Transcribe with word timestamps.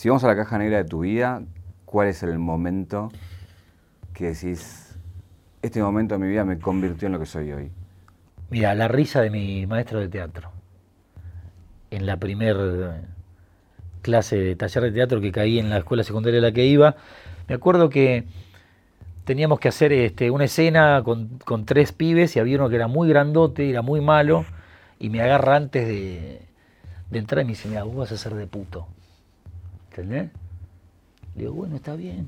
Si 0.00 0.08
vamos 0.08 0.24
a 0.24 0.28
la 0.28 0.34
caja 0.34 0.56
negra 0.56 0.78
de 0.78 0.84
tu 0.84 1.00
vida, 1.00 1.42
¿cuál 1.84 2.08
es 2.08 2.22
el 2.22 2.38
momento 2.38 3.10
que 4.14 4.28
decís, 4.28 4.96
este 5.60 5.82
momento 5.82 6.14
de 6.14 6.24
mi 6.24 6.30
vida 6.30 6.42
me 6.42 6.58
convirtió 6.58 7.04
en 7.04 7.12
lo 7.12 7.18
que 7.18 7.26
soy 7.26 7.52
hoy? 7.52 7.70
Mira, 8.48 8.74
la 8.74 8.88
risa 8.88 9.20
de 9.20 9.28
mi 9.28 9.66
maestro 9.66 10.00
de 10.00 10.08
teatro. 10.08 10.52
En 11.90 12.06
la 12.06 12.16
primer 12.16 12.56
clase 14.00 14.36
de 14.36 14.56
taller 14.56 14.84
de 14.84 14.92
teatro 14.92 15.20
que 15.20 15.32
caí 15.32 15.58
en 15.58 15.68
la 15.68 15.76
escuela 15.76 16.02
secundaria 16.02 16.38
a 16.38 16.44
la 16.44 16.52
que 16.52 16.64
iba, 16.64 16.96
me 17.46 17.56
acuerdo 17.56 17.90
que 17.90 18.24
teníamos 19.24 19.60
que 19.60 19.68
hacer 19.68 19.92
este, 19.92 20.30
una 20.30 20.44
escena 20.44 21.02
con, 21.04 21.66
tres 21.66 21.92
pibes 21.92 22.36
y 22.36 22.38
había 22.38 22.56
uno 22.56 22.70
que 22.70 22.76
era 22.76 22.88
muy 22.88 23.10
grandote, 23.10 23.68
era 23.68 23.82
muy 23.82 24.00
malo, 24.00 24.46
y 24.98 25.10
me 25.10 25.20
agarra 25.20 25.56
antes 25.56 25.86
de, 25.86 26.40
entrar 27.12 27.42
y 27.42 27.44
me 27.44 27.50
dice, 27.50 27.68
mira, 27.68 27.82
vos 27.82 27.96
vas 27.96 28.12
a 28.12 28.16
ser 28.16 28.32
de 28.32 28.46
puto. 28.46 28.88
¿Entendés? 30.00 30.30
Le 31.34 31.42
digo, 31.42 31.52
bueno, 31.52 31.76
está 31.76 31.94
bien. 31.94 32.26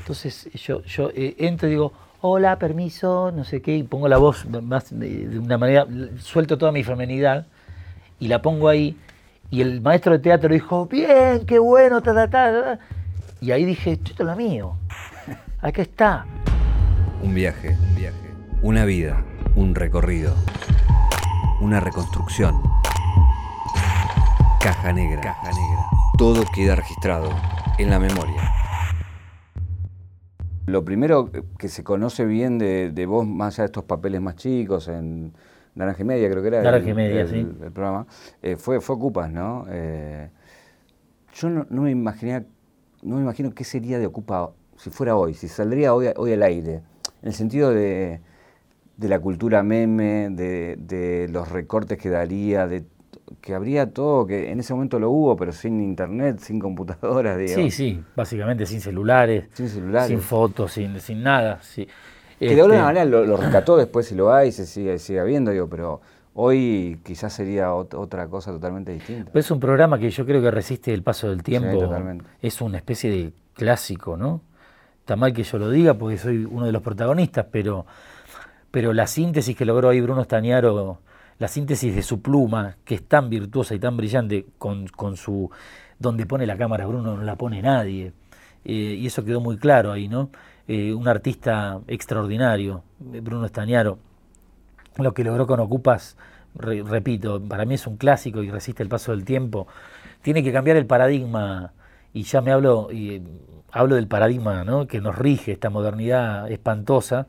Entonces 0.00 0.48
yo, 0.54 0.82
yo 0.84 1.10
eh, 1.14 1.34
entro 1.38 1.66
y 1.66 1.72
digo, 1.72 1.92
hola, 2.20 2.58
permiso, 2.58 3.32
no 3.32 3.42
sé 3.44 3.60
qué, 3.60 3.76
y 3.76 3.82
pongo 3.82 4.08
la 4.08 4.18
voz 4.18 4.46
más 4.62 4.96
de, 4.96 5.38
una 5.38 5.58
manera, 5.58 5.86
suelto 6.18 6.56
toda 6.56 6.70
mi 6.70 6.84
femenidad 6.84 7.46
y 8.20 8.28
la 8.28 8.40
pongo 8.40 8.68
ahí. 8.68 8.96
Y 9.50 9.62
el 9.62 9.80
maestro 9.80 10.12
de 10.12 10.20
teatro 10.20 10.52
dijo, 10.52 10.86
bien, 10.86 11.44
qué 11.44 11.58
bueno, 11.58 12.00
ta, 12.02 12.14
ta, 12.14 12.30
ta. 12.30 12.78
Y 13.40 13.50
ahí 13.50 13.64
dije, 13.64 13.92
esto 13.92 14.12
es 14.12 14.20
lo 14.20 14.36
mío. 14.36 14.76
Aquí 15.60 15.80
está. 15.80 16.24
Un 17.22 17.34
viaje, 17.34 17.76
un 17.80 17.94
viaje. 17.96 18.30
Una 18.62 18.84
vida, 18.84 19.24
un 19.56 19.74
recorrido. 19.74 20.34
Una 21.60 21.80
reconstrucción. 21.80 22.62
Caja 24.60 24.92
negra. 24.92 25.20
Caja 25.20 25.50
negra. 25.50 25.95
Todo 26.18 26.44
queda 26.54 26.74
registrado 26.76 27.28
en 27.78 27.90
la 27.90 27.98
memoria. 27.98 28.50
Lo 30.64 30.82
primero 30.82 31.30
que 31.58 31.68
se 31.68 31.84
conoce 31.84 32.24
bien 32.24 32.56
de, 32.56 33.06
vos, 33.06 33.26
más 33.26 33.54
allá 33.54 33.64
de 33.64 33.66
estos 33.66 33.84
papeles 33.84 34.22
más 34.22 34.36
chicos, 34.36 34.88
en 34.88 35.34
Naranja 35.74 36.00
y 36.00 36.04
Media 36.06 36.30
creo 36.30 36.40
que 36.40 36.48
era 36.48 36.62
Naranja 36.62 36.88
y 36.88 36.94
Media, 36.94 37.20
el, 37.20 37.28
sí. 37.28 37.36
el, 37.40 37.70
programa, 37.70 38.06
eh, 38.40 38.56
fue, 38.56 38.80
fue 38.80 38.96
Ocupas, 38.96 39.30
¿no? 39.30 39.66
Eh, 39.68 40.30
yo 41.34 41.50
no, 41.50 41.66
me 41.68 41.90
imaginé, 41.90 42.46
no 43.02 43.16
me 43.16 43.22
imagino 43.22 43.52
qué 43.52 43.64
sería 43.64 43.98
de 43.98 44.06
Ocupa 44.06 44.52
si 44.78 44.88
fuera 44.88 45.16
hoy, 45.16 45.34
si 45.34 45.48
saldría 45.48 45.92
hoy, 45.92 46.06
hoy 46.16 46.32
al 46.32 46.42
aire, 46.42 46.76
en 47.20 47.28
el 47.28 47.34
sentido 47.34 47.74
de, 47.74 48.22
de 48.96 49.08
la 49.08 49.20
cultura 49.20 49.62
meme, 49.62 50.30
de, 50.30 50.76
de, 50.78 51.28
los 51.28 51.50
recortes 51.50 51.98
que 51.98 52.08
daría, 52.08 52.66
de 52.66 52.86
que 53.40 53.54
habría 53.54 53.90
todo, 53.92 54.26
que 54.26 54.50
en 54.50 54.60
ese 54.60 54.72
momento 54.74 54.98
lo 54.98 55.10
hubo, 55.10 55.36
pero 55.36 55.52
sin 55.52 55.80
internet, 55.80 56.38
sin 56.38 56.58
computadoras, 56.58 57.38
Sí, 57.50 57.70
sí, 57.70 58.02
básicamente 58.14 58.66
sin 58.66 58.80
celulares, 58.80 59.48
sin, 59.52 59.68
celulares. 59.68 60.08
sin 60.08 60.20
fotos, 60.20 60.72
sin, 60.72 60.98
sin 61.00 61.22
nada. 61.22 61.60
Sí. 61.62 61.88
Que 62.38 62.54
de 62.54 62.60
alguna 62.60 62.74
este 62.74 62.84
manera 62.84 63.04
lo, 63.04 63.36
rescató 63.36 63.76
después 63.76 64.06
si 64.06 64.14
lo 64.14 64.32
hay, 64.32 64.52
se 64.52 64.66
sigue, 64.66 64.98
sigue 64.98 65.20
habiendo, 65.20 65.50
digo, 65.50 65.68
pero 65.68 66.02
hoy 66.34 67.00
quizás 67.02 67.32
sería 67.32 67.72
otra 67.72 68.28
cosa 68.28 68.52
totalmente 68.52 68.92
distinta. 68.92 69.30
es 69.34 69.50
un 69.50 69.58
programa 69.58 69.98
que 69.98 70.10
yo 70.10 70.26
creo 70.26 70.42
que 70.42 70.50
resiste 70.50 70.92
el 70.92 71.02
paso 71.02 71.30
del 71.30 71.42
tiempo. 71.42 71.78
totalmente. 71.78 72.26
Es 72.42 72.60
una 72.60 72.76
especie 72.76 73.10
de 73.10 73.32
clásico, 73.54 74.18
¿no? 74.18 74.42
Está 75.00 75.16
mal 75.16 75.32
que 75.32 75.44
yo 75.44 75.58
lo 75.58 75.70
diga 75.70 75.94
porque 75.94 76.18
soy 76.18 76.44
uno 76.44 76.66
de 76.66 76.72
los 76.72 76.82
protagonistas, 76.82 77.46
pero, 77.50 77.86
pero 78.70 78.92
la 78.92 79.06
síntesis 79.06 79.56
que 79.56 79.64
logró 79.64 79.88
ahí 79.88 80.00
Bruno 80.00 80.22
Stañaro 80.24 80.98
la 81.38 81.48
síntesis 81.48 81.94
de 81.94 82.02
su 82.02 82.22
pluma, 82.22 82.76
que 82.84 82.94
es 82.96 83.04
tan 83.06 83.28
virtuosa 83.28 83.74
y 83.74 83.78
tan 83.78 83.96
brillante, 83.96 84.46
con, 84.58 84.88
su 85.16 85.50
donde 85.98 86.26
pone 86.26 86.46
la 86.46 86.56
cámara 86.56 86.86
Bruno 86.86 87.16
no 87.16 87.22
la 87.22 87.36
pone 87.36 87.62
nadie. 87.62 88.12
Eh, 88.64 88.96
y 88.98 89.06
eso 89.06 89.24
quedó 89.24 89.40
muy 89.40 89.58
claro 89.58 89.92
ahí, 89.92 90.08
¿no? 90.08 90.30
Eh, 90.68 90.92
un 90.92 91.06
artista 91.06 91.80
extraordinario, 91.86 92.82
Bruno 92.98 93.46
Estañaro. 93.46 93.98
Lo 94.96 95.14
que 95.14 95.24
logró 95.24 95.46
con 95.46 95.60
Ocupas, 95.60 96.16
repito, 96.54 97.40
para 97.40 97.64
mí 97.64 97.74
es 97.74 97.86
un 97.86 97.96
clásico 97.96 98.42
y 98.42 98.50
resiste 98.50 98.82
el 98.82 98.88
paso 98.88 99.12
del 99.12 99.24
tiempo. 99.24 99.68
Tiene 100.22 100.42
que 100.42 100.52
cambiar 100.52 100.76
el 100.76 100.86
paradigma, 100.86 101.72
y 102.12 102.22
ya 102.22 102.40
me 102.40 102.50
hablo, 102.50 102.88
y, 102.90 103.22
hablo 103.70 103.94
del 103.96 104.08
paradigma 104.08 104.64
¿no? 104.64 104.86
que 104.86 105.00
nos 105.00 105.16
rige 105.16 105.52
esta 105.52 105.70
modernidad 105.70 106.50
espantosa, 106.50 107.26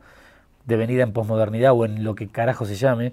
devenida 0.64 1.02
en 1.02 1.12
posmodernidad 1.12 1.72
o 1.72 1.84
en 1.84 2.04
lo 2.04 2.14
que 2.14 2.28
carajo 2.28 2.64
se 2.64 2.74
llame, 2.74 3.12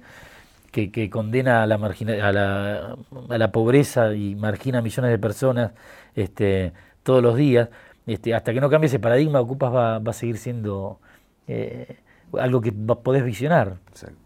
que, 0.75 1.09
condena 1.09 1.63
a 1.63 1.67
la, 1.67 1.75
a, 1.75 2.31
la, 2.31 2.97
a 3.29 3.37
la, 3.37 3.51
pobreza 3.51 4.13
y 4.13 4.35
margina 4.35 4.79
a 4.79 4.81
millones 4.81 5.11
de 5.11 5.17
personas 5.17 5.71
este, 6.15 6.73
todos 7.03 7.23
los 7.23 7.37
días, 7.37 7.69
este, 8.05 8.35
hasta 8.35 8.53
que 8.53 8.59
no 8.59 8.69
cambie 8.69 8.87
ese 8.87 8.99
paradigma, 8.99 9.39
Ocupas 9.39 9.73
va, 9.73 9.99
va 9.99 10.11
a 10.11 10.13
seguir 10.13 10.37
siendo 10.37 10.99
eh, 11.47 11.97
algo 12.37 12.59
que 12.59 12.73
podés 12.73 13.23
visionar, 13.23 13.77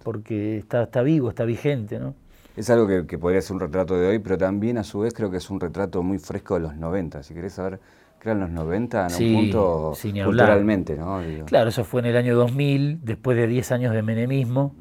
porque 0.04 0.58
está, 0.58 0.84
está 0.84 1.04
vivo, 1.04 1.30
está 1.30 1.46
vigente. 1.46 2.00
¿no? 2.00 2.16
Es 2.56 2.70
algo 2.72 2.88
que, 3.06 3.18
podría 3.18 3.42
ser 3.42 3.54
un 3.54 3.60
retrato 3.60 4.00
de 4.00 4.08
hoy, 4.08 4.20
pero 4.20 4.38
también 4.38 4.80
a 4.80 4.84
su 4.84 5.02
vez 5.02 5.14
creo 5.14 5.30
que 5.30 5.38
es 5.38 5.50
un 5.52 5.60
retrato 5.60 6.02
muy 6.02 6.18
fresco 6.18 6.56
de 6.56 6.62
los 6.62 6.76
90. 6.76 7.22
Si 7.22 7.36
querés 7.36 7.54
saber 7.54 7.80
qué 8.20 8.30
eran 8.30 8.40
los 8.40 8.50
90, 8.50 9.08
en 9.08 9.24
un 9.24 9.34
punto 9.34 9.94
culturalmente, 10.26 10.98
¿no? 10.98 11.22
Claro, 11.46 11.70
eso 11.70 11.84
fue 11.84 12.02
en 12.02 12.08
el 12.08 12.18
año 12.18 12.36
2000, 12.36 13.02
después 13.04 13.38
de 13.38 13.46
10 13.46 13.72
años 13.72 13.94
de 13.94 14.02
menemismo 14.02 14.74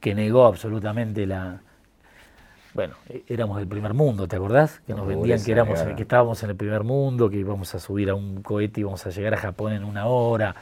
que 0.00 0.14
negó 0.14 0.46
absolutamente 0.46 1.26
la... 1.26 1.60
Bueno, 2.72 2.94
e, 3.08 3.24
éramos 3.28 3.58
del 3.58 3.68
primer 3.68 3.94
mundo, 3.94 4.26
¿te 4.26 4.36
acordás? 4.36 4.80
Que 4.86 4.94
nos 4.94 5.06
vendían 5.06 5.42
que, 5.42 5.52
éramos, 5.52 5.80
que 5.82 6.02
estábamos 6.02 6.42
en 6.42 6.50
el 6.50 6.56
primer 6.56 6.84
mundo, 6.84 7.28
que 7.28 7.36
íbamos 7.36 7.74
a 7.74 7.78
subir 7.78 8.10
a 8.10 8.14
un 8.14 8.42
cohete 8.42 8.80
y 8.80 8.82
íbamos 8.82 9.06
a 9.06 9.10
llegar 9.10 9.34
a 9.34 9.36
Japón 9.36 9.72
en 9.72 9.84
una 9.84 10.06
hora. 10.06 10.54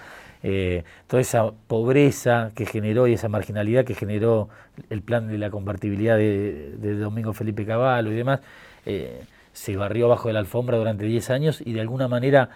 Eh, 0.42 0.84
toda 1.06 1.20
esa 1.20 1.50
pobreza 1.66 2.52
que 2.54 2.64
generó 2.64 3.06
y 3.08 3.14
esa 3.14 3.28
marginalidad 3.28 3.84
que 3.84 3.94
generó 3.94 4.48
el 4.88 5.02
plan 5.02 5.26
de 5.28 5.36
la 5.36 5.50
convertibilidad 5.50 6.16
de, 6.16 6.94
Domingo 6.94 7.32
Felipe 7.32 7.66
Caballo 7.66 8.12
y 8.12 8.14
demás, 8.14 8.40
eh, 8.86 9.22
se 9.52 9.76
barrió 9.76 10.08
bajo 10.08 10.28
de 10.28 10.34
la 10.34 10.40
alfombra 10.40 10.78
durante 10.78 11.04
10 11.04 11.30
años 11.30 11.60
y 11.64 11.72
de 11.72 11.80
alguna 11.80 12.06
manera 12.06 12.50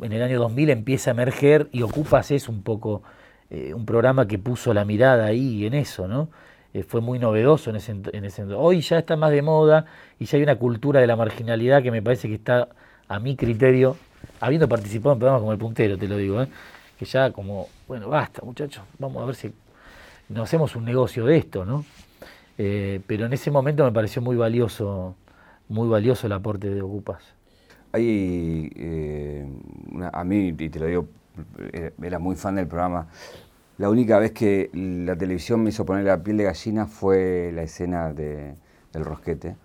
en 0.00 0.12
el 0.12 0.22
año 0.22 0.38
2000 0.38 0.70
empieza 0.70 1.10
a 1.10 1.12
emerger 1.12 1.68
y 1.72 1.82
Ocupas 1.82 2.30
es 2.30 2.48
un 2.48 2.62
poco 2.62 3.02
eh, 3.54 3.72
un 3.72 3.86
programa 3.86 4.26
que 4.26 4.36
puso 4.36 4.74
la 4.74 4.84
mirada 4.84 5.26
ahí 5.26 5.64
en 5.64 5.74
eso, 5.74 6.08
¿no? 6.08 6.28
Eh, 6.72 6.82
fue 6.82 7.00
muy 7.00 7.20
novedoso 7.20 7.70
en 7.70 7.76
ese, 7.76 7.92
en 7.92 8.24
ese 8.24 8.42
Hoy 8.52 8.80
ya 8.80 8.98
está 8.98 9.16
más 9.16 9.30
de 9.30 9.42
moda 9.42 9.86
y 10.18 10.24
ya 10.24 10.38
hay 10.38 10.42
una 10.42 10.56
cultura 10.56 11.00
de 11.00 11.06
la 11.06 11.14
marginalidad 11.14 11.80
que 11.80 11.92
me 11.92 12.02
parece 12.02 12.26
que 12.26 12.34
está, 12.34 12.66
a 13.06 13.20
mi 13.20 13.36
criterio, 13.36 13.96
habiendo 14.40 14.68
participado 14.68 15.12
en 15.12 15.20
programas 15.20 15.40
como 15.40 15.52
El 15.52 15.58
Puntero, 15.58 15.96
te 15.96 16.08
lo 16.08 16.16
digo, 16.16 16.42
¿eh? 16.42 16.48
que 16.98 17.04
ya 17.04 17.30
como, 17.30 17.68
bueno, 17.86 18.08
basta 18.08 18.42
muchachos, 18.44 18.82
vamos 18.98 19.22
a 19.22 19.26
ver 19.26 19.36
si 19.36 19.52
nos 20.30 20.42
hacemos 20.48 20.74
un 20.74 20.84
negocio 20.84 21.24
de 21.24 21.36
esto, 21.36 21.64
¿no? 21.64 21.84
pero 22.56 23.26
en 23.26 23.32
ese 23.32 23.52
momento 23.52 23.84
me 23.84 23.92
pareció 23.92 24.20
muy 24.20 24.34
valioso, 24.34 25.14
muy 25.68 25.88
valioso 25.88 26.26
el 26.26 26.32
aporte 26.32 26.70
de 26.70 26.82
Ocupas. 26.82 27.22
Hay, 27.92 28.70
a 30.12 30.24
mí, 30.24 30.54
y 30.58 30.68
te 30.68 30.78
lo 30.80 30.86
digo 30.86 31.08
eh, 31.72 31.92
era 32.02 32.18
muy 32.18 32.36
fan 32.36 32.56
del 32.56 32.66
programa. 32.66 33.08
La 33.78 33.90
única 33.90 34.18
vez 34.18 34.32
que 34.32 34.70
la 34.72 35.16
televisión 35.16 35.62
me 35.62 35.70
hizo 35.70 35.84
poner 35.84 36.04
la 36.04 36.22
piel 36.22 36.36
de 36.36 36.44
gallina 36.44 36.86
fue 36.86 37.50
la 37.52 37.62
escena 37.62 38.12
de, 38.12 38.54
del 38.92 39.04
rosquete. 39.04 39.56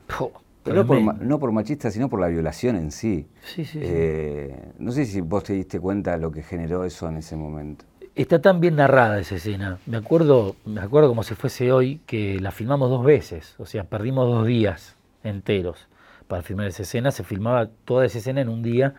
Pero 0.64 0.84
no 0.84 1.40
por, 1.40 1.52
machista, 1.52 1.90
sino 1.90 2.10
por 2.10 2.20
la 2.20 2.28
violación 2.28 2.76
en 2.76 2.92
sí. 2.92 3.28
Sí, 3.44 3.66
sí, 3.66 3.80
eh, 3.82 4.72
No 4.78 4.92
sé 4.92 5.06
si 5.06 5.22
vos 5.22 5.44
te 5.44 5.54
diste 5.54 5.80
cuenta 5.80 6.12
de 6.12 6.18
lo 6.18 6.32
que 6.32 6.44
generó 6.44 6.84
eso 6.84 7.08
en 7.08 7.18
ese 7.18 7.36
momento. 7.36 7.86
Está 8.16 8.42
tan 8.42 8.60
bien 8.60 8.76
narrada 8.76 9.20
esa 9.20 9.36
escena. 9.36 9.80
Me 9.86 9.98
acuerdo, 9.98 10.56
me 10.66 10.82
acuerdo 10.82 11.08
como 11.10 11.24
si 11.24 11.36
fuese 11.36 11.72
hoy 11.72 12.02
que 12.06 12.40
la 12.40 12.52
filmamos 12.52 12.90
dos 12.90 13.06
veces. 13.06 13.56
O 13.58 13.66
sea, 13.66 13.86
perdimos 13.86 14.28
dos 14.28 14.46
días 14.46 14.98
enteros 15.24 15.88
para 16.28 16.42
filmar 16.42 16.68
esa 16.68 16.84
escena. 16.84 17.12
Se 17.12 17.24
filmaba 17.24 17.70
toda 17.86 18.06
esa 18.06 18.18
escena 18.18 18.42
en 18.42 18.50
un 18.50 18.62
día 18.62 18.96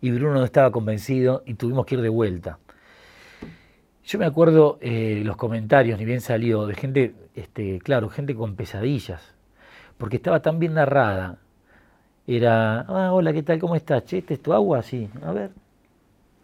y 0.00 0.10
Bruno 0.10 0.38
no 0.38 0.44
estaba 0.44 0.72
convencido 0.72 1.42
y 1.46 1.54
tuvimos 1.54 1.84
que 1.84 1.96
ir 1.96 2.00
de 2.00 2.08
vuelta. 2.08 2.58
Yo 4.04 4.18
me 4.18 4.26
acuerdo 4.26 4.78
eh, 4.80 5.22
los 5.24 5.36
comentarios, 5.36 5.98
ni 5.98 6.04
bien 6.04 6.20
salió, 6.20 6.66
de 6.66 6.74
gente, 6.74 7.14
este, 7.34 7.78
claro, 7.78 8.08
gente 8.08 8.34
con 8.34 8.56
pesadillas, 8.56 9.22
porque 9.96 10.16
estaba 10.16 10.40
tan 10.40 10.58
bien 10.58 10.74
narrada. 10.74 11.38
Era, 12.26 12.80
ah, 12.80 13.12
hola, 13.12 13.32
¿qué 13.32 13.42
tal? 13.42 13.58
¿Cómo 13.60 13.76
estás? 13.76 14.04
Che, 14.04 14.18
¿este 14.18 14.34
es 14.34 14.42
tu 14.42 14.52
agua? 14.52 14.82
Sí, 14.82 15.08
a 15.24 15.32
ver. 15.32 15.50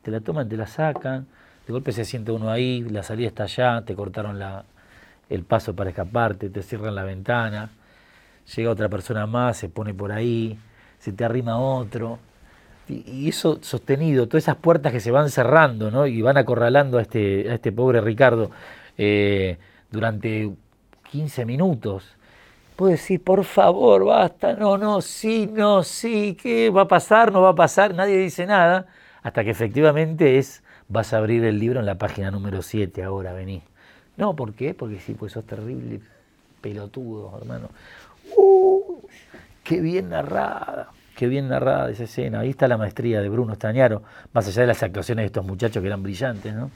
Te 0.02 0.10
la 0.10 0.20
toman, 0.20 0.48
te 0.48 0.56
la 0.56 0.66
sacan, 0.66 1.26
de 1.66 1.72
golpe 1.72 1.92
se 1.92 2.04
siente 2.04 2.30
uno 2.32 2.50
ahí, 2.50 2.82
la 2.82 3.02
salida 3.02 3.28
está 3.28 3.44
allá, 3.44 3.82
te 3.84 3.94
cortaron 3.94 4.40
el 5.28 5.42
paso 5.44 5.74
para 5.74 5.90
escaparte, 5.90 6.50
te 6.50 6.62
cierran 6.62 6.94
la 6.94 7.04
ventana, 7.04 7.70
llega 8.56 8.70
otra 8.70 8.88
persona 8.88 9.26
más, 9.26 9.56
se 9.56 9.68
pone 9.68 9.92
por 9.92 10.12
ahí, 10.12 10.58
se 10.98 11.12
te 11.12 11.24
arrima 11.24 11.58
otro 11.58 12.18
y 12.88 13.28
eso 13.28 13.58
sostenido, 13.62 14.26
todas 14.26 14.44
esas 14.44 14.56
puertas 14.56 14.92
que 14.92 15.00
se 15.00 15.10
van 15.10 15.30
cerrando 15.30 15.90
¿no? 15.90 16.06
y 16.06 16.22
van 16.22 16.36
acorralando 16.36 16.98
a 16.98 17.02
este, 17.02 17.50
a 17.50 17.54
este 17.54 17.72
pobre 17.72 18.00
Ricardo 18.00 18.50
eh, 18.96 19.58
durante 19.90 20.50
15 21.10 21.44
minutos. 21.44 22.16
puedo 22.76 22.92
decir, 22.92 23.22
por 23.22 23.44
favor, 23.44 24.04
basta, 24.04 24.54
no, 24.54 24.78
no, 24.78 25.00
sí, 25.00 25.50
no, 25.52 25.82
sí, 25.82 26.36
¿qué 26.40 26.70
va 26.70 26.82
a 26.82 26.88
pasar? 26.88 27.32
No 27.32 27.42
va 27.42 27.50
a 27.50 27.54
pasar, 27.54 27.94
nadie 27.94 28.16
dice 28.16 28.46
nada, 28.46 28.86
hasta 29.22 29.44
que 29.44 29.50
efectivamente 29.50 30.38
es, 30.38 30.62
vas 30.88 31.12
a 31.12 31.18
abrir 31.18 31.44
el 31.44 31.58
libro 31.58 31.80
en 31.80 31.86
la 31.86 31.96
página 31.96 32.30
número 32.30 32.62
7 32.62 33.02
ahora, 33.02 33.32
vení. 33.32 33.62
No, 34.16 34.34
¿por 34.34 34.54
qué? 34.54 34.74
Porque 34.74 34.98
sí, 34.98 35.14
pues 35.14 35.32
sos 35.32 35.44
terrible 35.44 36.00
pelotudo, 36.60 37.38
hermano. 37.38 37.68
Uh, 38.36 39.00
qué 39.62 39.80
bien 39.80 40.10
narrada, 40.10 40.90
qué 41.18 41.26
bien 41.26 41.48
narrada 41.48 41.90
esa 41.90 42.04
escena. 42.04 42.40
Ahí 42.40 42.50
está 42.50 42.68
la 42.68 42.76
maestría 42.78 43.20
de 43.20 43.28
Bruno 43.28 43.52
Estañaro, 43.52 44.02
más 44.32 44.46
allá 44.46 44.60
de 44.60 44.68
las 44.68 44.80
actuaciones 44.84 45.24
de 45.24 45.26
estos 45.26 45.44
muchachos 45.44 45.82
que 45.82 45.88
eran 45.88 46.00
brillantes, 46.00 46.54
¿no? 46.54 46.70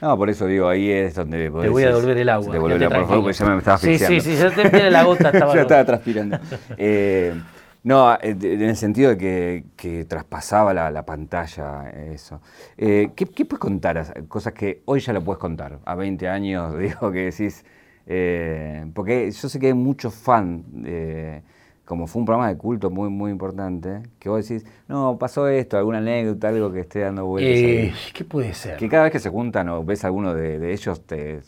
No, 0.00 0.18
por 0.18 0.28
eso 0.28 0.46
digo, 0.46 0.68
ahí 0.68 0.90
es 0.90 1.14
donde... 1.14 1.44
Te 1.44 1.48
voy 1.48 1.84
a 1.84 1.86
devolver 1.86 2.18
el 2.18 2.28
agua. 2.28 2.52
Te 2.52 2.58
por 2.58 2.90
favor, 2.90 3.22
porque 3.22 3.32
ya 3.32 3.46
me 3.46 3.58
estaba 3.58 3.76
asfixiando. 3.76 4.20
Sí, 4.20 4.32
sí, 4.32 4.36
sí, 4.36 4.42
yo 4.42 4.70
te 4.70 4.90
la 4.90 5.04
gota. 5.04 5.30
Estaba 5.32 5.54
ya 5.54 5.60
estaba 5.60 5.84
transpirando. 5.84 6.38
eh, 6.76 7.40
no, 7.84 8.14
eh, 8.14 8.36
en 8.40 8.62
el 8.62 8.76
sentido 8.76 9.10
de 9.10 9.16
que, 9.16 9.64
que 9.76 10.04
traspasaba 10.06 10.74
la, 10.74 10.90
la, 10.90 11.06
pantalla 11.06 11.88
eso. 11.90 12.40
Eh, 12.76 13.12
¿qué, 13.14 13.26
¿qué, 13.26 13.44
puedes 13.44 13.60
contar? 13.60 14.26
Cosas 14.26 14.52
que 14.54 14.82
hoy 14.86 14.98
ya 14.98 15.12
lo 15.12 15.22
puedes 15.22 15.38
contar. 15.38 15.78
A 15.84 15.94
20 15.94 16.28
años, 16.28 16.76
digo, 16.78 17.12
que 17.12 17.26
decís... 17.26 17.64
Eh, 18.06 18.86
porque 18.92 19.30
yo 19.30 19.48
sé 19.48 19.60
que 19.60 19.68
hay 19.68 19.74
muchos 19.74 20.12
fans... 20.14 20.64
Como 21.84 22.06
fue 22.06 22.20
un 22.20 22.26
programa 22.26 22.48
de 22.48 22.56
culto 22.56 22.90
muy, 22.90 23.10
muy 23.10 23.30
importante, 23.30 24.02
que 24.18 24.28
vos 24.30 24.48
decís, 24.48 24.66
no, 24.88 25.18
pasó 25.18 25.48
esto, 25.48 25.76
alguna 25.76 25.98
anécdota, 25.98 26.48
algo 26.48 26.72
que 26.72 26.80
esté 26.80 27.00
dando 27.00 27.26
vueltas. 27.26 27.52
Eh, 27.52 27.92
¿Qué 28.14 28.24
puede 28.24 28.54
ser? 28.54 28.78
Que 28.78 28.88
cada 28.88 29.04
vez 29.04 29.12
que 29.12 29.18
se 29.20 29.28
juntan 29.28 29.68
o 29.68 29.84
ves 29.84 30.04
alguno 30.04 30.34
de, 30.34 30.72
ellos, 30.72 31.06
te, 31.06 31.40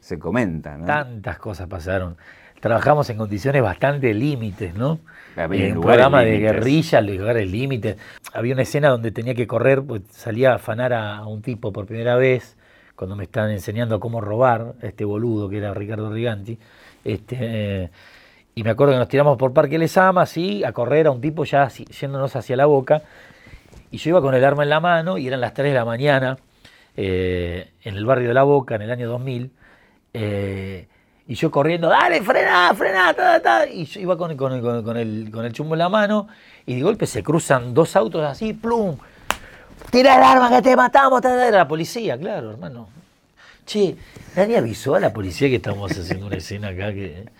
se 0.00 0.18
comenta, 0.18 0.78
¿no? 0.78 0.86
Tantas 0.86 1.38
cosas 1.38 1.68
pasaron. 1.68 2.16
Trabajamos 2.60 3.10
en 3.10 3.18
condiciones 3.18 3.62
bastante 3.62 4.14
límites, 4.14 4.74
¿no? 4.74 5.00
en 5.36 5.76
un 5.76 5.82
programa 5.82 6.22
de 6.22 6.38
guerrilla, 6.38 7.00
lugares 7.00 7.50
límites. 7.50 7.96
Había 8.32 8.54
una 8.54 8.62
escena 8.62 8.88
donde 8.88 9.10
tenía 9.10 9.34
que 9.34 9.46
correr, 9.46 9.82
pues 9.82 10.02
salía 10.10 10.52
a 10.52 10.54
afanar 10.56 10.92
a, 10.92 11.26
un 11.26 11.42
tipo 11.42 11.72
por 11.72 11.86
primera 11.86 12.16
vez, 12.16 12.56
cuando 12.94 13.16
me 13.16 13.24
estaban 13.24 13.50
enseñando 13.50 14.00
cómo 14.00 14.20
robar, 14.20 14.74
este 14.80 15.04
boludo 15.04 15.48
que 15.48 15.58
era 15.58 15.74
Ricardo 15.74 16.10
Riganti. 16.10 16.58
Este, 17.04 17.36
eh, 17.38 17.90
y 18.58 18.62
me 18.62 18.70
acuerdo 18.70 18.94
que 18.94 18.98
nos 18.98 19.08
tiramos 19.08 19.36
por 19.36 19.52
Parque 19.52 19.78
Les 19.78 19.98
Ama, 19.98 20.22
así, 20.22 20.64
a 20.64 20.72
correr 20.72 21.08
a 21.08 21.10
un 21.10 21.20
tipo 21.20 21.44
ya 21.44 21.68
yéndonos 21.68 22.34
hacia 22.36 22.56
la 22.56 22.64
boca. 22.64 23.02
Y 23.90 23.98
yo 23.98 24.08
iba 24.08 24.22
con 24.22 24.34
el 24.34 24.42
arma 24.42 24.62
en 24.62 24.70
la 24.70 24.80
mano 24.80 25.18
y 25.18 25.26
eran 25.26 25.42
las 25.42 25.52
3 25.52 25.72
de 25.72 25.74
la 25.74 25.84
mañana 25.84 26.38
eh, 26.96 27.70
en 27.82 27.96
el 27.96 28.06
barrio 28.06 28.28
de 28.28 28.34
La 28.34 28.44
Boca, 28.44 28.76
en 28.76 28.82
el 28.82 28.90
año 28.90 29.10
2000. 29.10 29.50
Eh, 30.14 30.88
y 31.28 31.34
yo 31.34 31.50
corriendo, 31.50 31.90
dale, 31.90 32.22
frena, 32.22 32.72
frena, 32.74 33.12
ta, 33.12 33.42
ta. 33.42 33.68
Y 33.68 33.84
yo 33.84 34.00
iba 34.00 34.16
con, 34.16 34.34
con, 34.38 34.54
el, 34.96 35.30
con 35.30 35.44
el 35.44 35.52
chumbo 35.52 35.74
en 35.74 35.80
la 35.80 35.90
mano 35.90 36.26
y 36.64 36.76
de 36.76 36.82
golpe 36.82 37.04
se 37.06 37.22
cruzan 37.22 37.74
dos 37.74 37.94
autos 37.94 38.24
así, 38.24 38.54
plum. 38.54 38.96
Tira 39.90 40.16
el 40.16 40.22
arma 40.22 40.48
que 40.48 40.62
te 40.62 40.74
matamos, 40.74 41.22
era 41.22 41.50
la 41.50 41.68
policía, 41.68 42.16
claro, 42.16 42.52
hermano. 42.52 42.88
Che, 43.66 43.96
nadie 44.34 44.56
avisó 44.56 44.94
a 44.94 45.00
la 45.00 45.12
policía 45.12 45.50
que 45.50 45.56
estamos 45.56 45.92
haciendo 45.92 46.26
una 46.26 46.36
escena 46.36 46.68
acá 46.68 46.90
que... 46.94 47.35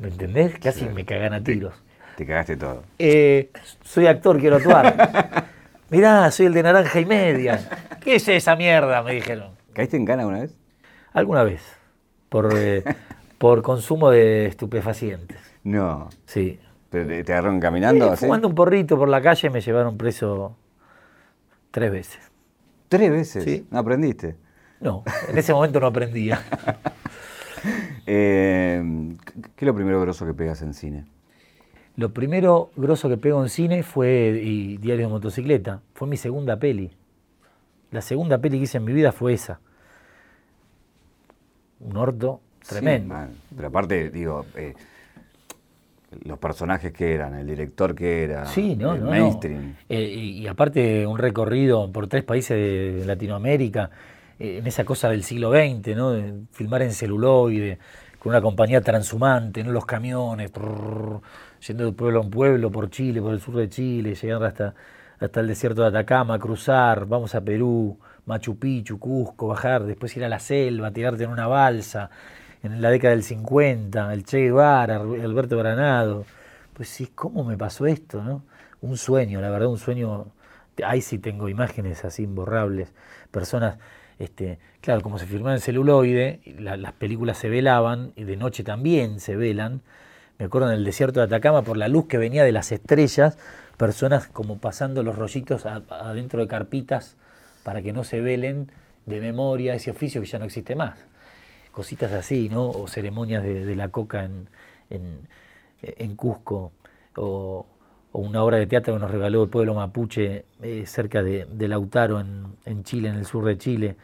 ¿Me 0.00 0.08
entendés? 0.08 0.58
Casi 0.58 0.86
me 0.86 1.04
cagan 1.04 1.34
a 1.34 1.42
tiros. 1.42 1.74
Te, 2.16 2.26
cagaste 2.26 2.56
todo. 2.56 2.84
Eh, 2.98 3.50
soy 3.82 4.06
actor, 4.06 4.38
quiero 4.38 4.56
actuar. 4.56 5.46
Mirá, 5.90 6.30
soy 6.30 6.46
el 6.46 6.54
de 6.54 6.62
naranja 6.62 7.00
y 7.00 7.04
media. 7.04 7.68
¿Qué 8.00 8.16
es 8.16 8.28
esa 8.28 8.56
mierda? 8.56 9.02
Me 9.02 9.14
dijeron. 9.14 9.52
¿Caíste 9.72 9.96
en 9.96 10.04
gana 10.04 10.26
una 10.26 10.40
vez? 10.40 10.54
Alguna 11.12 11.42
vez. 11.42 11.62
Por, 12.28 12.52
eh, 12.56 12.84
por 13.38 13.62
consumo 13.62 14.10
de 14.10 14.46
estupefacientes. 14.46 15.38
No. 15.62 16.08
Sí. 16.26 16.60
¿Te, 16.90 17.24
te 17.24 17.32
agarraron 17.32 17.60
caminando? 17.60 18.16
Sí, 18.16 18.26
fumando 18.26 18.48
un 18.48 18.54
porrito 18.54 18.96
por 18.96 19.08
la 19.08 19.20
calle 19.20 19.50
me 19.50 19.60
llevaron 19.60 19.96
preso 19.96 20.56
tres 21.70 21.90
veces. 21.90 22.20
¿Tres 22.88 23.10
veces? 23.10 23.44
Sí. 23.44 23.66
¿No 23.70 23.80
aprendiste? 23.80 24.36
No, 24.80 25.02
en 25.28 25.38
ese 25.38 25.52
momento 25.52 25.80
no 25.80 25.86
aprendía. 25.86 26.40
Eh, 28.06 28.82
¿Qué 29.56 29.64
es 29.64 29.66
lo 29.66 29.74
primero 29.74 29.98
grosso 30.00 30.26
que 30.26 30.34
pegas 30.34 30.60
en 30.60 30.74
cine? 30.74 31.06
Lo 31.96 32.12
primero 32.12 32.70
grosso 32.76 33.08
que 33.08 33.16
pego 33.16 33.42
en 33.42 33.48
cine 33.48 33.82
fue 33.82 34.40
y 34.42 34.76
Diario 34.78 35.06
de 35.06 35.12
Motocicleta. 35.12 35.80
Fue 35.94 36.08
mi 36.08 36.16
segunda 36.16 36.58
peli. 36.58 36.90
La 37.92 38.00
segunda 38.00 38.38
peli 38.38 38.58
que 38.58 38.64
hice 38.64 38.78
en 38.78 38.84
mi 38.84 38.92
vida 38.92 39.12
fue 39.12 39.32
esa. 39.32 39.60
Un 41.80 41.96
orto 41.96 42.40
tremendo. 42.68 43.14
Pero 43.54 43.68
aparte, 43.68 44.10
digo, 44.10 44.44
eh, 44.56 44.74
los 46.24 46.38
personajes 46.38 46.92
que 46.92 47.14
eran, 47.14 47.34
el 47.34 47.46
director 47.46 47.94
que 47.94 48.24
era, 48.24 48.46
sí, 48.46 48.74
no, 48.74 48.94
el 48.94 49.02
mainstream. 49.02 49.76
Eh, 49.88 50.02
y, 50.02 50.46
aparte 50.48 51.06
un 51.06 51.18
recorrido 51.18 51.90
por 51.92 52.08
tres 52.08 52.24
países 52.24 52.56
de 52.56 53.06
Latinoamérica 53.06 53.90
en 54.58 54.66
esa 54.66 54.84
cosa 54.84 55.08
del 55.08 55.24
siglo 55.24 55.50
XX, 55.50 55.96
¿no? 55.96 56.14
Filmar 56.52 56.82
en 56.82 56.92
celuloide, 56.92 57.78
con 58.18 58.30
una 58.30 58.40
compañía 58.40 58.80
transhumante, 58.80 59.62
¿no? 59.62 59.72
los 59.72 59.84
camiones, 59.84 60.50
yendo 61.66 61.84
de 61.84 61.92
pueblo 61.92 62.20
a 62.20 62.30
pueblo, 62.30 62.70
por 62.70 62.88
Chile, 62.88 63.20
por 63.20 63.34
el 63.34 63.40
sur 63.40 63.56
de 63.56 63.68
Chile, 63.68 64.14
llegando 64.14 64.46
hasta, 64.46 64.74
hasta 65.18 65.40
el 65.40 65.46
desierto 65.46 65.82
de 65.82 65.88
Atacama, 65.88 66.38
cruzar, 66.38 67.06
vamos 67.06 67.34
a 67.34 67.42
Perú, 67.42 67.98
Machu 68.26 68.58
Picchu, 68.58 68.98
Cusco, 68.98 69.48
bajar, 69.48 69.84
después 69.84 70.16
ir 70.16 70.24
a 70.24 70.28
la 70.30 70.38
selva, 70.38 70.90
tirarte 70.90 71.24
en 71.24 71.30
una 71.30 71.46
balsa, 71.46 72.08
en 72.62 72.80
la 72.80 72.88
década 72.90 73.12
del 73.12 73.22
50, 73.22 74.12
el 74.14 74.24
Che 74.24 74.38
Guevara, 74.38 74.96
Alberto 74.96 75.58
Granado. 75.58 76.24
Pues 76.72 76.88
sí, 76.88 77.08
¿cómo 77.14 77.44
me 77.44 77.58
pasó 77.58 77.86
esto? 77.86 78.22
¿no? 78.22 78.42
Un 78.80 78.96
sueño, 78.96 79.40
la 79.42 79.50
verdad, 79.50 79.68
un 79.68 79.78
sueño. 79.78 80.28
Ahí 80.82 81.02
sí 81.02 81.18
tengo 81.18 81.50
imágenes 81.50 82.04
así 82.06 82.22
imborrables, 82.22 82.92
personas 83.30 83.76
este, 84.18 84.58
claro, 84.80 85.02
como 85.02 85.18
se 85.18 85.26
filmaba 85.26 85.54
en 85.54 85.60
celuloide, 85.60 86.40
las 86.58 86.92
películas 86.92 87.38
se 87.38 87.48
velaban, 87.48 88.12
y 88.16 88.24
de 88.24 88.36
noche 88.36 88.64
también 88.64 89.20
se 89.20 89.36
velan. 89.36 89.80
Me 90.38 90.46
acuerdo 90.46 90.68
en 90.68 90.74
el 90.74 90.84
desierto 90.84 91.20
de 91.20 91.26
Atacama, 91.26 91.62
por 91.62 91.76
la 91.76 91.88
luz 91.88 92.06
que 92.06 92.18
venía 92.18 92.44
de 92.44 92.52
las 92.52 92.72
estrellas, 92.72 93.38
personas 93.76 94.28
como 94.28 94.58
pasando 94.58 95.02
los 95.02 95.16
rollitos 95.16 95.66
adentro 95.66 96.40
de 96.40 96.48
carpitas 96.48 97.16
para 97.62 97.82
que 97.82 97.92
no 97.92 98.04
se 98.04 98.20
velen 98.20 98.70
de 99.06 99.20
memoria 99.20 99.74
ese 99.74 99.90
oficio 99.90 100.20
que 100.20 100.26
ya 100.26 100.38
no 100.38 100.44
existe 100.44 100.74
más. 100.76 100.98
Cositas 101.72 102.12
así, 102.12 102.48
¿no? 102.48 102.70
O 102.70 102.86
ceremonias 102.86 103.42
de, 103.42 103.74
la 103.74 103.88
coca 103.88 104.24
en, 104.24 104.48
en, 105.82 106.16
Cusco, 106.16 106.72
o, 107.16 107.66
una 108.18 108.44
obra 108.44 108.58
de 108.58 108.66
teatro 108.66 108.94
que 108.94 109.00
nos 109.00 109.10
regaló 109.10 109.42
el 109.42 109.48
pueblo 109.48 109.74
mapuche 109.74 110.44
eh, 110.62 110.86
cerca 110.86 111.22
de, 111.22 111.46
Lautaro, 111.68 112.20
en, 112.20 112.84
Chile, 112.84 113.08
en 113.08 113.16
el 113.16 113.26
sur 113.26 113.44
de 113.44 113.58
Chile, 113.58 113.96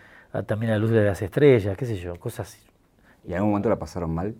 también 0.46 0.72
a 0.72 0.74
la 0.74 0.80
luz 0.80 0.90
de 0.90 1.04
las 1.04 1.22
estrellas, 1.22 1.76
qué 1.76 1.86
sé 1.86 1.96
yo, 1.96 2.16
cosas. 2.16 2.58
¿Y 3.24 3.30
en 3.30 3.36
algún 3.36 3.50
momento 3.50 3.68
la 3.68 3.78
pasaron 3.78 4.12
mal? 4.12 4.34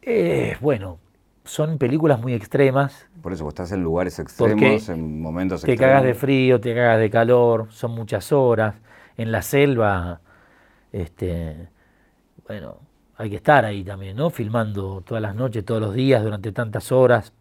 Eh, 0.00 0.56
bueno, 0.60 0.98
son 1.44 1.76
películas 1.76 2.20
muy 2.20 2.32
extremas. 2.32 3.06
Por 3.22 3.34
eso, 3.34 3.44
vos 3.44 3.52
estás 3.52 3.72
en 3.72 3.82
lugares 3.82 4.18
extremos, 4.18 4.88
en 4.88 5.20
momentos 5.20 5.60
te 5.60 5.72
extremos. 5.72 5.78
Te 5.78 5.86
cagas 5.86 6.04
de 6.04 6.14
frío, 6.14 6.60
te 6.60 6.74
cagas 6.74 7.00
de 7.00 7.10
calor, 7.10 7.66
son 7.70 7.90
muchas 7.92 8.32
horas. 8.32 8.74
En 9.18 9.32
la 9.32 9.42
selva, 9.42 10.20
este, 10.92 11.68
bueno, 12.48 12.78
hay 13.16 13.28
que 13.28 13.36
estar 13.36 13.66
ahí 13.66 13.84
también, 13.84 14.16
¿no? 14.16 14.30
Filmando 14.30 15.02
todas 15.02 15.22
las 15.22 15.34
noches, 15.34 15.64
todos 15.64 15.80
los 15.80 15.94
días, 15.94 16.22
durante 16.22 16.52
tantas 16.52 16.90
horas 16.90 17.32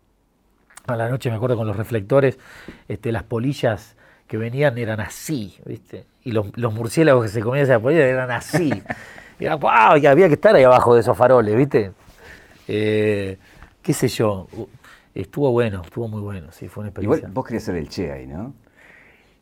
a 0.87 0.95
la 0.95 1.09
noche, 1.09 1.29
me 1.29 1.35
acuerdo 1.35 1.57
con 1.57 1.67
los 1.67 1.75
reflectores, 1.75 2.37
este, 2.87 3.11
las 3.11 3.23
polillas 3.23 3.95
que 4.27 4.37
venían 4.37 4.77
eran 4.77 4.99
así, 4.99 5.57
¿viste? 5.65 6.05
Y 6.23 6.31
los, 6.31 6.55
murciélagos 6.73 7.23
que 7.25 7.29
se 7.29 7.41
comían 7.41 7.65
esa 7.65 7.79
polilla 7.79 8.05
eran 8.05 8.31
así. 8.31 8.71
y, 9.39 9.45
era, 9.45 9.57
y 9.97 10.05
había 10.05 10.27
que 10.27 10.35
estar 10.35 10.55
ahí 10.55 10.63
abajo 10.63 10.95
de 10.95 11.01
esos 11.01 11.17
faroles, 11.17 11.55
¿viste? 11.55 11.91
Eh, 12.67 13.37
qué 13.81 13.93
sé 13.93 14.07
yo, 14.07 14.47
estuvo 15.13 15.51
bueno, 15.51 15.81
estuvo 15.83 16.07
muy 16.07 16.21
bueno, 16.21 16.51
sí, 16.51 16.67
fue 16.67 16.81
una 16.81 16.89
experiencia. 16.89 17.29
vos 17.31 17.45
querías 17.45 17.63
ser 17.63 17.75
el 17.75 17.89
Che 17.89 18.11
ahí, 18.11 18.27
¿no? 18.27 18.53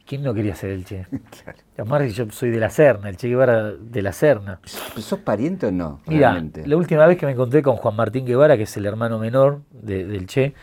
¿Quién 0.05 0.24
no 0.24 0.33
quería 0.33 0.55
ser 0.55 0.71
el 0.71 0.83
Che? 0.83 1.05
claro. 1.43 1.60
Además, 1.77 2.13
yo 2.13 2.29
soy 2.31 2.50
de 2.50 2.60
la 2.60 2.69
Serna, 2.69 3.10
el 3.10 3.17
Che 3.17 3.27
Guevara 3.27 3.71
de 3.71 4.01
la 4.01 4.12
Serna. 4.12 4.60
¿Sos 4.65 5.19
pariente 5.19 5.67
o 5.67 5.71
no? 5.71 6.01
Mira, 6.07 6.43
la 6.65 6.75
última 6.75 7.05
vez 7.05 7.17
que 7.17 7.25
me 7.25 7.31
encontré 7.31 7.62
con 7.62 7.77
Juan 7.77 7.95
Martín 7.95 8.25
Guevara, 8.25 8.57
que 8.57 8.63
es 8.63 8.77
el 8.77 8.86
hermano 8.86 9.19
menor 9.19 9.62
del 9.71 10.25
Che, 10.27 10.53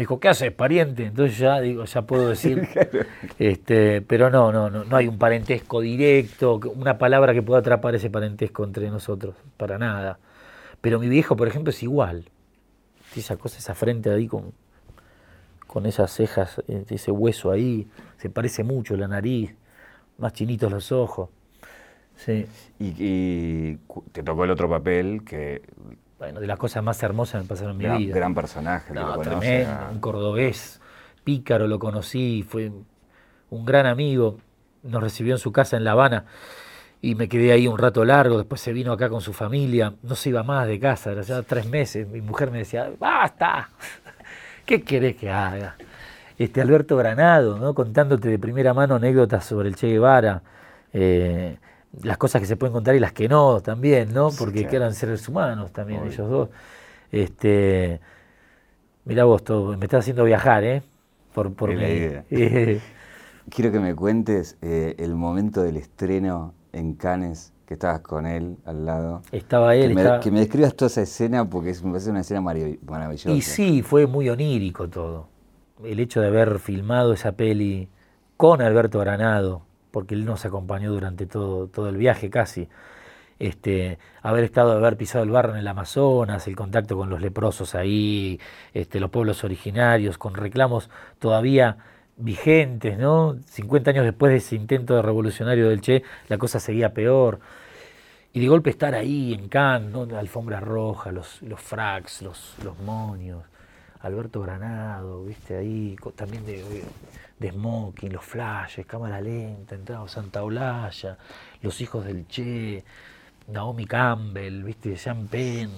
me 0.00 0.04
dijo, 0.04 0.18
¿qué 0.18 0.28
haces, 0.28 0.50
pariente? 0.50 1.04
Entonces 1.04 1.36
ya 1.36 1.60
digo, 1.60 1.84
ya 1.84 2.02
puedo 2.02 2.30
decir, 2.30 2.66
este, 3.38 4.00
pero 4.00 4.30
no, 4.30 4.50
no, 4.50 4.70
no, 4.70 4.84
no 4.84 4.96
hay 4.96 5.06
un 5.06 5.18
parentesco 5.18 5.82
directo, 5.82 6.58
una 6.74 6.96
palabra 6.96 7.34
que 7.34 7.42
pueda 7.42 7.60
atrapar 7.60 7.94
ese 7.94 8.08
parentesco 8.08 8.64
entre 8.64 8.88
nosotros, 8.88 9.34
para 9.58 9.76
nada. 9.76 10.18
Pero 10.80 10.98
mi 10.98 11.10
viejo, 11.10 11.36
por 11.36 11.48
ejemplo, 11.48 11.68
es 11.68 11.82
igual. 11.82 12.30
Esa 13.14 13.36
cosa, 13.36 13.58
esa 13.58 13.74
frente 13.74 14.10
ahí 14.10 14.26
con, 14.26 14.54
con 15.66 15.84
esas 15.84 16.10
cejas, 16.10 16.62
eh, 16.66 16.86
ese 16.88 17.10
hueso 17.10 17.50
ahí, 17.50 17.86
se 18.16 18.30
parece 18.30 18.64
mucho 18.64 18.96
la 18.96 19.06
nariz, 19.06 19.54
más 20.16 20.32
chinitos 20.32 20.72
los 20.72 20.92
ojos. 20.92 21.28
Sí. 22.16 22.46
Y, 22.78 22.94
y 22.98 23.78
te 24.12 24.22
tocó 24.22 24.44
el 24.44 24.50
otro 24.50 24.66
papel 24.70 25.24
que 25.26 25.60
bueno, 26.20 26.38
de 26.38 26.46
las 26.46 26.58
cosas 26.58 26.84
más 26.84 27.02
hermosas 27.02 27.40
que 27.40 27.44
me 27.44 27.48
pasaron 27.48 27.72
en 27.72 27.78
mi 27.78 27.84
gran, 27.84 27.98
vida. 27.98 28.14
Gran 28.14 28.34
personaje, 28.34 28.92
no, 28.92 29.18
tremendo, 29.20 29.72
un 29.90 30.00
cordobés, 30.00 30.78
pícaro, 31.24 31.66
lo 31.66 31.78
conocí, 31.78 32.44
fue 32.46 32.70
un 33.48 33.64
gran 33.64 33.86
amigo, 33.86 34.36
nos 34.82 35.02
recibió 35.02 35.32
en 35.32 35.38
su 35.38 35.50
casa 35.50 35.78
en 35.78 35.84
La 35.84 35.92
Habana 35.92 36.26
y 37.00 37.14
me 37.14 37.26
quedé 37.26 37.52
ahí 37.52 37.66
un 37.66 37.78
rato 37.78 38.04
largo, 38.04 38.36
después 38.36 38.60
se 38.60 38.74
vino 38.74 38.92
acá 38.92 39.08
con 39.08 39.22
su 39.22 39.32
familia, 39.32 39.94
no 40.02 40.14
se 40.14 40.28
iba 40.28 40.42
más 40.42 40.66
de 40.66 40.78
casa, 40.78 41.12
era 41.12 41.22
ya 41.22 41.40
tres 41.42 41.66
meses, 41.66 42.06
mi 42.06 42.20
mujer 42.20 42.50
me 42.50 42.58
decía, 42.58 42.90
basta, 42.98 43.70
¿qué 44.66 44.82
querés 44.82 45.16
que 45.16 45.30
haga? 45.30 45.76
Este 46.36 46.60
Alberto 46.60 46.98
Granado, 46.98 47.58
¿no? 47.58 47.72
contándote 47.72 48.28
de 48.28 48.38
primera 48.38 48.74
mano 48.74 48.96
anécdotas 48.96 49.46
sobre 49.46 49.70
el 49.70 49.74
Che 49.74 49.88
Guevara, 49.88 50.42
eh, 50.92 51.56
las 52.02 52.18
cosas 52.18 52.40
que 52.40 52.46
se 52.46 52.56
pueden 52.56 52.72
contar 52.72 52.94
y 52.94 53.00
las 53.00 53.12
que 53.12 53.28
no 53.28 53.60
también, 53.60 54.12
¿no? 54.12 54.30
Porque 54.30 54.68
eran 54.70 54.94
seres 54.94 55.28
humanos 55.28 55.72
también 55.72 56.06
ellos 56.06 56.28
dos. 56.28 56.48
Este, 57.10 58.00
mira 59.04 59.24
vos, 59.24 59.42
todo, 59.42 59.76
me 59.76 59.86
estás 59.86 60.00
haciendo 60.00 60.24
viajar, 60.24 60.64
¿eh? 60.64 60.82
Por, 61.34 61.52
por 61.54 61.70
Quiero 63.50 63.72
que 63.72 63.80
me 63.80 63.94
cuentes 63.94 64.56
eh, 64.62 64.94
el 64.98 65.14
momento 65.16 65.62
del 65.62 65.76
estreno 65.76 66.54
en 66.72 66.94
Cannes, 66.94 67.52
que 67.66 67.74
estabas 67.74 68.00
con 68.00 68.26
él 68.26 68.56
al 68.64 68.86
lado. 68.86 69.22
Estaba 69.32 69.74
él. 69.74 69.96
Que 70.22 70.30
me, 70.30 70.40
describas 70.40 70.74
toda 70.74 70.88
esa 70.88 71.02
escena 71.02 71.48
porque 71.48 71.70
es, 71.70 71.82
me 71.82 71.90
parece 71.90 72.10
una 72.10 72.20
escena 72.20 72.40
maravillosa. 72.40 73.30
Y 73.30 73.42
sí, 73.42 73.82
fue 73.82 74.06
muy 74.06 74.28
onírico 74.28 74.88
todo. 74.88 75.26
El 75.82 75.98
hecho 75.98 76.20
de 76.20 76.28
haber 76.28 76.60
filmado 76.60 77.12
esa 77.12 77.32
peli 77.32 77.88
con 78.36 78.60
Alberto 78.62 79.00
Granado, 79.00 79.62
porque 79.90 80.14
él 80.14 80.24
nos 80.24 80.44
acompañó 80.44 80.92
durante 80.92 81.26
todo, 81.26 81.66
todo 81.68 81.88
el 81.88 81.96
viaje 81.96 82.30
casi. 82.30 82.68
Este, 83.38 83.98
haber 84.22 84.44
estado, 84.44 84.72
haber 84.72 84.98
pisado 84.98 85.24
el 85.24 85.30
barro 85.30 85.52
en 85.52 85.58
el 85.60 85.68
Amazonas, 85.68 86.46
el 86.46 86.56
contacto 86.56 86.96
con 86.96 87.08
los 87.08 87.22
leprosos 87.22 87.74
ahí, 87.74 88.38
este, 88.74 89.00
los 89.00 89.10
pueblos 89.10 89.44
originarios, 89.44 90.18
con 90.18 90.34
reclamos 90.34 90.90
todavía 91.18 91.78
vigentes, 92.18 92.98
¿no? 92.98 93.36
50 93.46 93.90
años 93.92 94.04
después 94.04 94.30
de 94.32 94.38
ese 94.38 94.56
intento 94.56 95.00
revolucionario 95.00 95.70
del 95.70 95.80
Che, 95.80 96.02
la 96.28 96.38
cosa 96.38 96.60
seguía 96.60 96.92
peor. 96.92 97.40
Y 98.32 98.40
de 98.40 98.48
golpe 98.48 98.70
estar 98.70 98.94
ahí 98.94 99.32
en 99.34 99.48
Cannes, 99.48 99.90
¿no? 99.90 100.06
la 100.06 100.20
alfombra 100.20 100.60
roja, 100.60 101.10
los, 101.10 101.42
los 101.42 101.60
fracs, 101.60 102.22
los, 102.22 102.56
los 102.62 102.78
monios, 102.78 103.42
Alberto 104.02 104.40
Granado, 104.40 105.24
viste 105.24 105.56
ahí, 105.56 105.96
también 106.16 106.44
de, 106.46 107.50
smoking, 107.50 108.12
los 108.12 108.24
flashes, 108.24 108.86
cámara 108.86 109.20
lenta, 109.20 109.74
entraba 109.74 110.08
Santa 110.08 110.42
Olaya, 110.42 111.18
los 111.60 111.80
hijos 111.80 112.04
del 112.04 112.26
Che, 112.26 112.82
Naomi 113.48 113.84
Campbell, 113.84 114.62
viste, 114.62 114.96
Jean 114.96 115.26
Penn, 115.28 115.70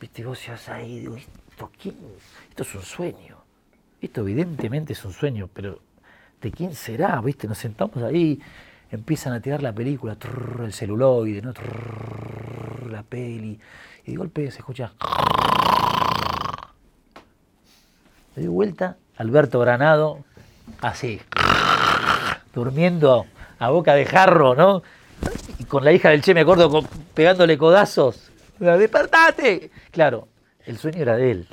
viste, 0.00 0.24
vos 0.24 0.38
seas 0.38 0.68
ahí, 0.68 1.00
digo, 1.00 1.16
¿esto, 1.16 1.70
quién? 1.80 1.96
esto 2.48 2.62
es 2.62 2.74
un 2.74 2.82
sueño. 2.82 3.38
Esto 4.00 4.22
evidentemente 4.22 4.94
es 4.94 5.04
un 5.04 5.12
sueño, 5.12 5.48
pero 5.52 5.78
¿de 6.40 6.50
quién 6.50 6.74
será? 6.74 7.20
¿Viste? 7.20 7.46
Nos 7.46 7.58
sentamos 7.58 8.02
ahí, 8.02 8.40
empiezan 8.90 9.32
a 9.34 9.40
tirar 9.40 9.62
la 9.62 9.72
película, 9.72 10.16
el 10.64 10.72
celuloide, 10.72 11.40
¿no? 11.40 11.52
la 12.90 13.04
peli, 13.04 13.60
y 14.04 14.10
de 14.10 14.16
golpe 14.16 14.50
se 14.50 14.58
escucha. 14.58 14.92
Me 18.34 18.42
doy 18.42 18.48
vuelta, 18.52 18.96
Alberto 19.16 19.60
Granado, 19.60 20.20
así, 20.80 21.20
durmiendo 22.54 23.26
a 23.58 23.70
boca 23.70 23.94
de 23.94 24.06
jarro, 24.06 24.54
¿no? 24.54 24.82
Y 25.58 25.64
con 25.64 25.84
la 25.84 25.92
hija 25.92 26.10
del 26.10 26.22
Che, 26.22 26.34
me 26.34 26.40
acuerdo, 26.40 26.82
pegándole 27.14 27.58
codazos. 27.58 28.30
¡Despertate! 28.58 29.70
Claro, 29.90 30.28
el 30.64 30.78
sueño 30.78 31.02
era 31.02 31.16
de 31.16 31.30
él, 31.30 31.48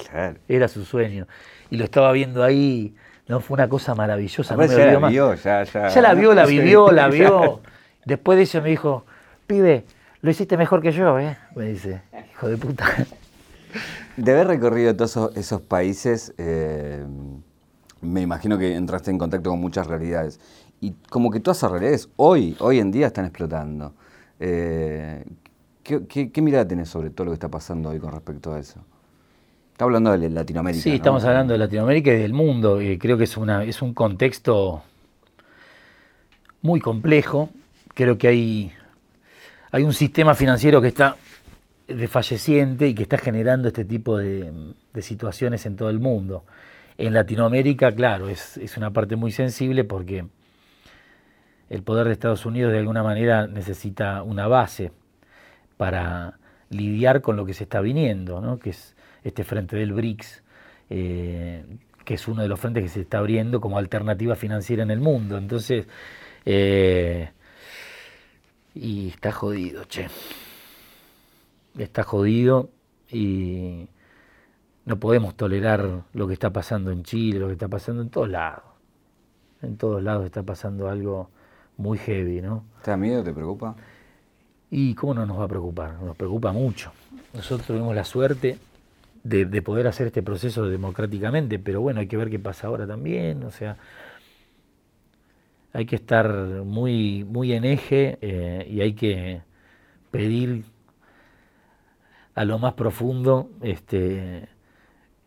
era 0.48 0.67
su 0.67 0.86
sueño 0.86 1.27
y 1.69 1.77
lo 1.77 1.83
estaba 1.83 2.12
viendo 2.12 2.43
ahí. 2.43 2.95
No, 3.27 3.39
fue 3.41 3.55
una 3.55 3.69
cosa 3.69 3.93
maravillosa. 3.93 4.55
No 4.55 4.62
me 4.62 4.67
ya 4.67 5.00
la 5.00 5.07
vio, 5.07 5.33
ya, 5.36 5.63
ya. 5.63 5.88
Ya 5.89 6.01
la 6.01 6.13
vio, 6.13 6.33
la 6.33 6.45
vivió, 6.45 6.91
la 6.91 7.07
vio. 7.09 7.62
Después 8.05 8.38
de 8.38 8.43
eso 8.43 8.62
me 8.62 8.69
dijo, 8.69 9.05
pibe, 9.45 9.86
lo 10.21 10.31
hiciste 10.31 10.57
mejor 10.57 10.81
que 10.81 10.91
yo, 10.91 11.19
¿eh? 11.19 11.38
Me 11.55 11.65
dice, 11.65 12.01
hijo 12.31 12.48
de 12.48 12.57
puta. 12.57 12.86
De 14.19 14.33
haber 14.33 14.47
recorrido 14.47 14.93
todos 14.97 15.31
esos, 15.38 15.61
países, 15.61 16.33
eh, 16.38 17.05
me 18.01 18.19
imagino 18.19 18.57
que 18.57 18.75
entraste 18.75 19.11
en 19.11 19.17
contacto 19.17 19.49
con 19.49 19.61
muchas 19.61 19.88
realidades. 19.88 20.41
Y 20.81 20.91
como 21.09 21.31
que 21.31 21.39
todas 21.39 21.57
esas 21.57 21.71
realidades 21.71 22.09
hoy, 22.17 22.57
hoy 22.59 22.79
en 22.79 22.91
día 22.91 23.07
están 23.07 23.23
explotando. 23.23 23.93
Eh, 24.41 25.23
¿qué, 25.83 26.05
qué, 26.05 26.31
qué 26.31 26.41
mirada 26.41 26.67
tenés 26.67 26.89
sobre 26.89 27.11
todo 27.11 27.25
lo 27.25 27.31
que 27.31 27.35
está 27.35 27.47
pasando 27.47 27.89
hoy 27.89 27.99
con 27.99 28.11
respecto 28.11 28.53
a 28.53 28.59
eso? 28.59 28.81
Está 29.71 29.85
hablando 29.85 30.11
de 30.17 30.29
Latinoamérica. 30.29 30.83
Sí, 30.83 30.95
estamos 30.95 31.23
hablando 31.23 31.53
de 31.53 31.59
Latinoamérica 31.59 32.11
y 32.11 32.17
del 32.17 32.33
mundo. 32.33 32.79
Creo 32.99 33.17
que 33.17 33.23
es, 33.23 33.38
una, 33.38 33.63
es 33.63 33.81
un 33.81 33.93
contexto 33.93 34.83
muy 36.61 36.81
complejo. 36.81 37.51
Creo 37.93 38.17
que 38.17 38.27
hay, 38.27 38.71
hay 39.71 39.83
un 39.83 39.93
sistema 39.93 40.35
financiero 40.35 40.81
que 40.81 40.89
está 40.89 41.15
desfalleciente 41.89 42.88
y 42.88 42.93
que 42.93 43.03
está 43.03 43.17
generando 43.17 43.67
este 43.67 43.86
tipo 43.86 44.17
de, 44.17 44.51
situaciones 45.01 45.65
en 45.65 45.75
todo 45.75 45.89
el 45.89 46.00
mundo. 46.00 46.46
En 46.98 47.13
Latinoamérica, 47.13 47.91
claro, 47.91 48.29
es, 48.29 48.58
es, 48.58 48.77
una 48.77 48.91
parte 48.91 49.15
muy 49.15 49.31
sensible 49.31 49.84
porque 49.84 50.25
el 51.69 51.84
poder 51.84 52.08
de 52.08 52.13
Estados 52.13 52.46
Unidos 52.46 52.72
de 52.72 52.79
alguna 52.79 53.03
manera 53.03 53.48
necesita 53.48 54.24
una 54.24 54.48
base 54.48 54.91
para 55.77 56.39
lidiar 56.69 57.22
con 57.22 57.36
lo 57.38 57.46
que 57.46 57.53
se 57.53 57.63
está 57.63 57.79
viniendo, 57.81 58.41
¿no? 58.41 58.60
que 58.60 58.72
es 58.72 58.96
este 59.24 59.43
frente 59.43 59.77
del 59.77 59.93
BRICS, 59.93 60.43
eh, 60.89 61.63
que 62.03 62.15
es 62.15 62.27
uno 62.27 62.41
de 62.41 62.48
los 62.48 62.60
frentes 62.60 62.84
que 62.84 62.89
se 62.89 63.01
está 63.01 63.19
abriendo 63.19 63.62
como 63.62 63.77
alternativa 63.77 64.36
financiera 64.36 64.84
en 64.84 64.91
el 64.91 65.00
mundo. 65.00 65.38
Entonces, 65.38 65.88
eh, 66.46 67.29
y 68.74 69.10
está 69.10 69.31
jodido, 69.31 69.86
che. 69.86 70.08
Está 71.77 72.03
jodido 72.03 72.69
y 73.11 73.88
no 74.85 74.99
podemos 74.99 75.35
tolerar 75.35 76.03
lo 76.13 76.27
que 76.27 76.33
está 76.33 76.51
pasando 76.51 76.91
en 76.91 77.03
Chile, 77.03 77.39
lo 77.39 77.47
que 77.47 77.53
está 77.53 77.67
pasando 77.67 78.01
en 78.01 78.09
todos 78.09 78.29
lados. 78.29 78.63
En 79.61 79.77
todos 79.77 80.01
lados 80.01 80.25
está 80.25 80.43
pasando 80.43 80.89
algo 80.89 81.29
muy 81.77 81.97
heavy, 81.97 82.41
¿no? 82.41 82.65
¿Te 82.83 82.91
da 82.91 82.97
miedo? 82.97 83.23
¿Te 83.23 83.33
preocupa? 83.33 83.75
Y 84.71 84.93
cómo 84.95 85.13
no 85.13 85.25
nos 85.25 85.39
va 85.39 85.45
a 85.45 85.47
preocupar, 85.47 86.01
nos 86.01 86.15
preocupa 86.15 86.51
mucho. 86.51 86.91
Nosotros 87.33 87.67
tuvimos 87.67 87.95
la 87.95 88.03
suerte 88.03 88.57
de, 89.23 89.61
poder 89.61 89.88
hacer 89.88 90.07
este 90.07 90.23
proceso 90.23 90.67
democráticamente, 90.67 91.59
pero 91.59 91.81
bueno, 91.81 91.99
hay 91.99 92.07
que 92.07 92.17
ver 92.17 92.29
qué 92.29 92.39
pasa 92.39 92.67
ahora 92.67 92.88
también, 92.88 93.43
o 93.43 93.51
sea, 93.51 93.77
hay 95.73 95.85
que 95.85 95.95
estar 95.95 96.27
muy, 96.65 97.23
muy 97.25 97.53
en 97.53 97.65
eje 97.65 98.17
eh, 98.21 98.67
y 98.69 98.81
hay 98.81 98.93
que 98.93 99.41
pedir 100.11 100.63
a 102.39 102.46
lo 102.46 102.58
más 102.58 102.74
profundo 102.75 103.50
este, 103.62 104.48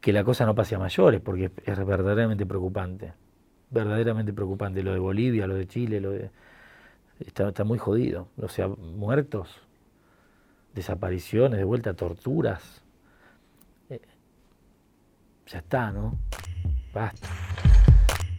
que 0.01 0.15
la 0.15 0.25
cosa 0.25 0.47
no 0.47 0.55
pase 0.55 0.77
a 0.77 0.79
mayores, 0.79 1.21
porque 1.21 1.51
es 1.67 1.85
verdaderamente 1.85 2.47
preocupante, 2.47 3.13
verdaderamente 3.69 4.33
preocupante 4.33 4.83
lo 4.83 4.95
de 4.95 4.99
Bolivia, 4.99 5.47
lo 5.47 5.55
de 5.55 5.69
Chile, 5.69 6.01
lo 6.01 6.13
de... 6.13 6.31
Está, 7.21 7.47
está 7.51 7.65
muy 7.65 7.77
jodido, 7.77 8.29
o 8.39 8.49
sea, 8.49 8.67
muertos, 8.67 9.61
desapariciones, 10.75 11.59
de 11.59 11.65
vuelta, 11.65 11.93
torturas, 11.93 12.83
ya 15.47 15.59
está, 15.59 15.93
¿no? 15.93 16.19
Basta. 16.95 17.29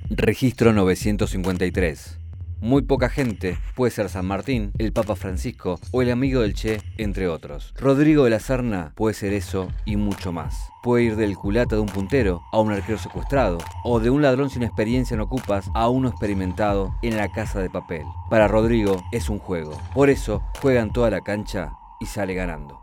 Registro 0.09 0.73
953. 0.73 2.22
Muy 2.63 2.83
poca 2.83 3.09
gente 3.09 3.57
puede 3.75 3.91
ser 3.91 4.07
San 4.07 4.25
Martín, 4.25 4.71
el 4.77 4.93
Papa 4.93 5.17
Francisco 5.17 5.81
o 5.91 6.01
el 6.01 6.09
amigo 6.09 6.39
del 6.39 6.53
Che, 6.53 6.79
entre 6.97 7.27
otros. 7.27 7.73
Rodrigo 7.77 8.23
de 8.23 8.29
la 8.29 8.39
Serna 8.39 8.93
puede 8.95 9.13
ser 9.13 9.33
eso 9.33 9.67
y 9.83 9.97
mucho 9.97 10.31
más. 10.31 10.69
Puede 10.81 11.03
ir 11.03 11.17
del 11.17 11.35
culata 11.35 11.75
de 11.75 11.81
un 11.81 11.89
puntero 11.89 12.41
a 12.53 12.61
un 12.61 12.71
arquero 12.71 12.97
secuestrado, 12.97 13.57
o 13.83 13.99
de 13.99 14.09
un 14.09 14.21
ladrón 14.21 14.49
sin 14.49 14.63
experiencia 14.63 15.13
en 15.13 15.19
ocupas 15.19 15.69
a 15.73 15.89
uno 15.89 16.07
experimentado 16.07 16.95
en 17.01 17.17
la 17.17 17.29
casa 17.33 17.59
de 17.59 17.69
papel. 17.69 18.03
Para 18.29 18.47
Rodrigo 18.47 19.03
es 19.11 19.27
un 19.27 19.39
juego. 19.39 19.77
Por 19.93 20.09
eso 20.09 20.41
juega 20.61 20.79
en 20.79 20.93
toda 20.93 21.09
la 21.09 21.19
cancha 21.19 21.73
y 21.99 22.05
sale 22.05 22.33
ganando. 22.33 22.79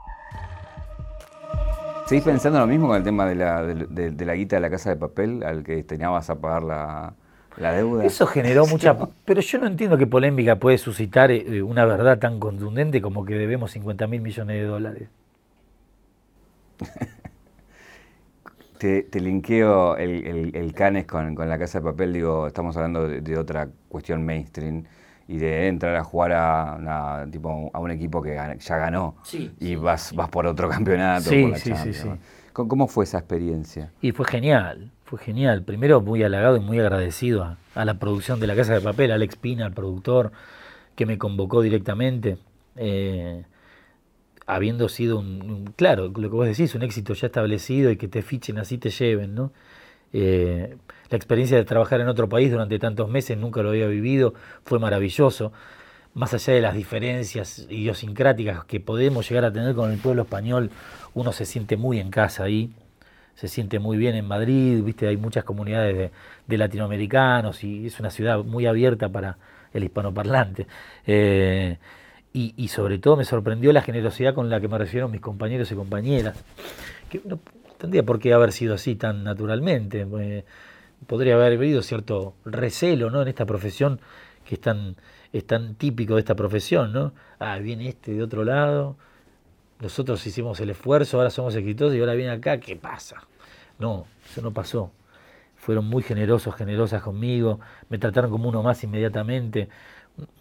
¿Seguís 2.04 2.24
pensando 2.24 2.58
lo 2.58 2.66
mismo 2.66 2.88
con 2.88 2.98
el 2.98 3.02
tema 3.02 3.24
de 3.24 3.34
la, 3.34 3.62
de, 3.64 4.26
la 4.26 4.34
guita 4.34 4.56
de 4.56 4.60
la 4.60 4.68
casa 4.68 4.90
de 4.90 4.96
papel 4.96 5.42
al 5.42 5.64
que 5.64 5.82
tenías 5.84 6.28
a 6.28 6.38
pagar 6.38 6.64
la, 6.64 7.14
deuda? 7.56 8.04
Eso 8.04 8.26
generó 8.26 8.66
mucha... 8.66 8.96
Pero 9.24 9.40
yo 9.40 9.58
no 9.58 9.66
entiendo 9.66 9.98
qué 9.98 10.06
polémica 10.06 10.56
puede 10.56 10.78
suscitar 10.78 11.30
eh, 11.30 11.62
una 11.62 11.84
verdad 11.84 12.18
tan 12.18 12.40
contundente 12.40 13.00
como 13.02 13.24
que 13.24 13.34
debemos 13.34 13.72
50 13.72 14.06
mil 14.06 14.20
millones 14.20 14.56
de 14.56 14.64
dólares. 14.64 15.08
te, 18.80 19.20
linkeo 19.20 19.96
el, 19.96 20.72
Canes 20.74 21.04
con, 21.06 21.34
la 21.34 21.58
casa 21.58 21.80
de 21.80 21.84
papel, 21.84 22.14
digo, 22.14 22.46
estamos 22.46 22.76
hablando 22.76 23.06
de, 23.06 23.38
otra 23.38 23.68
cuestión 23.88 24.24
mainstream 24.24 24.84
y 25.28 25.36
de 25.36 25.68
entrar 25.68 25.94
a 25.96 26.02
jugar 26.02 26.32
a, 26.32 27.26
tipo, 27.30 27.70
a 27.72 27.78
un 27.78 27.90
equipo 27.90 28.22
que 28.22 28.34
ya 28.34 28.76
ganó 28.78 29.16
y 29.60 29.76
vas, 29.76 30.12
vas 30.14 30.28
por 30.30 30.46
otro 30.46 30.68
campeonato. 30.68 31.28
Sí, 31.28 31.52
sí, 31.56 31.74
sí, 31.76 31.92
sí. 31.92 32.08
¿Cómo 32.52 32.88
fue 32.88 33.04
esa 33.04 33.18
experiencia? 33.18 33.92
Y 34.00 34.12
fue 34.12 34.26
genial, 34.26 34.90
fue 35.10 35.18
genial. 35.18 35.64
Primero 35.64 36.00
muy 36.00 36.22
halagado 36.22 36.56
y 36.56 36.60
muy 36.60 36.78
agradecido 36.78 37.56
a, 37.74 37.84
la 37.84 37.94
producción 37.94 38.38
de 38.38 38.46
La 38.46 38.54
Casa 38.54 38.74
de 38.74 38.80
Papel, 38.80 39.10
Alex 39.10 39.34
Pina, 39.34 39.66
el 39.66 39.72
productor, 39.72 40.30
que 40.94 41.04
me 41.04 41.18
convocó 41.18 41.62
directamente. 41.62 42.38
Eh, 42.76 43.42
habiendo 44.46 44.88
sido 44.88 45.18
un, 45.18 45.72
claro, 45.74 46.12
lo 46.14 46.30
que 46.30 46.36
vos 46.36 46.46
decís, 46.46 46.76
un 46.76 46.84
éxito 46.84 47.14
ya 47.14 47.26
establecido 47.26 47.90
y 47.90 47.96
que 47.96 48.06
te 48.06 48.22
fichen 48.22 48.58
así, 48.58 48.78
te 48.78 48.90
lleven, 48.90 49.34
¿no? 49.34 49.52
Eh, 50.12 50.76
la 51.08 51.16
experiencia 51.16 51.56
de 51.56 51.64
trabajar 51.64 52.00
en 52.00 52.06
otro 52.06 52.28
país 52.28 52.52
durante 52.52 52.78
tantos 52.78 53.08
meses, 53.10 53.36
nunca 53.36 53.62
lo 53.62 53.70
había 53.70 53.88
vivido, 53.88 54.34
fue 54.64 54.78
maravilloso. 54.78 55.52
Más 56.14 56.34
allá 56.34 56.52
de 56.52 56.60
las 56.60 56.74
diferencias 56.74 57.66
idiosincráticas 57.68 58.64
que 58.64 58.78
podemos 58.78 59.28
llegar 59.28 59.44
a 59.44 59.52
tener 59.52 59.74
con 59.74 59.90
el 59.90 59.98
pueblo 59.98 60.22
español, 60.22 60.70
uno 61.14 61.32
se 61.32 61.46
siente 61.46 61.76
muy 61.76 61.98
en 61.98 62.10
casa 62.10 62.44
ahí, 62.44 62.70
se 63.40 63.48
siente 63.48 63.78
muy 63.78 63.96
bien 63.96 64.16
en 64.16 64.28
Madrid, 64.28 64.82
viste, 64.82 65.08
hay 65.08 65.16
muchas 65.16 65.44
comunidades 65.44 66.10
de, 66.46 66.58
latinoamericanos 66.58 67.64
y 67.64 67.86
es 67.86 67.98
una 67.98 68.10
ciudad 68.10 68.44
muy 68.44 68.66
abierta 68.66 69.08
para 69.08 69.38
el 69.72 69.82
hispanoparlante. 69.82 70.66
Eh, 71.06 71.78
y, 72.34 72.68
sobre 72.68 72.98
todo 72.98 73.16
me 73.16 73.24
sorprendió 73.24 73.72
la 73.72 73.80
generosidad 73.80 74.34
con 74.34 74.50
la 74.50 74.60
que 74.60 74.68
me 74.68 74.76
recibieron 74.76 75.10
mis 75.10 75.22
compañeros 75.22 75.72
y 75.72 75.74
compañeras, 75.74 76.36
que 77.08 77.22
no 77.24 77.38
tendría 77.78 78.02
por 78.02 78.18
qué 78.18 78.34
haber 78.34 78.52
sido 78.52 78.74
así 78.74 78.94
tan 78.94 79.24
naturalmente. 79.24 80.06
Eh, 80.18 80.44
podría 81.06 81.36
haber 81.36 81.54
habido 81.54 81.80
cierto 81.80 82.34
recelo 82.44 83.08
¿no? 83.08 83.22
en 83.22 83.28
esta 83.28 83.46
profesión 83.46 84.00
que 84.44 84.56
es 84.56 84.60
tan, 84.60 84.96
es 85.32 85.46
tan 85.46 85.76
típico 85.76 86.16
de 86.16 86.20
esta 86.20 86.34
profesión, 86.34 86.92
¿no? 86.92 87.14
Ah, 87.38 87.58
viene 87.58 87.88
este 87.88 88.12
de 88.12 88.22
otro 88.22 88.44
lado, 88.44 88.96
nosotros 89.80 90.26
hicimos 90.26 90.60
el 90.60 90.70
esfuerzo, 90.70 91.16
ahora 91.16 91.30
somos 91.30 91.54
exitosos 91.54 91.96
y 91.96 92.00
ahora 92.00 92.12
viene 92.12 92.32
acá, 92.32 92.60
¿qué 92.60 92.76
pasa? 92.76 93.16
No, 93.80 94.06
eso 94.30 94.42
no 94.42 94.52
pasó. 94.52 94.90
Fueron 95.56 95.86
muy 95.86 96.02
generosos, 96.02 96.54
generosas 96.54 97.02
conmigo, 97.02 97.60
me 97.88 97.98
trataron 97.98 98.30
como 98.30 98.48
uno 98.48 98.62
más 98.62 98.82
inmediatamente. 98.84 99.68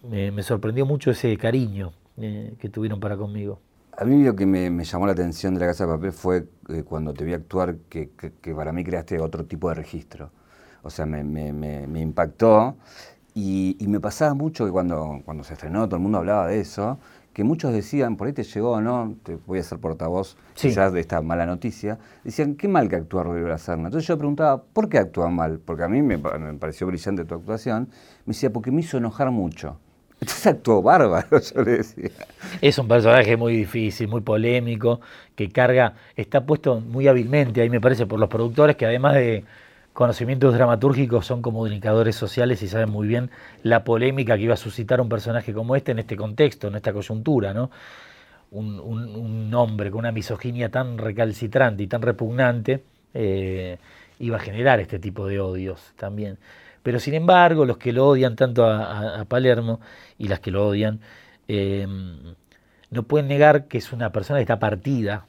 Me, 0.02 0.42
sorprendió 0.42 0.86
mucho 0.86 1.10
ese 1.10 1.36
cariño 1.36 1.92
eh, 2.16 2.54
que 2.58 2.68
tuvieron 2.68 3.00
para 3.00 3.16
conmigo. 3.16 3.60
A 3.96 4.04
mí 4.04 4.22
lo 4.24 4.34
que 4.34 4.46
me, 4.46 4.84
llamó 4.84 5.06
la 5.06 5.12
atención 5.12 5.54
de 5.54 5.60
la 5.60 5.66
Casa 5.66 5.86
de 5.86 5.92
Papel 5.92 6.12
fue 6.12 6.46
eh, 6.68 6.82
cuando 6.84 7.12
te 7.12 7.24
vi 7.24 7.34
actuar, 7.34 7.76
que, 7.88 8.10
para 8.54 8.72
mí 8.72 8.84
creaste 8.84 9.20
otro 9.20 9.44
tipo 9.44 9.68
de 9.68 9.74
registro 9.74 10.30
o 10.82 10.90
sea, 10.90 11.06
me, 11.06 12.00
impactó. 12.00 12.76
Y, 13.34 13.76
y, 13.78 13.86
me 13.86 14.00
pasaba 14.00 14.34
mucho 14.34 14.64
que 14.66 14.72
cuando, 14.72 15.22
cuando 15.24 15.44
se 15.44 15.54
estrenó, 15.54 15.86
todo 15.86 15.96
el 15.96 16.02
mundo 16.02 16.18
hablaba 16.18 16.48
de 16.48 16.60
eso, 16.60 16.98
que 17.40 17.44
muchos 17.44 17.72
decían, 17.72 18.18
por 18.18 18.26
ahí 18.26 18.34
te 18.34 18.42
llegó, 18.42 18.82
¿no? 18.82 19.16
Te 19.22 19.38
voy 19.46 19.60
a 19.60 19.62
ser 19.62 19.78
portavoz 19.78 20.36
quizás 20.52 20.92
de 20.92 21.00
esta 21.00 21.22
mala 21.22 21.46
noticia. 21.46 21.98
Decían, 22.22 22.54
qué 22.54 22.68
mal 22.68 22.86
que 22.86 22.96
actúa 22.96 23.22
Rodrigo 23.22 23.56
Serna. 23.56 23.86
Entonces 23.86 24.06
yo 24.06 24.18
preguntaba, 24.18 24.62
¿por 24.62 24.90
qué 24.90 24.98
actúa 24.98 25.30
mal? 25.30 25.58
Porque 25.58 25.84
a 25.84 25.88
mí 25.88 26.02
me, 26.02 26.18
me, 26.18 26.54
pareció 26.58 26.86
brillante 26.86 27.24
tu 27.24 27.36
actuación. 27.36 27.88
Me 28.26 28.34
decía, 28.34 28.52
porque 28.52 28.70
me 28.70 28.82
hizo 28.82 28.98
enojar 28.98 29.30
mucho. 29.30 29.78
Entonces 30.20 30.48
actuó 30.48 30.82
bárbaro, 30.82 31.40
yo 31.54 31.62
le 31.62 31.78
decía. 31.78 32.10
Es 32.60 32.78
un 32.78 32.86
personaje 32.86 33.38
muy 33.38 33.56
difícil, 33.56 34.06
muy 34.06 34.20
polémico, 34.20 35.00
que 35.34 35.48
carga, 35.48 35.94
está 36.16 36.44
puesto 36.44 36.78
muy 36.78 37.08
hábilmente, 37.08 37.62
ahí 37.62 37.70
me 37.70 37.80
parece, 37.80 38.04
por 38.04 38.20
los 38.20 38.28
productores, 38.28 38.76
que 38.76 38.84
además 38.84 39.14
de 39.14 39.44
conocimientos 39.92 40.54
dramatúrgicos 40.54 41.26
son 41.26 41.42
comunicadores 41.42 42.16
sociales 42.16 42.62
y 42.62 42.68
saben 42.68 42.90
muy 42.90 43.08
bien 43.08 43.30
la 43.62 43.84
polémica 43.84 44.36
que 44.36 44.44
iba 44.44 44.54
a 44.54 44.58
suscitar 44.58 45.00
un 45.00 45.08
personaje 45.08 45.52
como 45.52 45.76
este 45.76 45.92
en 45.92 45.98
este 45.98 46.16
contexto, 46.16 46.68
en 46.68 46.76
esta 46.76 46.92
coyuntura, 46.92 47.52
¿no? 47.52 47.70
Un, 48.52 49.52
hombre 49.54 49.90
con 49.90 50.00
una 50.00 50.12
misoginia 50.12 50.70
tan 50.70 50.98
recalcitrante 50.98 51.84
y 51.84 51.86
tan 51.86 52.02
repugnante 52.02 52.82
eh, 53.14 53.78
iba 54.18 54.36
a 54.38 54.40
generar 54.40 54.80
este 54.80 54.98
tipo 54.98 55.26
de 55.26 55.40
odios 55.40 55.92
también. 55.96 56.38
Pero 56.82 56.98
sin 56.98 57.14
embargo, 57.14 57.64
los 57.64 57.78
que 57.78 57.92
lo 57.92 58.08
odian 58.08 58.36
tanto 58.36 58.66
a, 58.66 59.24
Palermo 59.26 59.80
y 60.18 60.28
las 60.28 60.40
que 60.40 60.50
lo 60.50 60.66
odian, 60.66 61.00
eh, 61.46 61.86
no 62.90 63.02
pueden 63.04 63.28
negar 63.28 63.68
que 63.68 63.78
es 63.78 63.92
una 63.92 64.10
persona 64.10 64.38
que 64.38 64.42
está 64.42 64.58
partida, 64.58 65.26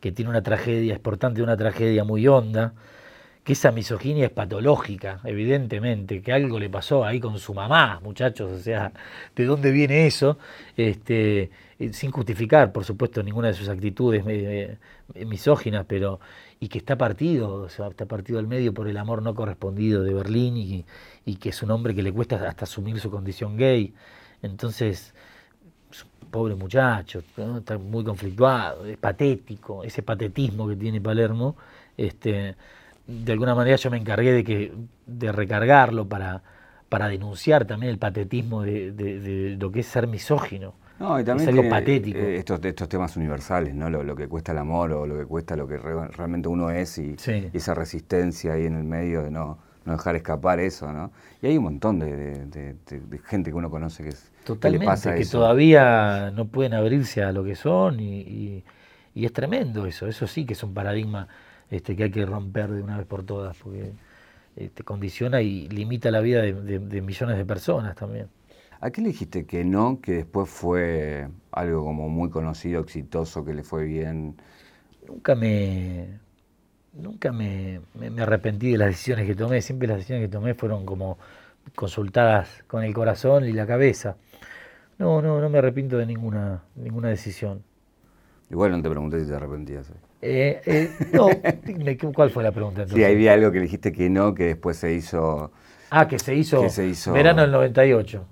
que 0.00 0.12
tiene 0.12 0.30
una 0.30 0.42
tragedia, 0.42 0.94
es 0.94 1.00
portante 1.00 1.38
de 1.38 1.44
una 1.44 1.56
tragedia 1.56 2.04
muy 2.04 2.28
honda, 2.28 2.74
que 3.44 3.52
esa 3.52 3.70
misoginia 3.72 4.26
es 4.26 4.32
patológica, 4.32 5.20
evidentemente, 5.24 6.22
que 6.22 6.32
algo 6.32 6.58
le 6.58 6.70
pasó 6.70 7.04
ahí 7.04 7.20
con 7.20 7.38
su 7.38 7.52
mamá, 7.52 8.00
muchachos, 8.02 8.50
o 8.50 8.58
sea, 8.58 8.92
¿de 9.36 9.44
dónde 9.44 9.70
viene 9.70 10.06
eso? 10.06 10.38
Este, 10.76 11.50
eh, 11.78 11.92
sin 11.92 12.10
justificar, 12.10 12.72
por 12.72 12.84
supuesto, 12.84 13.22
ninguna 13.22 13.48
de 13.48 13.54
sus 13.54 13.68
actitudes 13.68 14.24
eh, 14.26 14.78
eh, 15.14 15.24
misóginas, 15.26 15.84
pero 15.86 16.20
y 16.58 16.68
que 16.68 16.78
está 16.78 16.96
partido, 16.96 17.54
o 17.54 17.68
sea, 17.68 17.88
está 17.88 18.06
partido 18.06 18.38
al 18.38 18.46
medio 18.46 18.72
por 18.72 18.88
el 18.88 18.96
amor 18.96 19.22
no 19.22 19.34
correspondido 19.34 20.02
de 20.02 20.14
Berlín 20.14 20.56
y, 20.56 20.86
y 21.26 21.36
que 21.36 21.50
es 21.50 21.62
un 21.62 21.70
hombre 21.70 21.94
que 21.94 22.02
le 22.02 22.12
cuesta 22.12 22.36
hasta 22.48 22.64
asumir 22.64 22.98
su 23.00 23.10
condición 23.10 23.58
gay. 23.58 23.92
Entonces, 24.40 25.14
pobre 26.30 26.54
muchacho, 26.54 27.22
está 27.58 27.78
muy 27.78 28.04
conflictuado, 28.04 28.86
es 28.86 28.96
patético, 28.96 29.84
ese 29.84 30.02
patetismo 30.02 30.66
que 30.68 30.76
tiene 30.76 31.00
Palermo, 31.00 31.56
este, 31.96 32.56
de 33.06 33.32
alguna 33.32 33.54
manera 33.54 33.76
yo 33.76 33.90
me 33.90 33.98
encargué 33.98 34.32
de, 34.32 34.44
que, 34.44 34.72
de 35.06 35.32
recargarlo 35.32 36.08
para, 36.08 36.42
para 36.88 37.08
denunciar 37.08 37.64
también 37.64 37.90
el 37.90 37.98
patetismo 37.98 38.62
de, 38.62 39.56
lo 39.58 39.70
que 39.70 39.80
es 39.80 39.86
ser 39.86 40.06
misógino. 40.06 40.74
No, 40.98 41.18
y 41.18 41.24
también 41.24 41.48
es 41.48 41.54
algo 41.54 41.68
patético. 41.68 42.18
Eh, 42.18 42.36
estos, 42.36 42.64
estos 42.64 42.88
temas 42.88 43.16
universales, 43.16 43.74
¿no? 43.74 43.90
Lo, 43.90 44.14
que 44.14 44.28
cuesta 44.28 44.52
el 44.52 44.58
amor 44.58 44.92
o 44.92 45.06
lo 45.06 45.18
que 45.18 45.26
cuesta 45.26 45.56
lo 45.56 45.66
que 45.66 45.76
realmente 45.76 46.48
uno 46.48 46.70
es 46.70 46.98
y, 46.98 47.16
esa 47.52 47.74
resistencia 47.74 48.52
ahí 48.52 48.66
en 48.66 48.76
el 48.76 48.84
medio 48.84 49.22
de 49.22 49.30
no, 49.30 49.58
no 49.84 49.92
dejar 49.92 50.16
escapar 50.16 50.60
eso, 50.60 50.92
¿no? 50.92 51.10
Y 51.42 51.48
hay 51.48 51.58
un 51.58 51.64
montón 51.64 51.98
de, 51.98 52.76
gente 53.24 53.50
que 53.50 53.56
uno 53.56 53.70
conoce 53.70 54.04
que, 54.04 54.10
es, 54.10 54.30
Totalmente, 54.44 55.10
que, 55.10 55.14
que 55.16 55.26
todavía 55.26 56.30
no 56.30 56.46
pueden 56.46 56.74
abrirse 56.74 57.22
a 57.22 57.32
lo 57.32 57.42
que 57.42 57.56
son 57.56 57.98
y, 57.98 58.62
y, 59.14 59.24
es 59.24 59.32
tremendo 59.32 59.86
eso, 59.86 60.06
eso 60.06 60.26
sí 60.26 60.46
que 60.46 60.52
es 60.52 60.62
un 60.62 60.74
paradigma 60.74 61.28
este, 61.74 61.96
que 61.96 62.04
hay 62.04 62.10
que 62.10 62.24
romper 62.24 62.70
de 62.70 62.82
una 62.82 62.98
vez 62.98 63.06
por 63.06 63.24
todas, 63.24 63.56
porque 63.56 63.92
te 64.54 64.64
este, 64.66 64.84
condiciona 64.84 65.42
y 65.42 65.68
limita 65.68 66.10
la 66.10 66.20
vida 66.20 66.42
de, 66.42 67.02
millones 67.02 67.36
de 67.36 67.44
personas 67.44 67.96
también. 67.96 68.28
¿A 68.80 68.90
qué 68.90 69.00
le 69.00 69.08
dijiste 69.08 69.44
que 69.44 69.64
no, 69.64 70.00
que 70.00 70.12
después 70.12 70.48
fue 70.48 71.28
algo 71.50 71.84
como 71.84 72.08
muy 72.08 72.30
conocido, 72.30 72.80
exitoso, 72.80 73.44
que 73.44 73.54
le 73.54 73.64
fue 73.64 73.84
bien? 73.84 74.36
Nunca 75.08 75.34
me, 75.34 76.20
nunca 76.92 77.32
me, 77.32 77.80
arrepentí 78.18 78.72
de 78.72 78.78
las 78.78 78.88
decisiones 78.88 79.26
que 79.26 79.34
tomé, 79.34 79.60
siempre 79.60 79.88
las 79.88 79.96
decisiones 79.96 80.28
que 80.28 80.32
tomé 80.32 80.54
fueron 80.54 80.86
como 80.86 81.18
consultadas 81.74 82.62
con 82.68 82.84
el 82.84 82.94
corazón 82.94 83.46
y 83.46 83.52
la 83.52 83.66
cabeza. 83.66 84.16
No, 84.98 85.20
no, 85.22 85.40
no 85.40 85.48
me 85.48 85.58
arrepiento 85.58 85.96
de 85.96 86.06
ninguna, 86.06 86.62
ninguna 86.76 87.08
decisión. 87.08 87.64
Igual 88.50 88.70
no 88.72 88.82
te 88.82 88.90
pregunté 88.90 89.20
si 89.20 89.26
te 89.26 89.34
arrepentías. 89.34 89.90
Eh, 89.90 89.94
eh, 90.24 90.90
no, 91.12 91.28
¿cuál 92.12 92.30
fue 92.30 92.42
la 92.42 92.52
pregunta 92.52 92.82
entonces? 92.82 93.04
Sí, 93.06 93.12
había 93.12 93.34
algo 93.34 93.52
que 93.52 93.60
dijiste 93.60 93.92
que 93.92 94.08
no, 94.08 94.34
que 94.34 94.44
después 94.44 94.76
se 94.76 94.92
hizo... 94.92 95.52
Ah, 95.90 96.08
que 96.08 96.18
se 96.18 96.34
hizo, 96.34 96.68
se 96.70 96.86
hizo 96.86 97.12
verano 97.12 97.42
del 97.42 97.52
98. 97.52 98.24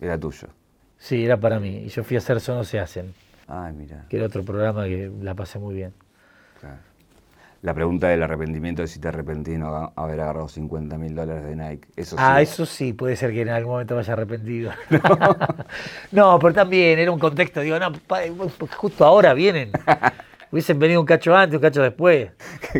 Era 0.00 0.18
tuyo. 0.18 0.48
Sí, 0.98 1.24
era 1.24 1.36
para 1.36 1.58
mí. 1.58 1.84
Y 1.86 1.88
yo 1.88 2.04
fui 2.04 2.16
a 2.16 2.18
hacer 2.18 2.36
Eso 2.36 2.54
no 2.54 2.64
se 2.64 2.78
hacen. 2.78 3.12
Ay, 3.48 3.72
mira. 3.72 4.04
Que 4.08 4.18
era 4.18 4.26
otro 4.26 4.44
programa 4.44 4.84
que 4.84 5.10
la 5.22 5.34
pasé 5.34 5.58
muy 5.58 5.74
bien. 5.74 5.92
Claro 6.60 6.78
la 7.60 7.74
pregunta 7.74 8.08
del 8.08 8.22
arrepentimiento 8.22 8.82
de 8.82 8.88
si 8.88 9.00
te 9.00 9.08
arrepentí 9.08 9.56
no 9.58 9.92
haber 9.96 10.20
agarrado 10.20 10.48
50 10.48 10.96
mil 10.96 11.14
dólares 11.14 11.44
de 11.44 11.56
Nike. 11.56 11.88
Eso 11.96 12.14
ah, 12.18 12.40
eso 12.40 12.64
sí, 12.64 12.92
puede 12.92 13.16
ser 13.16 13.32
que 13.32 13.42
en 13.42 13.48
algún 13.48 13.72
momento 13.72 13.94
me 13.94 14.00
haya 14.00 14.12
arrepentido. 14.12 14.72
No. 16.12 16.38
pero 16.38 16.54
también 16.54 16.98
era 16.98 17.10
un 17.10 17.18
contexto, 17.18 17.60
digo, 17.60 17.78
no, 17.78 17.92
justo 18.76 19.04
ahora 19.04 19.34
vienen. 19.34 19.72
Hubiesen 20.50 20.78
venido 20.78 21.00
un 21.00 21.06
cacho 21.06 21.34
antes, 21.34 21.56
un 21.56 21.62
cacho 21.62 21.82
después. 21.82 22.30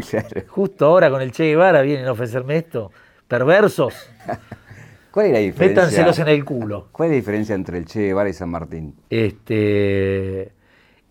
Justo 0.49 0.87
ahora 0.87 1.11
con 1.11 1.21
el 1.21 1.33
Che 1.33 1.45
Guevara 1.45 1.83
vienen 1.83 2.07
a 2.07 2.13
ofrecerme 2.13 2.57
esto. 2.57 2.91
Perversos. 3.27 3.95
¿Cuál 5.11 5.27
es 5.27 5.33
la 5.33 5.39
diferencia? 5.39 5.83
Métanselos 5.83 6.19
en 6.19 6.29
el 6.29 6.45
culo. 6.45 6.89
¿Cuál 6.93 7.09
es 7.09 7.13
la 7.13 7.17
diferencia 7.17 7.55
entre 7.55 7.79
el 7.79 7.87
Che 7.87 8.01
Guevara 8.01 8.29
y 8.29 8.33
San 8.33 8.51
Martín? 8.51 8.95
Este, 9.11 10.53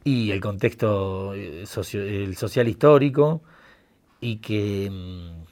y 0.04 0.32
el 0.32 0.39
contexto 0.39 1.34
eh, 1.34 1.63
el 1.63 2.38
social 2.38 2.67
histórico 2.67 3.41
y 4.20 4.38
que 4.38 4.89
mm, 4.89 5.46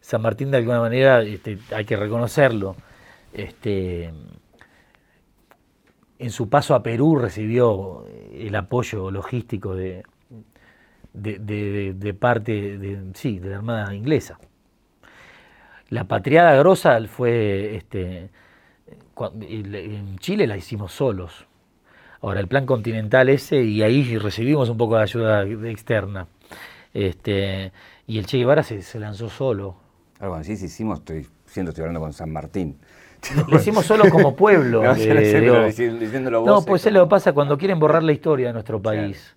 San 0.00 0.22
Martín 0.22 0.50
de 0.50 0.58
alguna 0.58 0.80
manera 0.80 1.22
este, 1.22 1.58
hay 1.74 1.84
que 1.84 1.96
reconocerlo. 1.96 2.76
Este, 3.32 4.10
en 6.18 6.30
su 6.30 6.48
paso 6.48 6.74
a 6.74 6.82
Perú 6.82 7.16
recibió 7.16 8.04
el 8.32 8.54
apoyo 8.56 9.10
logístico 9.10 9.74
de, 9.74 10.02
de, 11.12 12.16
parte 12.18 12.78
de, 12.78 13.02
sí, 13.14 13.38
de 13.38 13.50
la 13.50 13.56
Armada 13.56 13.94
inglesa. 13.94 14.38
La 15.88 16.04
patriada 16.04 16.54
grosa 16.54 17.00
fue 17.08 17.76
este, 17.76 18.30
en 19.40 20.18
Chile 20.18 20.46
la 20.46 20.56
hicimos 20.56 20.92
solos. 20.92 21.46
Ahora, 22.22 22.40
el 22.40 22.48
plan 22.48 22.66
continental 22.66 23.28
ese, 23.28 23.62
y 23.62 23.82
ahí 23.82 24.18
recibimos 24.18 24.68
un 24.68 24.76
poco 24.76 24.96
de 24.96 25.02
ayuda 25.02 25.42
externa. 25.68 26.26
Este, 26.92 27.72
y 28.06 28.18
el 28.18 28.26
Che 28.26 28.38
Guevara 28.38 28.62
se, 28.62 28.98
lanzó 28.98 29.30
solo. 29.30 29.76
Algo 30.18 30.34
así 30.34 30.56
sí, 30.56 30.66
hicimos, 30.66 30.98
estoy, 30.98 31.26
siento, 31.46 31.70
estoy 31.70 31.82
hablando 31.82 32.00
con 32.00 32.12
San 32.12 32.30
Martín. 32.30 32.78
Lo 33.48 33.56
hicimos 33.56 33.86
solo 33.86 34.08
como 34.10 34.34
pueblo. 34.36 34.82
no, 34.82 36.44
no, 36.44 36.62
pues 36.64 36.86
es 36.86 36.92
lo 36.92 37.04
que 37.04 37.10
pasa 37.10 37.32
cuando 37.32 37.56
quieren 37.58 37.78
borrar 37.78 38.02
la 38.02 38.12
historia 38.12 38.48
de 38.48 38.52
nuestro 38.52 38.80
país. 38.80 39.34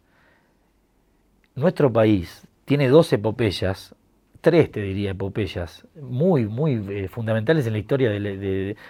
Nuestro 1.55 1.93
país 1.93 2.47
tiene 2.65 2.87
dos 2.87 3.13
epopeyas, 3.13 3.93
tres 4.41 4.71
te 4.71 4.81
diría 4.81 5.11
epopeyas, 5.11 5.85
muy, 6.01 6.47
muy 6.47 6.83
eh, 6.89 7.07
fundamentales 7.07 7.67
en 7.67 7.73
la 7.73 7.79
historia 7.79 8.11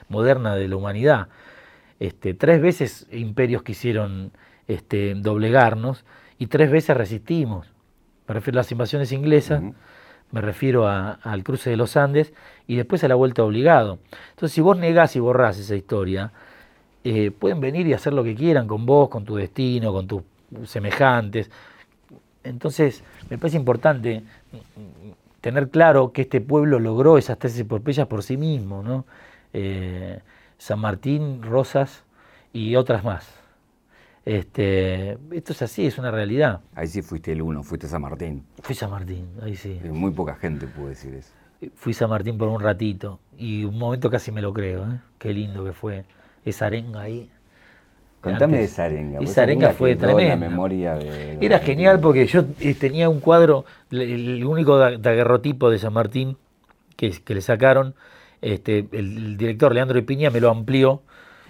moderna 0.08 0.56
de 0.56 0.68
la 0.70 0.76
humanidad. 0.78 1.28
Este, 2.00 2.34
tres 2.34 2.62
veces 2.62 3.08
imperios 3.12 3.64
quisieron 3.64 4.32
este, 4.70 5.14
doblegarnos 5.16 6.06
y 6.40 6.48
tres 6.48 6.72
veces 6.72 6.96
resistimos. 6.96 7.68
Me 8.30 8.34
refiero 8.34 8.60
a 8.60 8.62
las 8.62 8.72
invasiones 8.72 9.12
inglesas, 9.12 9.62
me 10.32 10.40
refiero 10.40 10.88
al 10.88 11.44
cruce 11.44 11.70
de 11.70 11.76
los 11.76 11.98
Andes 11.98 12.34
y 12.66 12.78
después 12.78 13.04
a 13.04 13.10
la 13.10 13.16
vuelta 13.16 13.44
obligado. 13.44 14.00
Entonces, 14.30 14.54
si 14.56 14.62
vos 14.62 14.78
negás 14.78 15.18
y 15.18 15.20
borrás 15.20 15.60
esa 15.60 15.76
historia, 15.76 16.32
eh, 17.04 17.32
pueden 17.32 17.60
venir 17.60 17.88
y 17.88 17.94
hacer 17.94 18.14
lo 18.14 18.24
que 18.24 18.36
quieran 18.36 18.68
con 18.68 18.86
vos, 18.86 19.10
con 19.10 19.26
tu 19.26 19.36
destino, 19.36 19.92
con 19.92 20.08
tus 20.08 20.24
semejantes. 20.64 21.52
Entonces, 22.44 23.04
me 23.30 23.38
parece 23.38 23.58
importante 23.58 24.24
tener 25.42 25.70
claro 25.70 26.12
que 26.12 26.24
este 26.24 26.42
pueblo 26.42 26.80
logró 26.80 27.18
esas 27.18 27.38
tres 27.38 27.58
epopeyas 27.60 28.08
por 28.08 28.24
sí 28.24 28.38
mismo, 28.38 28.82
¿no? 28.84 29.06
Eh, 29.54 30.20
San 30.58 30.80
Martín, 30.80 31.42
Rosas 31.44 32.04
y 32.54 32.76
otras 32.76 33.04
más. 33.04 33.28
Este, 34.26 35.18
esto 35.32 35.52
es 35.52 35.62
así, 35.62 35.86
es 35.86 35.98
una 35.98 36.12
realidad. 36.12 36.62
Ahí 36.76 36.88
sí 36.88 37.02
fuiste 37.02 37.34
el 37.34 37.42
uno, 37.42 37.62
fuiste 37.64 37.88
San 37.88 38.02
Martín. 38.02 38.46
Fui 38.62 38.74
San 38.74 38.90
Martín, 38.90 39.28
ahí 39.42 39.56
sí. 39.56 39.80
Muy 39.84 40.12
poca 40.12 40.36
gente 40.36 40.66
puede 40.68 40.90
decir 40.90 41.14
eso. 41.14 41.34
Fui 41.76 41.94
San 41.94 42.10
Martín 42.10 42.38
por 42.38 42.48
un 42.48 42.62
ratito 42.62 43.20
y 43.38 43.66
un 43.66 43.78
momento 43.78 44.10
casi 44.10 44.32
me 44.32 44.42
lo 44.42 44.54
creo. 44.54 44.84
¿eh? 44.86 45.00
Qué 45.18 45.34
lindo 45.34 45.66
que 45.66 45.74
fue 45.74 46.06
esa 46.46 46.68
arenga 46.68 47.02
ahí. 47.02 47.30
Contame 48.24 48.60
de 48.60 48.64
esa 48.64 48.86
arenga. 48.86 49.20
Esa 49.20 49.44
arenga 49.44 49.74
fue 49.74 49.98
tremenda. 49.98 50.38
memoria 50.38 50.98
Era 51.42 51.60
genial 51.60 52.00
porque 52.00 52.26
yo 52.26 52.46
eh, 52.62 52.74
tenía 52.74 53.10
un 53.10 53.20
cuadro, 53.20 53.66
el 53.92 54.46
único 54.46 54.78
daguerrotipo 54.78 55.70
de 55.70 55.78
San 55.78 55.92
Martín 55.92 56.38
que, 56.96 57.12
que 57.12 57.36
le 57.36 57.42
sacaron, 57.42 57.96
este, 58.42 58.88
el, 58.94 59.36
director 59.36 59.74
Leandro 59.74 60.04
Piña 60.06 60.30
me 60.30 60.40
lo 60.40 60.50
amplió 60.50 61.02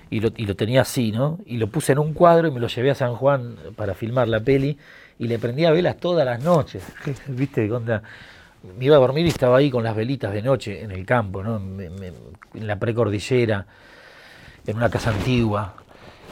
y 0.10 0.20
lo, 0.20 0.32
y 0.36 0.48
lo, 0.48 0.56
tenía 0.56 0.82
así, 0.82 1.12
¿no? 1.12 1.38
Y 1.46 1.58
lo 1.58 1.68
puse 1.68 1.92
en 1.92 2.00
un 2.00 2.14
cuadro 2.14 2.48
y 2.48 2.52
me 2.52 2.60
lo 2.60 2.68
llevé 2.68 2.90
a 2.90 2.96
San 2.96 3.14
Juan 3.14 3.56
para 3.76 3.94
filmar 3.94 4.28
la 4.28 4.40
peli 4.40 4.76
y 5.20 5.28
le 5.28 5.38
prendía 5.38 5.70
velas 5.70 5.98
todas 5.98 6.26
las 6.26 6.44
noches. 6.44 6.84
¿Viste? 7.28 7.72
Onda? 7.72 8.02
Me 8.80 8.86
iba 8.86 8.96
a 8.96 9.00
dormir 9.00 9.28
y 9.28 9.30
estaba 9.30 9.58
ahí 9.58 9.70
con 9.70 9.84
las 9.84 9.96
velitas 9.96 10.34
de 10.34 10.42
noche 10.42 10.82
en 10.82 10.90
el 10.90 11.06
campo, 11.06 11.44
¿no? 11.44 11.58
en 11.58 12.68
la 12.68 12.80
precordillera, 12.80 13.68
en 14.66 14.76
una 14.76 14.90
casa 14.90 15.12
antigua 15.12 15.76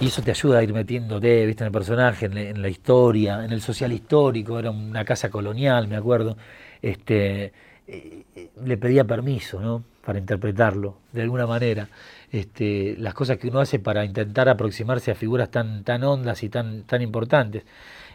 y 0.01 0.07
eso 0.07 0.23
te 0.23 0.31
ayuda 0.31 0.59
a 0.59 0.63
ir 0.63 0.73
metiéndote, 0.73 1.45
viste, 1.45 1.63
en 1.63 1.67
el 1.67 1.71
personaje, 1.71 2.25
en, 2.25 2.61
la 2.61 2.69
historia, 2.69 3.45
en 3.45 3.51
el 3.51 3.61
social 3.61 3.93
histórico, 3.93 4.57
era 4.57 4.71
una 4.71 5.05
casa 5.05 5.29
colonial, 5.29 5.87
me 5.87 5.95
acuerdo. 5.95 6.37
Este, 6.81 7.53
eh, 7.87 8.23
le 8.65 8.77
pedía 8.77 9.05
permiso, 9.05 9.61
¿no? 9.61 9.83
Para 10.03 10.17
interpretarlo, 10.17 10.97
de 11.11 11.21
alguna 11.21 11.45
manera. 11.45 11.87
Este, 12.31 12.95
las 12.97 13.13
cosas 13.13 13.37
que 13.37 13.49
uno 13.49 13.59
hace 13.59 13.77
para 13.77 14.03
intentar 14.03 14.49
aproximarse 14.49 15.11
a 15.11 15.15
figuras 15.15 15.51
tan, 15.51 15.83
tan 15.83 16.03
hondas 16.03 16.41
y 16.41 16.49
tan, 16.49 16.83
tan 16.83 17.03
importantes. 17.03 17.63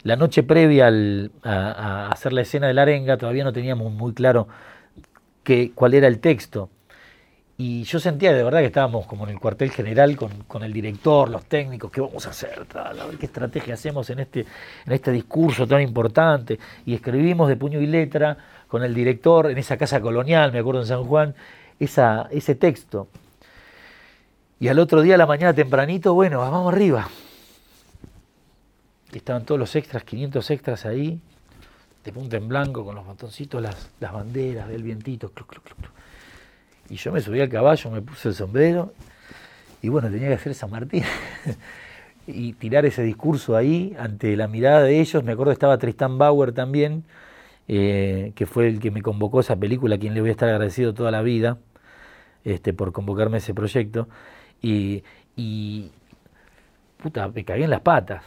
La 0.03 0.17
noche 0.17 0.43
previa 0.43 0.91
a, 1.45 2.09
hacer 2.09 2.33
la 2.33 2.41
escena 2.43 2.67
de 2.67 2.75
la 2.75 2.83
arenga 2.83 3.17
todavía 3.17 3.45
no 3.45 3.53
teníamos 3.53 3.93
muy 3.93 4.13
claro 4.13 4.49
cuál 5.75 5.95
era 5.95 6.09
el 6.09 6.19
texto. 6.19 6.71
Y 7.59 7.85
yo 7.85 7.99
sentía 7.99 8.35
de 8.35 8.43
verdad 8.43 8.61
que 8.61 8.67
estábamos 8.67 9.07
como 9.07 9.25
en 9.25 9.31
el 9.31 9.41
cuartel 9.41 9.71
general 9.71 10.17
con, 10.17 10.63
el 10.63 10.73
director, 10.73 11.31
los 11.31 11.47
técnicos, 11.47 11.91
qué 11.91 12.03
vamos 12.03 12.27
a 12.27 12.31
hacer, 12.31 12.67
a 12.75 12.93
ver 12.93 13.17
qué 13.17 13.27
estrategia 13.27 13.75
hacemos 13.75 14.11
en 14.11 14.19
este, 14.19 14.41
en 14.85 14.93
este 14.93 15.11
discurso 15.11 15.67
tan 15.67 15.81
importante. 15.81 16.59
Y 16.85 16.95
escribimos 16.95 17.49
de 17.49 17.57
puño 17.57 17.81
y 17.81 17.87
letra 17.87 18.37
con 18.69 18.83
el 18.85 18.93
director 18.95 19.51
en 19.51 19.57
esa 19.57 19.79
casa 19.79 20.03
colonial, 20.03 20.53
me 20.53 20.59
acuerdo 20.59 20.83
en 20.83 20.87
San 20.87 21.05
Juan, 21.05 21.35
esa, 21.81 22.29
ese 22.31 22.57
texto. 22.57 23.09
Y 24.61 24.69
al 24.69 24.79
otro 24.79 25.01
día, 25.01 25.15
a 25.15 25.19
la 25.19 25.27
mañana 25.27 25.55
tempranito, 25.55 26.13
bueno, 26.13 26.41
vamos 26.41 26.73
arriba. 26.73 27.09
estaban 29.13 29.47
todos 29.47 29.59
los 29.59 29.75
extras, 29.77 30.05
500 30.05 30.51
extras 30.51 30.85
ahí, 30.85 31.19
de 32.05 32.13
punta 32.13 32.37
en 32.37 32.49
blanco, 32.49 32.85
con 32.85 32.95
los 32.95 33.07
botoncitos, 33.07 33.63
las, 33.63 33.89
las 33.99 34.13
banderas 34.13 34.69
del 34.69 34.83
vientito. 34.83 35.33
Y 36.89 36.97
yo 36.97 37.13
me 37.13 37.21
subí 37.21 37.41
al 37.41 37.49
caballo, 37.49 37.91
me 37.91 38.03
puse 38.03 38.29
el 38.29 38.35
sombrero 38.35 38.93
y 39.83 39.89
bueno, 39.89 40.11
tenía 40.11 40.29
que 40.29 40.35
hacer 40.35 40.55
San 40.55 40.71
Martín. 40.71 41.05
y 42.27 42.55
tirar 42.55 42.85
ese 42.87 43.03
discurso 43.03 43.57
ahí 43.57 43.95
ante 43.99 44.37
la 44.37 44.49
mirada 44.49 44.83
de 44.83 45.01
ellos. 45.01 45.23
Me 45.23 45.33
acuerdo 45.33 45.51
que 45.51 45.55
estaba 45.55 45.79
Tristan 45.79 46.19
Bauer 46.19 46.53
también, 46.53 47.05
eh, 47.69 48.33
que 48.35 48.47
fue 48.47 48.69
el 48.69 48.81
que 48.81 48.91
me 48.91 49.03
convocó 49.03 49.41
esa 49.41 49.57
película, 49.57 49.97
a 49.97 49.99
quien 49.99 50.15
le 50.15 50.21
voy 50.21 50.31
a 50.31 50.33
estar 50.33 50.49
agradecido 50.49 50.95
toda 50.95 51.11
la 51.11 51.23
vida 51.23 51.59
este, 52.45 52.73
por 52.73 52.93
convocarme 52.93 53.37
a 53.37 53.39
ese 53.39 53.55
proyecto. 53.55 54.09
Y, 54.61 55.03
puta, 57.01 57.29
me 57.29 57.45
cagué 57.45 57.65
en 57.65 57.71
las 57.71 57.83
patas. 57.83 58.25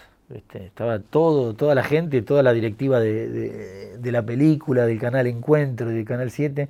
estaba 0.54 1.00
todo, 1.00 1.54
toda 1.56 1.76
la 1.76 1.84
gente, 1.84 2.22
toda 2.22 2.44
la 2.44 2.54
directiva 2.54 3.00
de, 3.00 3.98
de 3.98 4.12
la 4.12 4.22
película, 4.24 4.86
del 4.86 5.00
canal 5.00 5.28
Encuentro, 5.28 5.90
del 5.90 6.06
canal 6.06 6.32
7 6.32 6.70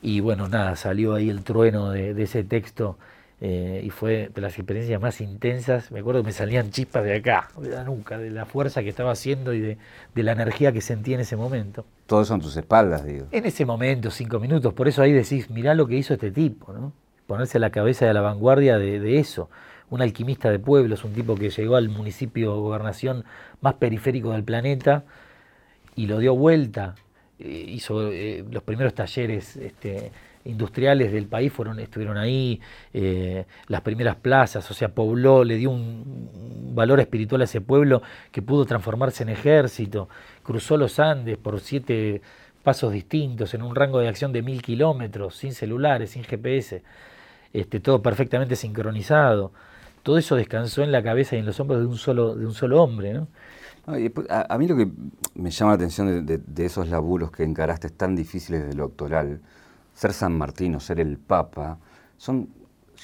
y 0.00 0.20
bueno, 0.20 0.48
nada, 0.48 0.76
salió 0.76 1.14
ahí 1.14 1.28
el 1.28 1.42
trueno 1.42 1.90
de, 1.90 2.22
ese 2.22 2.44
texto 2.44 2.98
eh, 3.40 3.82
y 3.84 3.90
fue 3.90 4.30
de 4.32 4.40
las 4.40 4.56
experiencias 4.56 5.00
más 5.00 5.20
intensas. 5.20 5.90
Me 5.90 6.00
acuerdo 6.00 6.22
que 6.22 6.26
me 6.26 6.32
salían 6.32 6.70
chispas 6.70 7.04
de 7.04 7.16
acá, 7.16 7.48
de 7.60 7.70
la 7.70 7.84
nuca, 7.84 8.16
de 8.16 8.30
la 8.30 8.46
fuerza 8.46 8.82
que 8.82 8.88
estaba 8.88 9.12
haciendo 9.12 9.52
y 9.52 9.60
de, 9.60 9.78
la 10.14 10.32
energía 10.32 10.72
que 10.72 10.80
sentí 10.80 11.14
en 11.14 11.20
ese 11.20 11.36
momento. 11.36 11.84
Todo 12.06 12.24
son 12.24 12.40
tus 12.40 12.56
espaldas, 12.56 13.04
digo. 13.04 13.26
En 13.32 13.44
ese 13.44 13.66
momento, 13.66 14.10
cinco 14.10 14.38
minutos. 14.38 14.72
Por 14.72 14.86
eso 14.86 15.02
ahí 15.02 15.12
decís, 15.12 15.50
mirá 15.50 15.74
lo 15.74 15.86
que 15.86 15.96
hizo 15.96 16.14
este 16.14 16.30
tipo, 16.30 16.72
¿no? 16.72 16.92
Ponerse 17.26 17.58
a 17.58 17.60
la 17.60 17.70
cabeza 17.70 18.06
de 18.06 18.14
la 18.14 18.20
vanguardia 18.20 18.78
de, 18.78 19.00
de 19.00 19.18
eso. 19.18 19.50
Un 19.90 20.00
alquimista 20.00 20.50
de 20.50 20.58
pueblos, 20.58 21.04
un 21.04 21.12
tipo 21.12 21.34
que 21.34 21.50
llegó 21.50 21.76
al 21.76 21.88
municipio 21.88 22.54
o 22.54 22.60
gobernación 22.60 23.24
más 23.60 23.74
periférico 23.74 24.30
del 24.30 24.44
planeta 24.44 25.04
y 25.96 26.06
lo 26.06 26.18
dio 26.18 26.34
vuelta 26.34 26.94
hizo 27.38 28.10
eh, 28.10 28.44
los 28.50 28.62
primeros 28.62 28.94
talleres 28.94 29.56
este, 29.56 30.10
industriales 30.44 31.12
del 31.12 31.26
país 31.26 31.52
fueron 31.52 31.78
estuvieron 31.78 32.16
ahí 32.16 32.60
eh, 32.92 33.44
las 33.68 33.80
primeras 33.82 34.16
plazas 34.16 34.68
o 34.70 34.74
sea 34.74 34.88
pobló 34.88 35.44
le 35.44 35.56
dio 35.56 35.70
un, 35.70 36.74
valor 36.74 37.00
espiritual 37.00 37.40
a 37.40 37.44
ese 37.44 37.60
pueblo 37.60 38.02
que 38.30 38.42
pudo 38.42 38.64
transformarse 38.64 39.22
en 39.22 39.30
ejército 39.30 40.08
cruzó 40.42 40.76
los 40.76 40.98
Andes 40.98 41.36
por 41.36 41.60
siete 41.60 42.22
pasos 42.62 42.92
distintos 42.92 43.54
en 43.54 43.62
un 43.62 43.74
rango 43.74 43.98
de 44.00 44.08
acción 44.08 44.32
de 44.32 44.42
mil 44.42 44.62
kilómetros 44.62 45.36
sin 45.36 45.52
celulares 45.52 46.10
sin 46.10 46.24
GPS 46.24 46.82
este, 47.52 47.80
todo 47.80 48.02
perfectamente 48.02 48.56
sincronizado 48.56 49.52
todo 50.02 50.18
eso 50.18 50.34
descansó 50.36 50.82
en 50.82 50.92
la 50.92 51.02
cabeza 51.02 51.36
y 51.36 51.40
en 51.40 51.46
los 51.46 51.58
hombros 51.60 51.80
de 51.80 51.86
un 51.86 51.98
solo 51.98 52.34
de 52.34 52.46
un 52.46 52.54
solo 52.54 52.82
hombre 52.82 53.12
¿no? 53.12 53.28
A, 54.28 54.58
mí 54.58 54.68
lo 54.68 54.76
que 54.76 54.88
me 55.34 55.50
llama 55.50 55.72
la 55.72 55.76
atención 55.76 56.26
de, 56.26 56.64
esos 56.64 56.88
laburos 56.88 57.30
que 57.30 57.44
encaraste 57.44 57.90
tan 57.90 58.14
difíciles 58.14 58.68
de 58.68 58.74
lo 58.74 58.84
doctoral, 58.84 59.40
ser 59.94 60.12
San 60.12 60.36
Martín 60.36 60.74
o 60.74 60.80
ser 60.80 61.00
el 61.00 61.18
Papa, 61.18 61.78
son 62.16 62.48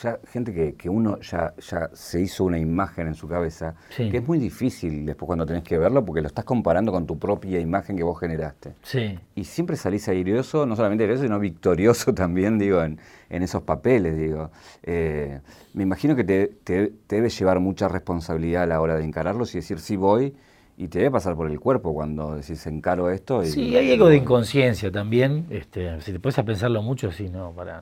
ya 0.03 0.19
gente 0.27 0.75
que, 0.77 0.89
uno 0.89 1.21
ya, 1.21 1.55
ya 1.57 1.89
se 1.93 2.21
hizo 2.21 2.45
una 2.45 2.59
imagen 2.59 3.07
en 3.07 3.15
su 3.15 3.29
cabeza, 3.29 3.77
que 3.97 4.17
es 4.17 4.27
muy 4.27 4.39
difícil 4.39 5.07
después 5.07 5.27
cuando 5.27 5.47
tenés 5.47 5.63
que 5.63 5.79
verlo 5.79 6.05
porque 6.05 6.21
lo 6.21 6.27
estás 6.27 6.45
comparando 6.45 6.91
con 6.91 7.07
tu 7.07 7.19
propia 7.19 7.61
imagen 7.61 7.97
que 7.97 8.03
vos 8.03 8.19
generaste. 8.19 8.75
Sí. 8.83 9.19
Y 9.37 9.45
siempre 9.45 9.77
salís 9.77 10.09
airoso, 10.09 10.67
no 10.67 10.75
solamente 10.75 11.05
airoso, 11.05 11.23
sino 11.23 11.39
victorioso 11.39 12.13
también, 12.15 12.59
digo, 12.59 12.83
en, 12.83 12.99
esos 13.31 13.63
papeles, 13.63 14.19
digo. 14.19 14.51
Eh, 14.83 15.41
me 15.75 15.85
imagino 15.85 16.17
que 16.17 16.25
te, 16.25 16.49
te, 16.49 16.93
te 17.07 17.17
debe 17.17 17.29
llevar 17.29 17.61
mucha 17.61 17.89
responsabilidad 17.89 18.65
a 18.65 18.67
la 18.67 18.81
hora 18.81 18.97
de 18.97 19.05
encararlos 19.05 19.55
y 19.55 19.59
decir, 19.59 19.79
sí 19.79 19.97
voy, 19.97 20.35
y 20.77 20.89
te 20.89 20.99
debe 20.99 21.13
pasar 21.13 21.37
por 21.37 21.51
el 21.51 21.61
cuerpo 21.61 21.95
cuando 21.95 22.35
decís 22.35 22.67
encaro 22.67 23.11
esto. 23.11 23.43
Y, 23.43 23.47
sí, 23.47 23.77
hay 23.77 23.93
algo 23.93 24.09
de 24.09 24.17
inconsciencia 24.17 24.91
también. 24.91 25.47
Este, 25.51 26.01
si 26.01 26.13
te 26.13 26.19
puedes 26.19 26.39
a 26.39 26.45
pensarlo 26.45 26.83
mucho, 26.83 27.13
sí, 27.13 27.29
no, 27.29 27.53
para, 27.53 27.81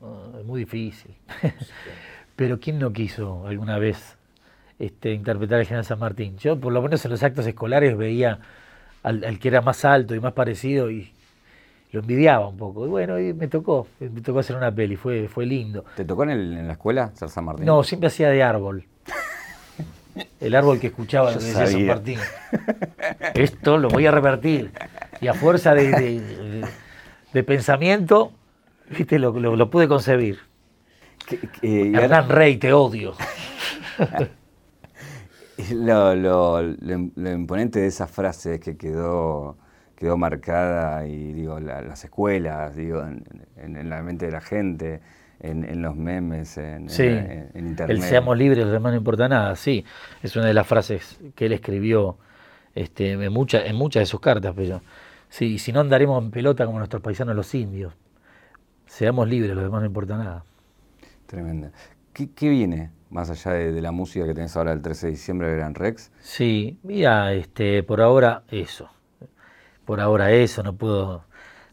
no, 0.00 0.38
es 0.38 0.44
muy 0.44 0.60
difícil. 0.60 1.14
Pero 2.36 2.58
¿quién 2.58 2.78
no 2.78 2.92
quiso 2.92 3.46
alguna 3.46 3.78
vez 3.78 4.16
este, 4.78 5.12
interpretar 5.12 5.60
al 5.60 5.66
general 5.66 5.84
San 5.84 6.00
Martín? 6.00 6.36
Yo, 6.38 6.58
por 6.58 6.72
lo 6.72 6.82
menos 6.82 7.04
en 7.04 7.12
los 7.12 7.22
actos 7.22 7.46
escolares, 7.46 7.96
veía 7.96 8.40
al, 9.02 9.38
que 9.38 9.48
era 9.48 9.62
más 9.62 9.84
alto 9.84 10.14
y 10.14 10.20
más 10.20 10.32
parecido 10.32 10.90
y, 10.90 11.12
lo 11.92 12.00
envidiaba 12.00 12.48
un 12.48 12.56
poco. 12.56 12.84
Y 12.84 12.88
bueno, 12.90 13.18
y 13.18 13.32
me 13.32 13.46
tocó, 13.46 13.86
me 14.00 14.20
tocó 14.20 14.40
hacer 14.40 14.56
una 14.56 14.74
peli, 14.74 14.96
fue, 14.96 15.28
fue 15.28 15.46
lindo. 15.46 15.84
¿Te 15.96 16.04
tocó 16.04 16.24
en, 16.24 16.66
la 16.66 16.72
escuela, 16.72 17.12
ser 17.14 17.30
San 17.30 17.44
Martín? 17.44 17.64
No, 17.64 17.82
siempre 17.84 18.08
hacía 18.08 18.28
de 18.28 18.42
árbol. 18.42 18.84
El 20.40 20.54
árbol 20.54 20.80
que 20.80 20.88
escuchaba 20.88 21.32
lo 21.32 21.38
que 21.38 21.44
decía 21.44 21.66
San 21.66 21.86
Martín. 21.86 22.18
Esto 23.34 23.78
lo 23.78 23.88
voy 23.88 24.06
a 24.06 24.10
revertir. 24.10 24.72
Y 25.20 25.28
a 25.28 25.34
fuerza 25.34 25.74
de, 25.74 26.20
de, 27.32 27.42
pensamiento, 27.42 28.32
viste, 28.90 29.18
lo, 29.18 29.32
lo, 29.32 29.70
pude 29.70 29.88
concebir. 29.88 30.38
Hernán 31.62 32.28
Rey, 32.28 32.56
te 32.56 32.72
odio. 32.72 33.14
lo, 35.72 36.14
lo, 36.14 36.62
imponente 37.32 37.80
de 37.80 37.86
esa 37.86 38.06
frase 38.06 38.60
que 38.60 38.76
quedó 38.76 39.56
quedó 39.96 40.18
marcada 40.18 41.06
y 41.06 41.32
digo 41.32 41.58
las 41.58 42.04
escuelas 42.04 42.76
digo 42.76 43.02
en, 43.02 43.88
la 43.88 44.02
mente 44.02 44.26
de 44.26 44.32
la 44.32 44.42
gente 44.42 45.00
en, 45.40 45.82
los 45.82 45.96
memes 45.96 46.56
en, 46.58 46.82
internet 47.54 47.90
el 47.90 48.02
seamos 48.02 48.36
libres 48.38 48.64
los 48.64 48.72
demás 48.72 48.92
no 48.92 48.98
importa 48.98 49.28
nada 49.28 49.54
sí 49.56 49.84
es 50.22 50.34
una 50.36 50.46
de 50.46 50.54
las 50.54 50.66
frases 50.66 51.18
que 51.34 51.46
él 51.46 51.52
escribió 51.52 52.16
este, 52.74 53.12
en, 53.12 53.32
muchas 53.32 53.66
en 53.66 53.76
muchas 53.76 54.00
de 54.00 54.06
sus 54.06 54.20
cartas 54.20 54.54
pero 54.56 54.82
sí 55.28 55.58
si 55.58 55.72
no 55.72 55.80
andaremos 55.80 56.22
en 56.22 56.30
pelota 56.30 56.64
como 56.66 56.78
nuestros 56.78 57.02
paisanos 57.02 57.36
los 57.36 57.54
indios 57.54 57.94
seamos 58.86 59.28
libres 59.28 59.54
los 59.54 59.64
demás 59.64 59.80
no 59.80 59.86
importa 59.86 60.16
nada 60.16 60.44
tremendo 61.26 61.70
¿Qué, 62.16 62.30
qué 62.30 62.48
viene 62.48 62.92
más 63.10 63.28
allá 63.28 63.52
de, 63.52 63.80
la 63.82 63.92
música 63.92 64.24
que 64.24 64.32
tenés 64.32 64.56
ahora 64.56 64.72
el 64.72 64.80
13 64.80 65.08
de 65.08 65.12
diciembre 65.12 65.48
de 65.48 65.56
Gran 65.56 65.74
Rex? 65.74 66.10
Sí, 66.20 66.78
mira, 66.82 67.34
este, 67.34 67.82
por 67.82 68.00
ahora 68.00 68.42
eso. 68.48 68.88
Por 69.84 70.00
ahora 70.00 70.30
eso, 70.30 70.62
no 70.62 70.74
puedo, 70.74 71.24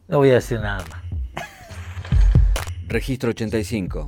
no 0.10 0.18
voy 0.18 0.32
a 0.32 0.34
decir 0.34 0.60
nada 0.60 0.84
más. 0.90 1.13
Registro 2.94 3.32
85. 3.32 4.08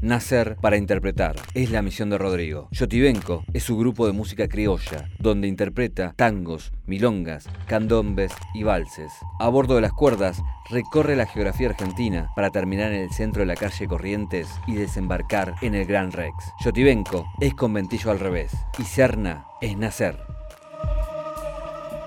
Nacer 0.00 0.56
para 0.60 0.76
interpretar 0.76 1.36
es 1.54 1.70
la 1.70 1.80
misión 1.80 2.10
de 2.10 2.18
Rodrigo. 2.18 2.66
Yotibenco 2.72 3.44
es 3.52 3.62
su 3.62 3.78
grupo 3.78 4.04
de 4.04 4.12
música 4.12 4.48
criolla, 4.48 5.08
donde 5.20 5.46
interpreta 5.46 6.12
tangos, 6.16 6.72
milongas, 6.86 7.46
candombes 7.68 8.32
y 8.52 8.64
valses. 8.64 9.12
A 9.38 9.48
bordo 9.48 9.76
de 9.76 9.82
las 9.82 9.92
cuerdas, 9.92 10.42
recorre 10.68 11.14
la 11.14 11.26
geografía 11.26 11.68
argentina 11.68 12.32
para 12.34 12.50
terminar 12.50 12.90
en 12.90 13.02
el 13.02 13.12
centro 13.12 13.42
de 13.42 13.46
la 13.46 13.54
calle 13.54 13.86
Corrientes 13.86 14.48
y 14.66 14.74
desembarcar 14.74 15.54
en 15.62 15.76
el 15.76 15.86
Gran 15.86 16.10
Rex. 16.10 16.34
Yotibenco 16.64 17.26
es 17.40 17.54
conventillo 17.54 18.10
al 18.10 18.18
revés 18.18 18.50
y 18.76 18.82
Serna 18.82 19.46
es 19.60 19.78
nacer. 19.78 20.18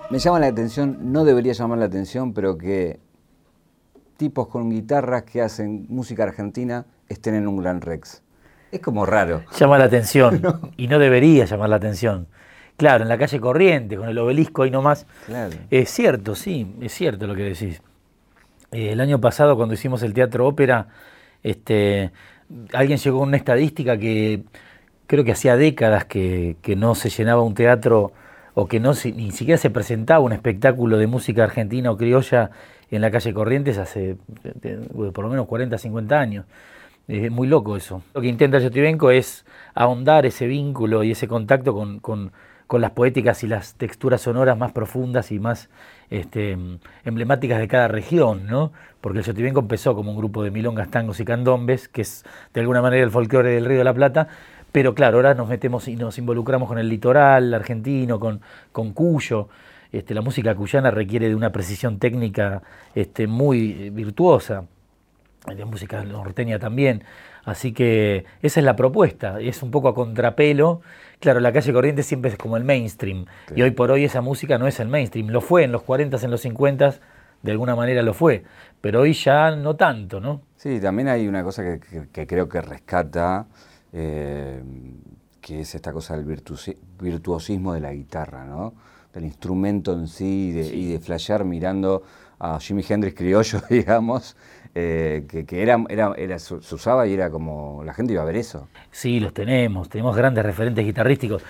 Me 0.10 0.19
llama 0.19 0.41
la 0.41 0.47
atención, 0.47 1.13
no 1.13 1.23
debería 1.23 1.53
llamar 1.53 1.77
la 1.77 1.86
atención, 1.86 2.34
pero 2.34 2.58
que 2.58 2.99
tipos 4.19 4.49
con 4.49 4.69
guitarras 4.69 5.23
que 5.23 5.41
hacen 5.41 5.86
música 5.88 6.23
argentina 6.23 6.86
estén 7.08 7.36
en 7.36 7.47
un 7.47 7.58
Gran 7.58 7.79
Rex. 7.79 8.21
Es 8.69 8.82
como 8.82 9.05
raro. 9.05 9.43
Llama 9.58 9.79
la 9.79 9.86
atención 9.86 10.41
y 10.77 10.88
no 10.88 10.99
debería 10.99 11.45
llamar 11.45 11.69
la 11.69 11.77
atención. 11.77 12.27
Claro, 12.75 13.03
en 13.03 13.10
la 13.10 13.17
calle 13.17 13.39
Corriente, 13.39 13.95
con 13.95 14.10
el 14.10 14.17
obelisco 14.17 14.63
ahí 14.63 14.71
nomás. 14.71 15.08
Claro. 15.25 15.55
Es 15.71 15.89
cierto, 15.89 16.36
sí, 16.36 16.75
es 16.82 16.93
cierto 16.93 17.27
lo 17.27 17.36
que 17.36 17.43
decís. 17.43 17.82
Eh, 18.71 18.91
el 18.91 18.99
año 18.99 19.21
pasado, 19.21 19.55
cuando 19.55 19.73
hicimos 19.73 20.03
el 20.03 20.13
teatro 20.13 20.45
ópera, 20.45 20.88
este, 21.41 22.12
alguien 22.73 22.99
llegó 22.99 23.19
con 23.19 23.29
una 23.29 23.38
estadística 23.38 23.97
que 23.97 24.43
creo 25.08 25.23
que 25.23 25.32
hacía 25.32 25.55
décadas 25.55 26.05
que, 26.05 26.58
no 26.77 26.93
se 26.93 27.10
llenaba 27.10 27.41
un 27.41 27.53
teatro 27.53 28.12
o 28.53 28.67
que 28.67 28.82
no 28.82 28.91
ni 29.15 29.32
siquiera 29.32 29.58
se 29.58 29.69
presentaba 29.69 30.19
un 30.19 30.34
espectáculo 30.34 30.97
de 30.97 31.08
música 31.08 31.45
argentina 31.45 31.89
o 31.89 31.97
criolla 31.97 32.51
en 32.91 33.02
la 33.02 33.12
calle 33.12 33.34
Corrientes 33.34 33.78
hace 33.78 34.17
por 35.13 35.23
lo 35.23 35.30
menos 35.30 35.47
40, 35.47 35.78
50 35.78 36.19
años. 36.19 36.45
Es 37.08 37.32
muy 37.32 37.47
loco 37.47 37.75
eso. 37.75 38.04
Lo 38.13 38.21
que 38.21 38.28
intenta 38.28 38.60
Yotibenko 38.60 39.10
es 39.10 39.43
ahondar 39.73 40.28
ese 40.28 40.45
vínculo 40.45 41.04
y 41.04 41.12
ese 41.12 41.28
contacto 41.28 41.73
con, 41.73 41.99
con, 41.99 42.32
las 42.71 42.91
poéticas 42.91 43.43
y 43.43 43.47
las 43.47 43.73
texturas 43.73 44.21
sonoras 44.21 44.56
más 44.56 44.71
profundas 44.73 45.32
y 45.32 45.39
más 45.39 45.69
este, 46.12 46.56
emblemáticas 47.04 47.58
de 47.60 47.67
cada 47.67 47.88
región, 47.88 48.45
¿no? 48.45 48.71
Porque 49.02 49.19
el 49.19 49.25
Yotibenko 49.25 49.60
empezó 49.60 49.95
como 49.95 50.12
un 50.12 50.17
grupo 50.17 50.43
de 50.43 50.52
milongas, 50.52 50.91
tangos 50.91 51.19
y 51.19 51.25
candombes, 51.25 51.88
que 51.88 52.02
es 52.02 52.23
de 52.54 52.62
alguna 52.62 52.84
manera 52.84 53.04
el 53.04 53.10
folclore 53.10 53.56
del 53.56 53.65
Río 53.65 53.80
de 53.80 53.86
la 53.86 53.93
Plata, 53.95 54.28
pero 54.71 54.93
claro, 54.93 55.17
ahora 55.17 55.34
nos 55.34 55.49
metemos 55.49 55.88
y 55.88 55.95
nos 55.95 56.19
involucramos 56.19 56.67
con 56.67 56.78
el 56.78 56.88
litoral 56.88 57.52
argentino, 57.56 58.19
con, 58.19 58.41
con 58.71 58.93
Cuyo. 58.93 59.49
Este, 59.91 60.13
la 60.13 60.21
música 60.21 60.54
cuyana 60.56 60.91
requiere 60.91 61.30
de 61.30 61.36
una 61.36 61.52
precisión 61.52 61.99
técnica 61.99 62.62
este, 62.93 63.28
muy 63.28 63.89
virtuosa 63.89 64.65
de 65.47 65.65
música 65.65 66.04
norteña 66.04 66.60
también. 66.60 67.04
Así 67.43 67.71
que 67.71 68.25
esa 68.41 68.60
es 68.60 68.65
la 68.65 68.75
propuesta, 68.75 69.39
es 69.39 69.63
un 69.63 69.71
poco 69.71 69.88
a 69.88 69.95
contrapelo. 69.95 70.82
Claro, 71.19 71.39
la 71.39 71.52
calle 71.52 71.73
Corriente 71.73 72.04
siempre 72.04 72.32
es 72.32 72.38
como 72.38 72.58
el 72.58 72.63
mainstream, 72.63 73.25
y 73.56 73.62
hoy 73.62 73.71
por 73.71 73.91
hoy 73.91 74.06
esa 74.06 74.21
música 74.21 74.58
no 74.58 74.67
es 74.67 74.80
el 74.80 74.88
mainstream. 74.88 75.30
Lo 75.30 75.41
fue 75.41 75.63
en 75.63 75.71
los 75.71 75.82
40, 75.84 76.17
en 76.23 76.32
los 76.32 76.41
50, 76.41 76.95
de 77.41 77.52
alguna 77.52 77.75
manera 77.75 78.04
lo 78.04 78.13
fue, 78.13 78.43
pero 78.82 79.02
hoy 79.02 79.13
ya 79.13 79.56
no 79.56 79.75
tanto, 79.75 80.19
¿no? 80.19 80.41
Sí, 80.56 80.80
también 80.80 81.08
hay 81.08 81.28
una 81.28 81.43
cosa 81.43 81.63
que, 81.80 82.28
creo 82.28 82.49
que 82.49 82.62
rescata, 82.62 83.47
eh, 83.93 84.62
que 85.41 85.62
es 85.62 85.75
esta 85.75 85.91
cosa 85.93 86.17
del 86.17 86.25
virtuosismo 86.99 87.73
de 87.73 87.80
la 87.80 87.93
guitarra, 87.93 88.45
¿no? 88.45 88.73
Del 89.13 89.26
instrumento 89.26 89.93
en 89.93 90.08
sí, 90.08 90.54
y 90.74 90.91
de 90.91 91.00
flashear 91.00 91.43
mirando 91.43 92.04
a 92.39 92.60
Jimi 92.60 92.84
Hendrix 92.88 93.15
criollo, 93.15 93.62
digamos, 93.69 94.36
eh, 94.76 95.26
que, 95.28 95.62
era, 95.62 95.84
era, 95.89 96.39
se 96.39 96.56
usaba 96.56 97.08
y 97.08 97.13
era 97.13 97.30
como, 97.30 97.84
la 97.84 97.93
gente 97.93 98.13
iba 98.13 98.22
a 98.22 98.26
ver 98.26 98.38
eso. 98.38 98.67
Sí, 98.91 99.19
los 99.19 99.34
tenemos, 99.34 99.89
tenemos 99.89 100.15
grandes 100.15 100.45
referentes 100.45 100.86
guitarrísticos. 100.86 101.43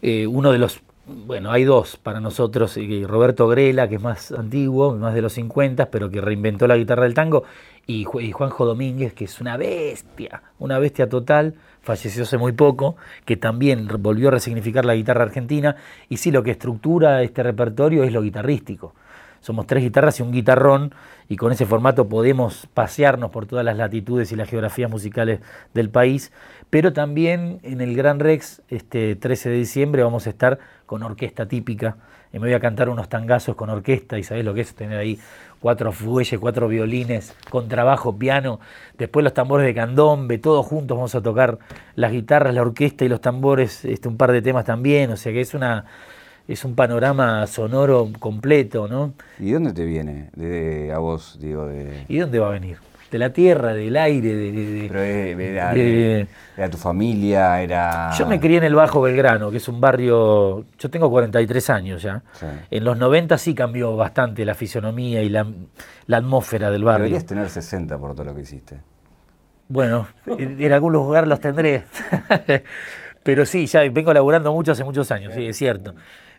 Eh, 0.00 0.26
uno 0.26 0.50
de 0.52 0.58
los, 0.58 0.82
bueno, 1.06 1.50
hay 1.50 1.64
dos 1.64 1.96
para 1.96 2.20
nosotros, 2.20 2.76
eh, 2.76 3.04
Roberto 3.06 3.48
Grela, 3.48 3.88
que 3.88 3.96
es 3.96 4.00
más 4.00 4.30
antiguo, 4.32 4.94
más 4.96 5.14
de 5.14 5.22
los 5.22 5.32
50, 5.32 5.90
pero 5.90 6.10
que 6.10 6.20
reinventó 6.20 6.66
la 6.66 6.76
guitarra 6.76 7.02
del 7.04 7.14
tango, 7.14 7.44
y, 7.86 8.04
Juanjo 8.04 8.64
Domínguez, 8.64 9.12
que 9.12 9.24
es 9.24 9.40
una 9.40 9.56
bestia, 9.56 10.42
una 10.60 10.78
bestia 10.78 11.08
total, 11.08 11.54
falleció 11.82 12.22
hace 12.22 12.38
muy 12.38 12.52
poco, 12.52 12.96
que 13.24 13.36
también 13.36 13.88
volvió 13.98 14.28
a 14.28 14.32
resignificar 14.32 14.84
la 14.84 14.94
guitarra 14.94 15.24
argentina, 15.24 15.76
y 16.08 16.18
sí, 16.18 16.30
lo 16.30 16.44
que 16.44 16.52
estructura 16.52 17.22
este 17.22 17.42
repertorio 17.42 18.04
es 18.04 18.12
lo 18.12 18.22
guitarrístico 18.22 18.94
somos 19.42 19.66
tres 19.66 19.82
guitarras 19.82 20.18
y 20.18 20.22
un 20.22 20.32
guitarrón, 20.32 20.94
y 21.28 21.36
con 21.36 21.52
ese 21.52 21.66
formato 21.66 22.08
podemos 22.08 22.68
pasearnos 22.72 23.30
por 23.30 23.44
todas 23.46 23.64
las 23.64 23.76
latitudes 23.76 24.32
y 24.32 24.36
las 24.36 24.48
geografías 24.48 24.90
musicales 24.90 25.40
del 25.74 25.90
país, 25.90 26.32
pero 26.70 26.92
también 26.92 27.58
en 27.62 27.80
el 27.80 27.94
Gran 27.94 28.20
Rex, 28.20 28.62
este 28.68 29.16
13 29.16 29.50
de 29.50 29.56
diciembre, 29.56 30.02
vamos 30.02 30.26
a 30.26 30.30
estar 30.30 30.58
con 30.86 31.02
orquesta 31.02 31.46
típica, 31.46 31.96
y 32.32 32.38
me 32.38 32.46
voy 32.46 32.54
a 32.54 32.60
cantar 32.60 32.88
unos 32.88 33.08
tangazos 33.08 33.56
con 33.56 33.68
orquesta, 33.68 34.18
y 34.18 34.22
sabés 34.22 34.44
lo 34.44 34.54
que 34.54 34.62
es 34.62 34.74
tener 34.74 34.98
ahí 34.98 35.18
cuatro 35.60 35.92
fuelles, 35.92 36.38
cuatro 36.40 36.68
violines, 36.68 37.34
con 37.50 37.68
trabajo, 37.68 38.16
piano, 38.16 38.60
después 38.96 39.24
los 39.24 39.34
tambores 39.34 39.66
de 39.66 39.74
candombe, 39.74 40.38
todos 40.38 40.64
juntos 40.64 40.96
vamos 40.96 41.14
a 41.14 41.20
tocar 41.20 41.58
las 41.96 42.12
guitarras, 42.12 42.54
la 42.54 42.62
orquesta 42.62 43.04
y 43.04 43.08
los 43.08 43.20
tambores, 43.20 43.84
este, 43.84 44.08
un 44.08 44.16
par 44.16 44.32
de 44.32 44.40
temas 44.40 44.64
también, 44.64 45.10
o 45.10 45.16
sea 45.16 45.32
que 45.32 45.40
es 45.40 45.54
una 45.54 45.84
es 46.48 46.64
un 46.64 46.74
panorama 46.74 47.46
sonoro 47.46 48.10
completo, 48.18 48.88
¿no? 48.88 49.14
¿Y 49.38 49.52
dónde 49.52 49.72
te 49.72 49.84
viene 49.84 50.30
de, 50.34 50.92
a 50.92 50.98
vos, 50.98 51.38
digo? 51.40 51.66
De... 51.66 52.04
¿Y 52.08 52.18
dónde 52.18 52.38
va 52.38 52.48
a 52.48 52.50
venir? 52.50 52.78
De 53.10 53.18
la 53.18 53.30
tierra, 53.30 53.74
del 53.74 53.94
aire, 53.96 54.34
de... 54.34 54.88
Pero 54.88 55.02
era, 55.02 55.74
era, 55.74 56.70
tu 56.70 56.78
familia, 56.78 57.60
era... 57.60 58.10
Yo 58.18 58.26
me 58.26 58.40
crié 58.40 58.56
en 58.56 58.64
el 58.64 58.74
Bajo 58.74 59.02
Belgrano, 59.02 59.50
que 59.50 59.58
es 59.58 59.68
un 59.68 59.82
barrio... 59.82 60.64
Yo 60.78 60.90
tengo 60.90 61.10
43 61.10 61.70
años 61.70 62.02
ya. 62.02 62.22
En 62.70 62.84
los 62.84 62.96
90 62.96 63.36
sí 63.36 63.54
cambió 63.54 63.96
bastante 63.96 64.46
la 64.46 64.54
fisonomía 64.54 65.22
y 65.22 65.28
la, 65.28 65.46
atmósfera 66.10 66.70
del 66.70 66.84
barrio. 66.84 67.04
Deberías 67.04 67.26
tener 67.26 67.50
60 67.50 67.98
por 67.98 68.14
todo 68.14 68.24
lo 68.24 68.34
que 68.34 68.40
hiciste. 68.40 68.80
Bueno, 69.68 70.06
en 70.26 70.72
algún 70.72 70.94
lugar 70.94 71.26
los 71.28 71.38
tendré. 71.38 71.84
Pero 73.22 73.46
sí, 73.46 73.66
ya 73.66 73.80
vengo 73.90 74.12
laburando 74.12 74.52
mucho 74.52 74.72
hace 74.72 74.84
muchos 74.84 75.10
años, 75.10 75.32
sí, 75.34 75.46
es 75.46 75.56
cierto. 75.56 75.94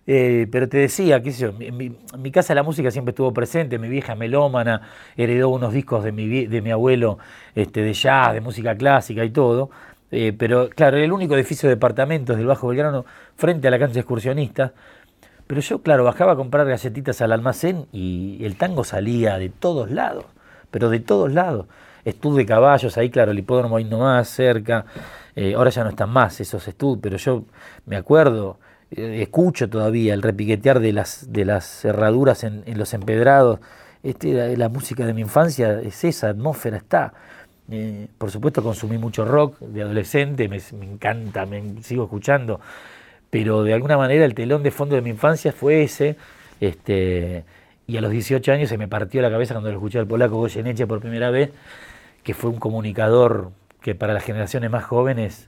Eh, 0.06 0.48
pero 0.52 0.68
te 0.68 0.78
decía, 0.78 1.22
qué 1.24 1.32
sé 1.32 1.44
yo, 1.44 1.54
en 1.60 1.78
mi, 1.78 2.32
casa 2.32 2.54
la 2.54 2.64
música 2.64 2.92
siempre 2.92 3.12
estuvo 3.12 3.34
presente, 3.34 3.80
mi 3.80 3.88
vieja 3.88 4.16
melómana 4.16 4.82
heredó 5.16 5.50
unos 5.50 5.72
discos 5.74 6.04
de 6.04 6.12
mi, 6.12 6.46
de 6.46 6.62
mi 6.62 6.72
abuelo 6.72 7.20
este, 7.56 7.82
de 7.82 7.94
jazz, 7.94 8.34
de 8.34 8.42
música 8.42 8.76
clásica 8.76 9.24
y 9.24 9.30
todo. 9.30 9.70
Eh, 10.12 10.32
pero 10.38 10.70
claro, 10.70 10.98
era 10.98 11.06
el 11.06 11.12
único 11.12 11.36
edificio 11.36 11.68
de 11.68 11.76
departamentos 11.76 12.38
del 12.38 12.46
Bajo 12.46 12.68
Belgrano 12.68 13.06
frente 13.36 13.68
a 13.68 13.72
la 13.72 13.80
cancha 13.80 14.00
excursionista. 14.00 14.74
Pero 15.48 15.62
yo, 15.62 15.82
claro, 15.82 16.04
bajaba 16.04 16.34
a 16.34 16.36
comprar 16.36 16.68
galletitas 16.68 17.22
al 17.22 17.32
almacén 17.32 17.88
y 17.92 18.44
el 18.46 18.56
tango 18.58 18.84
salía 18.84 19.38
de 19.38 19.50
todos 19.50 19.92
lados, 19.92 20.26
pero 20.72 20.90
de 20.90 21.00
todos 21.00 21.32
lados. 21.32 21.68
Estud 22.06 22.38
de 22.38 22.46
caballos, 22.46 22.98
ahí 22.98 23.10
claro, 23.10 23.32
el 23.32 23.40
hipódromo 23.40 23.78
ahí 23.78 23.86
nomás, 23.86 24.30
cerca. 24.30 24.86
Eh, 25.36 25.56
ahora 25.56 25.70
ya 25.72 25.84
no 25.84 25.90
están 25.90 26.10
más 26.12 26.40
esos 26.42 26.68
estud, 26.68 27.00
pero 27.02 27.18
yo 27.18 27.44
me 27.86 27.96
acuerdo, 27.96 28.60
escucho 28.96 29.70
todavía 29.70 30.14
el 30.14 30.22
repiquetear 30.22 30.80
de 30.80 30.94
las, 30.94 31.32
de 31.32 31.46
las 31.46 31.66
cerraduras 31.66 32.44
en, 32.44 32.64
los 32.78 32.94
empedrados 32.94 33.60
este, 34.04 34.58
la, 34.58 34.70
música 34.70 35.06
de 35.06 35.14
mi 35.14 35.22
infancia 35.22 35.80
es 35.82 36.04
esa, 36.04 36.30
atmósfera 36.30 36.78
está. 36.78 37.14
Eh, 37.72 38.08
por 38.18 38.30
supuesto 38.30 38.62
consumí 38.62 38.98
mucho 38.98 39.24
rock 39.24 39.60
de 39.60 39.82
adolescente, 39.82 40.50
me, 40.50 40.58
encanta, 40.86 41.46
me 41.46 41.82
sigo 41.82 42.04
escuchando, 42.04 42.60
pero 43.30 43.64
de 43.64 43.74
alguna 43.74 43.96
manera 43.98 44.26
el 44.26 44.36
telón 44.36 44.62
de 44.64 44.72
fondo 44.72 44.96
de 44.96 45.02
mi 45.02 45.12
infancia 45.12 45.54
fue 45.54 45.84
ese. 45.84 46.18
Este, 46.60 47.46
y 47.88 47.98
a 47.98 48.02
los 48.02 48.12
18 48.12 48.52
años 48.52 48.70
se 48.70 48.78
me 48.78 48.88
partió 48.88 49.22
la 49.22 49.30
cabeza 49.30 49.54
cuando 49.54 49.70
lo 49.70 49.78
escuché 49.78 50.00
al 50.00 50.08
polaco 50.08 50.38
Goyeneche 50.38 50.86
por 50.88 51.00
primera 51.00 51.32
vez, 51.32 51.52
que 52.24 52.34
fue 52.34 52.50
un 52.50 52.58
comunicador 52.58 53.52
que 53.82 53.96
para 53.96 54.14
las 54.14 54.24
generaciones 54.24 54.70
más 54.70 54.84
jóvenes 54.84 55.48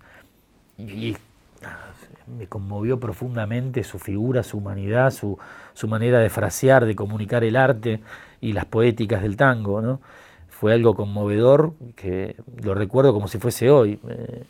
me 2.28 2.48
conmovió 2.48 3.00
profundamente 3.00 3.84
su 3.84 4.00
figura, 4.00 4.44
su 4.44 4.58
humanidad, 4.58 5.12
su, 5.12 5.38
su, 5.74 5.88
manera 5.88 6.20
de 6.20 6.30
frasear, 6.30 6.86
de 6.86 6.96
comunicar 6.96 7.44
el 7.44 7.56
arte 7.56 8.02
y 8.42 8.54
las 8.54 8.66
poéticas 8.66 9.22
del 9.22 9.38
tango. 9.38 9.82
¿no? 9.82 10.02
Fue 10.50 10.74
algo 10.74 10.96
conmovedor 10.96 11.74
que 11.96 12.36
lo 12.64 12.74
recuerdo 12.74 13.14
como 13.14 13.28
si 13.28 13.38
fuese 13.38 13.70
hoy. 13.70 14.00
Eh, 14.10 14.44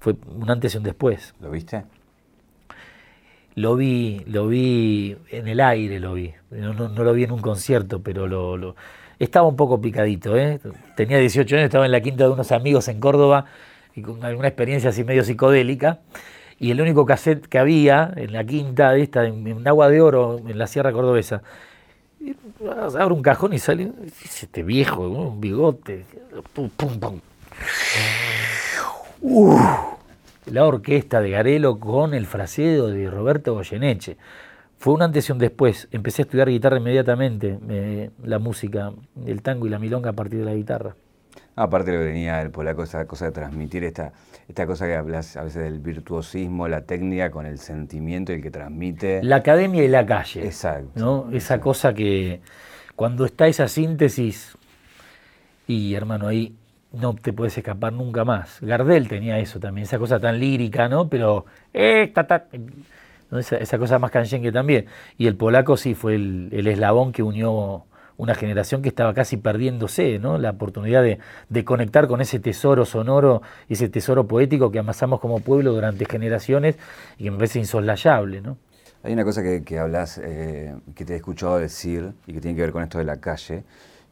fue 0.00 0.16
un 0.26 0.50
antes 0.50 0.74
y 0.74 0.78
un 0.78 0.82
después. 0.82 1.34
¿Lo 1.40 1.50
viste? 1.50 1.84
Lo 3.54 3.76
vi, 3.76 4.22
lo 4.26 4.48
vi 4.48 5.16
en 5.30 5.46
el 5.46 5.60
aire, 5.60 6.00
lo 6.00 6.14
vi. 6.14 6.32
No, 6.50 6.72
lo 6.72 7.12
vi 7.12 7.24
en 7.24 7.32
un 7.32 7.40
concierto, 7.40 8.02
pero 8.02 8.26
lo, 8.26 8.74
estaba 9.18 9.46
un 9.46 9.56
poco 9.56 9.80
picadito. 9.80 10.36
¿eh? 10.36 10.58
Tenía 10.96 11.18
18 11.18 11.56
años, 11.56 11.66
estaba 11.66 11.86
en 11.86 11.92
la 11.92 12.00
quinta 12.00 12.24
de 12.24 12.30
unos 12.30 12.50
amigos 12.50 12.88
en 12.88 12.98
Córdoba 12.98 13.46
y 13.94 14.02
con 14.02 14.24
alguna 14.24 14.48
experiencia 14.48 14.90
así 14.90 15.04
medio 15.04 15.22
psicodélica. 15.22 16.00
Y 16.62 16.70
el 16.70 16.80
único 16.80 17.04
cassette 17.04 17.48
que 17.48 17.58
había 17.58 18.12
en 18.14 18.32
la 18.32 18.44
quinta 18.44 18.92
de 18.92 19.02
esta, 19.02 19.26
en, 19.26 19.66
Agua 19.66 19.88
de 19.88 20.00
Oro, 20.00 20.38
en 20.46 20.56
la 20.56 20.68
Sierra 20.68 20.92
Cordobesa, 20.92 21.42
abre 22.96 23.12
un 23.12 23.20
cajón 23.20 23.52
y 23.52 23.58
sale 23.58 23.90
este 24.22 24.62
viejo, 24.62 25.08
un 25.08 25.40
bigote, 25.40 26.04
pum, 26.52 26.70
la 30.52 30.64
orquesta 30.64 31.20
de 31.20 31.30
Garelo 31.30 31.80
con 31.80 32.14
el 32.14 32.26
fraseo 32.26 32.86
de 32.86 33.10
Roberto 33.10 33.54
Goyeneche. 33.54 34.16
Fue 34.78 34.94
un 34.94 35.02
antes 35.02 35.28
y 35.28 35.32
un 35.32 35.38
después. 35.38 35.88
Empecé 35.90 36.22
a 36.22 36.26
estudiar 36.26 36.48
guitarra 36.48 36.76
inmediatamente, 36.76 37.58
la 38.22 38.38
música, 38.38 38.92
el 39.26 39.42
tango 39.42 39.66
y 39.66 39.70
la 39.70 39.80
milonga 39.80 40.10
a 40.10 40.12
partir 40.12 40.38
de 40.38 40.44
la 40.44 40.54
guitarra. 40.54 40.94
Aparte 41.54 41.92
lo 41.92 41.98
que 41.98 42.06
tenía 42.06 42.40
el 42.40 42.50
polaco, 42.50 42.82
esa 42.82 43.06
cosa 43.06 43.26
de 43.26 43.32
transmitir 43.32 43.84
esta, 43.84 44.12
esta 44.48 44.66
cosa 44.66 44.86
que 44.86 44.96
hablas 44.96 45.36
a 45.36 45.44
veces 45.44 45.62
del 45.62 45.80
virtuosismo, 45.80 46.66
la 46.66 46.82
técnica 46.82 47.30
con 47.30 47.44
el 47.44 47.58
sentimiento 47.58 48.32
y 48.32 48.36
el 48.36 48.42
que 48.42 48.50
transmite. 48.50 49.22
La 49.22 49.36
academia 49.36 49.84
y 49.84 49.88
la 49.88 50.06
calle. 50.06 50.44
Exacto. 50.44 50.92
¿no? 50.94 51.28
Esa 51.30 51.60
cosa 51.60 51.92
que 51.92 52.40
cuando 52.96 53.26
está 53.26 53.48
esa 53.48 53.68
síntesis, 53.68 54.56
y 55.66 55.94
hermano, 55.94 56.28
ahí 56.28 56.54
no 56.92 57.14
te 57.14 57.32
puedes 57.32 57.56
escapar 57.56 57.92
nunca 57.92 58.24
más. 58.24 58.58
Gardel 58.60 59.08
tenía 59.08 59.38
eso 59.38 59.60
también, 59.60 59.84
esa 59.84 59.98
cosa 59.98 60.20
tan 60.20 60.38
lírica, 60.38 60.88
¿no? 60.88 61.08
Pero 61.08 61.46
esta, 61.72 62.46
esa, 63.38 63.78
cosa 63.78 63.98
más 63.98 64.10
que 64.10 64.52
también. 64.52 64.86
Y 65.18 65.26
el 65.26 65.36
polaco 65.36 65.76
sí 65.76 65.94
fue 65.94 66.14
el, 66.14 66.48
el 66.52 66.66
eslabón 66.66 67.12
que 67.12 67.22
unió 67.22 67.84
una 68.22 68.36
generación 68.36 68.82
que 68.82 68.88
estaba 68.88 69.14
casi 69.14 69.36
perdiéndose, 69.36 70.20
¿no? 70.20 70.38
La 70.38 70.50
oportunidad 70.50 71.02
de, 71.02 71.64
conectar 71.64 72.06
con 72.06 72.20
ese 72.20 72.38
tesoro 72.38 72.84
sonoro 72.84 73.42
y 73.68 73.72
ese 73.72 73.88
tesoro 73.88 74.28
poético 74.28 74.70
que 74.70 74.78
amasamos 74.78 75.18
como 75.18 75.40
pueblo 75.40 75.72
durante 75.72 76.04
generaciones 76.04 76.76
y 77.18 77.24
que 77.24 77.30
me 77.32 77.36
parece 77.38 77.58
insoslayable, 77.58 78.40
¿no? 78.40 78.58
Hay 79.02 79.12
una 79.12 79.24
cosa 79.24 79.42
que, 79.42 79.78
hablas, 79.80 80.20
eh, 80.22 80.72
que 80.94 81.04
te 81.04 81.14
he 81.14 81.16
escuchado 81.16 81.58
decir 81.58 82.12
y 82.28 82.32
que 82.32 82.40
tiene 82.40 82.54
que 82.54 82.62
ver 82.62 82.70
con 82.70 82.84
esto 82.84 82.98
de 82.98 83.04
la 83.04 83.16
calle, 83.16 83.64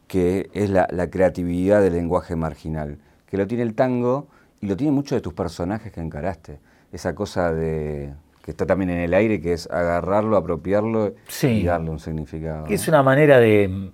que 0.09 0.49
es 0.53 0.69
la, 0.69 0.87
creatividad 1.09 1.81
del 1.81 1.93
lenguaje 1.93 2.35
marginal, 2.35 2.97
que 3.27 3.37
lo 3.37 3.47
tiene 3.47 3.63
el 3.63 3.75
tango 3.75 4.27
y 4.59 4.67
lo 4.67 4.75
tiene 4.75 4.91
muchos 4.91 5.15
de 5.15 5.21
tus 5.21 5.33
personajes 5.33 5.93
que 5.93 6.01
encaraste. 6.01 6.59
Esa 6.91 7.15
cosa 7.15 7.53
de 7.53 8.13
que 8.43 8.51
está 8.51 8.65
también 8.65 8.89
en 8.89 8.99
el 8.99 9.13
aire, 9.13 9.39
que 9.39 9.53
es 9.53 9.69
agarrarlo, 9.71 10.35
apropiarlo 10.35 11.13
y 11.43 11.63
darle 11.63 11.89
un 11.91 11.99
significado. 11.99 12.65
Que 12.65 12.73
es 12.73 12.87
una 12.89 13.03
manera 13.03 13.39
de, 13.39 13.91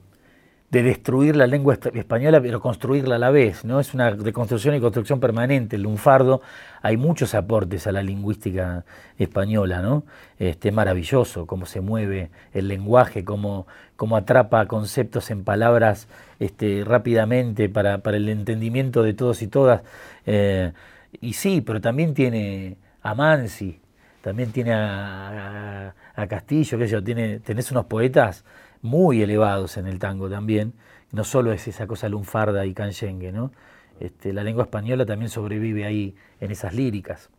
de 0.70 0.84
destruir 0.84 1.38
la 1.38 1.48
lengua 1.48 1.78
española, 1.94 2.42
pero 2.42 2.60
construirla 2.60 3.16
a 3.16 3.20
la 3.20 3.30
vez, 3.30 3.64
¿no? 3.64 3.80
Es 3.80 3.94
una 3.94 4.10
reconstrucción 4.10 4.76
y 4.76 4.82
construcción 4.82 5.22
permanente. 5.22 5.78
El 5.78 5.84
lunfardo, 5.84 6.42
hay 6.82 6.98
muchos 6.98 7.36
aportes 7.36 7.88
a 7.88 7.94
la 7.94 8.04
lingüística 8.04 8.84
española, 9.18 9.82
¿no? 9.82 10.04
Este, 10.40 10.74
maravilloso 10.74 11.46
cómo 11.46 11.66
se 11.66 11.80
mueve 11.80 12.32
el 12.54 12.68
lenguaje, 12.68 13.24
cómo, 13.24 13.66
cómo 13.96 14.18
atrapa 14.18 14.66
conceptos 14.66 15.32
en 15.32 15.46
palabras 15.46 16.10
este, 16.40 16.84
rápidamente 16.86 17.70
para, 17.70 18.00
para, 18.00 18.18
el 18.18 18.28
entendimiento 18.28 19.04
de 19.04 19.14
todos 19.14 19.42
y 19.42 19.48
todas. 19.48 19.84
Eh, 20.26 20.74
y 21.22 21.34
sí, 21.34 21.62
pero 21.62 21.80
también 21.80 22.14
tiene 22.14 22.76
a 23.02 23.16
Mansi, 23.16 23.80
también 24.22 24.52
tiene 24.52 24.74
a, 24.74 25.94
Castillo, 26.28 26.80
sé 26.80 26.88
yo, 26.88 27.04
tiene, 27.04 27.40
tenés 27.40 27.72
unos 27.72 27.86
poetas 27.86 28.44
muy 28.82 29.22
elevados 29.22 29.78
en 29.78 29.88
el 29.88 30.00
tango 30.00 30.30
también. 30.30 30.74
No 31.12 31.24
solo 31.24 31.52
es 31.52 31.68
esa 31.68 31.88
cosa 31.88 32.10
lunfarda 32.10 32.66
y 32.66 32.74
canchengue, 32.74 33.32
¿no? 33.32 33.52
Este, 34.00 34.34
la 34.34 34.44
lengua 34.44 34.63
española 34.63 35.06
también 35.06 35.30
sobrevive 35.30 35.86
ahí 35.86 36.16
en 36.40 36.52
esas 36.52 36.74
líricas. 36.74 37.30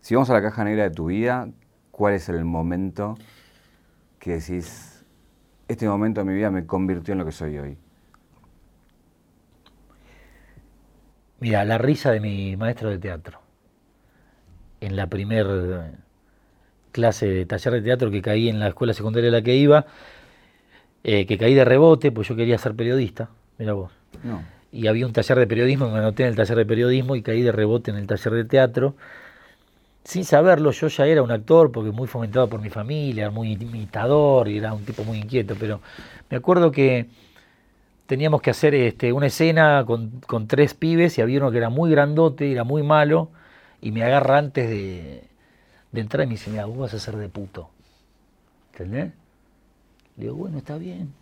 Si 0.00 0.14
vamos 0.14 0.30
a 0.30 0.34
la 0.34 0.42
caja 0.42 0.64
negra 0.64 0.84
de 0.84 0.90
tu 0.90 1.06
vida, 1.06 1.48
¿cuál 1.90 2.14
es 2.14 2.28
el 2.28 2.44
momento 2.44 3.16
que 4.18 4.38
decís, 4.38 5.04
este 5.68 5.88
momento 5.88 6.20
de 6.20 6.26
mi 6.26 6.34
vida 6.34 6.50
me 6.50 6.66
convirtió 6.66 7.12
en 7.12 7.18
lo 7.18 7.24
que 7.24 7.32
soy 7.32 7.58
hoy? 7.58 7.78
Mira, 11.40 11.64
la 11.64 11.76
risa 11.76 12.12
de 12.12 12.20
mi 12.20 12.56
maestro 12.56 12.88
de 12.88 12.98
teatro. 12.98 13.40
En 14.80 14.96
la 14.96 15.08
primer 15.08 15.96
clase 16.92 17.26
de 17.26 17.44
taller 17.44 17.74
de 17.74 17.82
teatro 17.82 18.10
que 18.10 18.22
caí 18.22 18.48
en 18.48 18.58
la 18.58 18.68
escuela 18.68 18.94
secundaria 18.94 19.28
a 19.28 19.32
la 19.32 19.42
que 19.42 19.54
iba, 19.54 19.86
eh, 21.08 21.24
que 21.24 21.38
caí 21.38 21.54
de 21.54 21.64
rebote, 21.64 22.10
pues 22.10 22.26
yo 22.26 22.34
quería 22.34 22.58
ser 22.58 22.74
periodista, 22.74 23.30
mira 23.58 23.74
vos. 23.74 23.92
Y 24.72 24.88
había 24.88 25.06
un 25.06 25.12
taller 25.12 25.38
de 25.38 25.46
periodismo, 25.46 25.88
me 25.88 25.98
anoté 26.00 26.24
en 26.24 26.30
el 26.30 26.34
taller 26.34 26.56
de 26.56 26.66
periodismo 26.66 27.14
y 27.14 27.22
caí 27.22 27.42
de 27.42 27.52
rebote 27.52 27.92
en 27.92 27.96
el 27.96 28.08
taller 28.08 28.32
de 28.32 28.44
teatro. 28.44 28.96
Sin 30.02 30.24
saberlo, 30.24 30.72
yo 30.72 30.88
ya 30.88 31.06
era 31.06 31.22
un 31.22 31.30
actor, 31.30 31.70
porque 31.70 31.92
muy 31.92 32.08
fomentado 32.08 32.48
por 32.48 32.60
mi 32.60 32.70
familia, 32.70 33.30
muy 33.30 33.52
imitador 33.52 34.48
y 34.48 34.58
era 34.58 34.74
un 34.74 34.84
tipo 34.84 35.04
muy 35.04 35.18
inquieto, 35.18 35.54
pero 35.54 35.80
me 36.28 36.38
acuerdo 36.38 36.72
que 36.72 37.06
teníamos 38.06 38.42
que 38.42 38.50
hacer 38.50 38.74
este, 38.74 39.12
una 39.12 39.26
escena 39.26 39.84
con, 39.86 40.48
tres 40.48 40.74
pibes 40.74 41.18
y 41.18 41.22
había 41.22 41.38
uno 41.38 41.52
que 41.52 41.58
era 41.58 41.70
muy 41.70 41.88
grandote, 41.88 42.50
era 42.50 42.64
muy 42.64 42.82
malo, 42.82 43.30
y 43.80 43.92
me 43.92 44.02
agarra 44.02 44.38
antes 44.38 44.68
de, 44.68 45.22
de 45.92 46.00
entrar 46.00 46.24
y 46.24 46.26
me 46.26 46.32
dice, 46.32 46.50
mira, 46.50 46.64
vos 46.64 46.78
vas 46.78 46.94
a 46.94 46.98
ser 46.98 47.16
de 47.16 47.28
puto. 47.28 47.70
¿Entendés? 48.72 49.12
Digo, 50.16 50.34
bueno, 50.34 50.58
está 50.58 50.78
bien. 50.78 51.12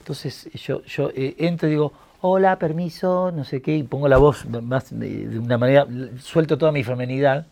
Entonces 0.00 0.48
yo, 0.54 0.82
yo 0.84 1.10
eh, 1.14 1.36
entro 1.38 1.68
y 1.68 1.72
digo, 1.72 1.92
hola, 2.20 2.58
permiso, 2.58 3.32
no 3.32 3.44
sé 3.44 3.62
qué, 3.62 3.76
y 3.76 3.82
pongo 3.82 4.08
la 4.08 4.18
voz 4.18 4.46
más 4.46 4.88
de, 4.90 5.38
una 5.38 5.56
manera, 5.58 5.86
suelto 6.18 6.58
toda 6.58 6.72
mi 6.72 6.84
femenidad 6.84 7.46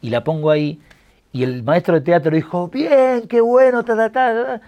y 0.00 0.10
la 0.10 0.24
pongo 0.24 0.50
ahí. 0.50 0.80
Y 1.32 1.44
el 1.44 1.62
maestro 1.62 1.94
de 1.94 2.00
teatro 2.02 2.34
dijo, 2.34 2.68
bien, 2.68 3.26
qué 3.28 3.40
bueno, 3.40 3.84
ta, 3.84 3.96
ta, 3.96 4.10
ta. 4.12 4.60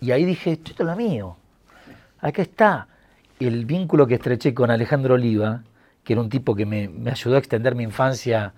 Y 0.00 0.10
ahí 0.12 0.24
dije, 0.24 0.52
esto 0.52 0.72
es 0.72 0.80
lo 0.80 0.96
mío. 0.96 1.36
Acá 2.20 2.42
está. 2.42 2.88
El 3.38 3.64
vínculo 3.64 4.06
que 4.06 4.14
estreché 4.14 4.52
con 4.52 4.70
Alejandro 4.70 5.14
Oliva, 5.14 5.62
que 6.02 6.14
era 6.14 6.22
un 6.22 6.28
tipo 6.28 6.54
que 6.54 6.66
me, 6.66 6.88
me 6.88 7.10
ayudó 7.10 7.36
a 7.36 7.38
extender 7.38 7.74
mi 7.74 7.84
infancia 7.84 8.52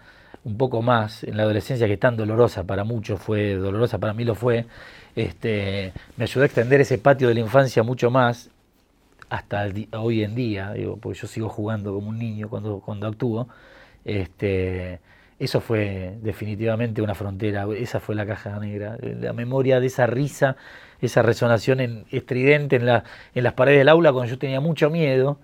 un 0.45 0.57
poco 0.57 0.83
más 0.83 1.23
en 1.25 1.37
la 1.37 1.45
adolescencia, 1.45 1.87
que 1.87 1.97
tan 1.97 2.17
dolorosa 2.17 2.65
para 2.65 2.85
muchos 2.85 3.21
fue, 3.21 3.55
dolorosa 3.55 3.99
para 3.99 4.13
mí 4.13 4.25
lo 4.25 4.35
fue, 4.35 4.67
este, 5.17 5.93
me 6.17 6.25
ayudó 6.25 6.43
a 6.43 6.47
extender 6.47 6.81
ese 6.81 6.99
patio 6.99 7.29
de 7.29 7.35
la 7.35 7.41
infancia 7.41 7.83
mucho 7.83 8.11
más 8.11 8.51
hasta 9.29 9.67
hoy 9.93 10.23
en 10.23 10.35
día, 10.35 10.73
digo, 10.73 10.99
porque 10.99 11.19
yo 11.21 11.27
sigo 11.27 11.49
jugando 11.49 11.95
como 11.95 12.09
un 12.09 12.19
niño 12.19 12.49
cuando, 12.49 12.81
cuando 12.81 13.07
actúo. 13.07 13.49
Este, 14.05 15.01
eso 15.39 15.61
fue 15.61 16.19
definitivamente 16.23 17.03
una 17.03 17.15
frontera, 17.15 17.67
esa 17.77 17.99
fue 18.01 18.15
la 18.15 18.27
caja 18.27 18.59
negra, 18.59 18.97
la 19.01 19.33
memoria 19.33 19.81
de 19.81 19.87
esa 19.87 20.07
risa, 20.07 20.57
esa 21.01 21.23
resonación 21.23 21.81
en, 21.81 22.05
estridente 22.11 22.77
en, 22.77 22.87
la, 22.87 23.05
en 23.35 23.45
las 23.45 23.55
paredes 23.55 23.79
del 23.79 23.89
aula 23.89 24.13
cuando 24.13 24.31
yo 24.31 24.39
tenía 24.39 24.61
mucho 24.61 24.91
miedo 24.91 25.39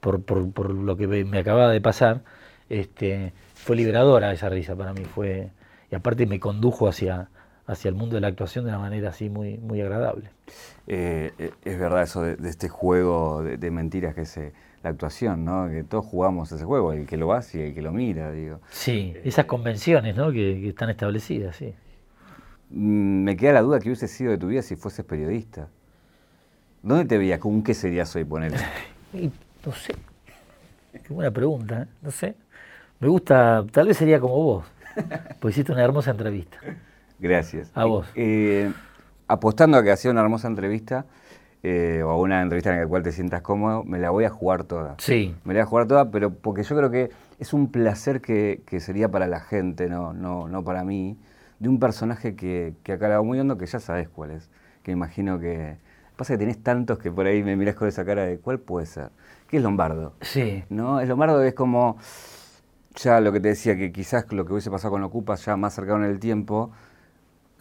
por 0.00 0.70
lo 0.70 0.96
que 0.96 1.06
me 1.08 1.38
acababa 1.38 1.72
de 1.72 1.80
pasar. 1.80 2.22
Este, 2.68 3.32
fue 3.54 3.76
liberadora 3.76 4.32
esa 4.32 4.48
risa 4.48 4.76
para 4.76 4.92
mí, 4.92 5.04
fue, 5.04 5.50
y 5.90 5.94
aparte 5.94 6.26
me 6.26 6.40
condujo 6.40 6.88
hacia, 6.88 7.28
hacia 7.68 7.90
el 7.90 7.94
mundo 7.94 8.14
de 8.14 8.22
la 8.22 8.28
actuación 8.28 8.64
de 8.64 8.70
una 8.70 8.78
manera 8.78 9.10
así 9.10 9.28
muy, 9.28 9.58
muy 9.58 9.80
agradable. 9.82 10.30
Eh, 10.86 11.32
eh, 11.38 11.52
es 11.64 11.78
verdad 11.78 12.02
eso 12.02 12.22
de, 12.22 12.48
este 12.48 12.68
juego 12.70 13.42
de, 13.42 13.70
mentiras 13.70 14.14
que 14.14 14.22
es 14.22 14.36
eh, 14.38 14.54
la 14.82 14.90
actuación, 14.90 15.44
¿no? 15.44 15.68
Que 15.68 15.84
todos 15.84 16.06
jugamos 16.06 16.50
ese 16.50 16.64
juego, 16.64 16.94
el 16.94 17.06
que 17.06 17.18
lo 17.18 17.34
hace 17.34 17.58
y 17.58 17.62
el 17.68 17.74
que 17.74 17.82
lo 17.82 17.92
mira, 17.92 18.32
digo. 18.32 18.60
Sí, 18.70 19.14
esas 19.22 19.44
convenciones, 19.44 20.16
¿no? 20.16 20.32
Que, 20.32 20.66
están 20.66 20.88
establecidas, 20.88 21.56
sí. 21.56 21.74
Mm, 22.70 23.24
me 23.24 23.36
queda 23.36 23.52
la 23.52 23.62
duda 23.62 23.80
que 23.80 23.90
hubiese 23.90 24.08
sido 24.08 24.30
de 24.30 24.38
tu 24.38 24.46
vida 24.46 24.62
si 24.62 24.74
fueses 24.74 25.04
periodista. 25.04 25.68
¿Dónde 26.82 27.04
te 27.04 27.18
veías? 27.18 27.38
¿Con 27.38 27.62
qué 27.62 27.74
serías 27.74 28.16
hoy, 28.16 28.24
poner? 28.24 28.52
no 29.12 29.72
sé. 29.72 29.94
Qué 30.90 31.12
buena 31.12 31.30
pregunta, 31.30 31.82
¿eh? 31.82 31.86
no 32.00 32.10
sé. 32.10 32.34
Me 32.98 33.08
gusta, 33.08 33.62
tal 33.70 33.88
vez 33.88 33.98
sería 33.98 34.18
como 34.18 34.36
vos, 34.36 34.64
pues 35.38 35.54
hiciste 35.54 35.70
una 35.70 35.84
hermosa 35.84 36.12
entrevista. 36.12 36.58
Gracias. 37.18 37.70
A 37.74 37.84
vos. 37.84 38.06
Eh, 38.14 38.72
apostando 39.26 39.76
a 39.78 39.82
que 39.82 39.90
hacía 39.90 40.10
una 40.10 40.20
hermosa 40.20 40.48
entrevista, 40.48 41.06
eh, 41.62 42.02
o 42.04 42.20
una 42.20 42.40
entrevista 42.40 42.72
en 42.72 42.80
la 42.80 42.86
cual 42.86 43.02
te 43.02 43.10
sientas 43.10 43.42
cómodo, 43.42 43.82
me 43.82 43.98
la 43.98 44.10
voy 44.10 44.24
a 44.24 44.30
jugar 44.30 44.64
toda. 44.64 44.94
Sí. 44.98 45.34
Me 45.44 45.54
la 45.54 45.60
voy 45.60 45.62
a 45.62 45.66
jugar 45.66 45.86
toda, 45.88 46.10
pero 46.10 46.32
porque 46.32 46.62
yo 46.62 46.76
creo 46.76 46.90
que 46.90 47.10
es 47.38 47.52
un 47.52 47.72
placer 47.72 48.20
que, 48.20 48.62
sería 48.80 49.10
para 49.10 49.26
la 49.26 49.40
gente, 49.40 49.88
no, 49.88 50.12
no, 50.12 50.48
no 50.48 50.62
para 50.62 50.84
mí, 50.84 51.18
de 51.58 51.68
un 51.68 51.80
personaje 51.80 52.36
que, 52.36 52.74
que 52.84 52.92
ha 52.92 52.98
calado 52.98 53.24
muy 53.24 53.40
hondo, 53.40 53.58
que 53.58 53.66
ya 53.66 53.80
sabes 53.80 54.08
cuál 54.08 54.30
es. 54.30 54.50
Que 54.82 54.92
imagino 54.92 55.38
que. 55.40 55.76
Pasa 56.16 56.34
que 56.34 56.38
tenés 56.38 56.62
tantos 56.62 56.98
que 56.98 57.12
por 57.12 57.26
ahí 57.26 57.44
me 57.44 57.54
mirás 57.54 57.76
con 57.76 57.86
esa 57.86 58.04
cara 58.04 58.24
de 58.24 58.38
cuál 58.38 58.58
puede 58.58 58.86
ser. 58.86 59.10
¿Qué 59.46 59.58
es 59.58 59.62
Lombardo? 59.62 60.14
Sí. 60.20 60.64
¿No? 60.68 61.00
El 61.00 61.08
Lombardo 61.08 61.42
es 61.42 61.54
como. 61.54 61.98
Ya 62.94 63.20
lo 63.20 63.32
que 63.32 63.40
te 63.40 63.48
decía, 63.48 63.76
que 63.76 63.92
quizás 63.92 64.32
lo 64.32 64.44
que 64.44 64.52
hubiese 64.52 64.70
pasado 64.70 64.92
con 64.92 65.02
Ocupa 65.04 65.36
ya 65.36 65.56
más 65.56 65.74
cercano 65.74 66.04
en 66.04 66.10
el 66.10 66.18
tiempo, 66.18 66.72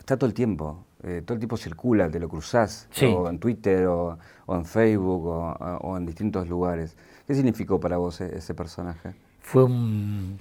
está 0.08 0.16
todo 0.16 0.30
el 0.30 0.34
tiempo. 0.34 0.86
Eh, 1.04 1.22
todo 1.26 1.34
el 1.34 1.40
tiempo 1.40 1.58
circula, 1.58 2.10
te 2.10 2.18
lo 2.18 2.30
cruzás, 2.30 2.88
o 3.04 3.30
en 3.30 3.40
Twitter, 3.40 3.88
o, 3.88 4.18
en 4.48 4.64
Facebook, 4.64 5.26
o, 5.26 5.98
en 5.98 6.06
distintos 6.06 6.48
lugares. 6.48 6.96
¿Qué 7.28 7.36
significó 7.36 7.78
para 7.78 7.98
vos 7.98 8.22
e, 8.22 8.38
ese 8.38 8.54
personaje? 8.56 9.14
Fue 9.42 9.66
un 9.66 10.38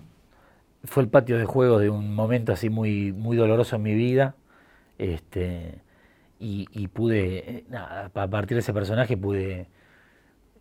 fue 0.85 1.03
el 1.03 1.09
patio 1.09 1.37
de 1.37 1.47
juegos 1.47 1.81
de 1.81 1.91
un 1.91 2.15
momento 2.15 2.53
así 2.53 2.71
muy, 2.71 3.13
muy 3.13 3.37
doloroso 3.37 3.75
en 3.75 3.83
mi 3.83 3.95
vida. 3.95 4.37
Este, 4.99 5.81
y, 6.39 6.87
pude, 6.89 7.65
a 7.75 8.29
partir 8.31 8.55
de 8.55 8.61
ese 8.61 8.73
personaje 8.73 9.17
pude 9.17 9.67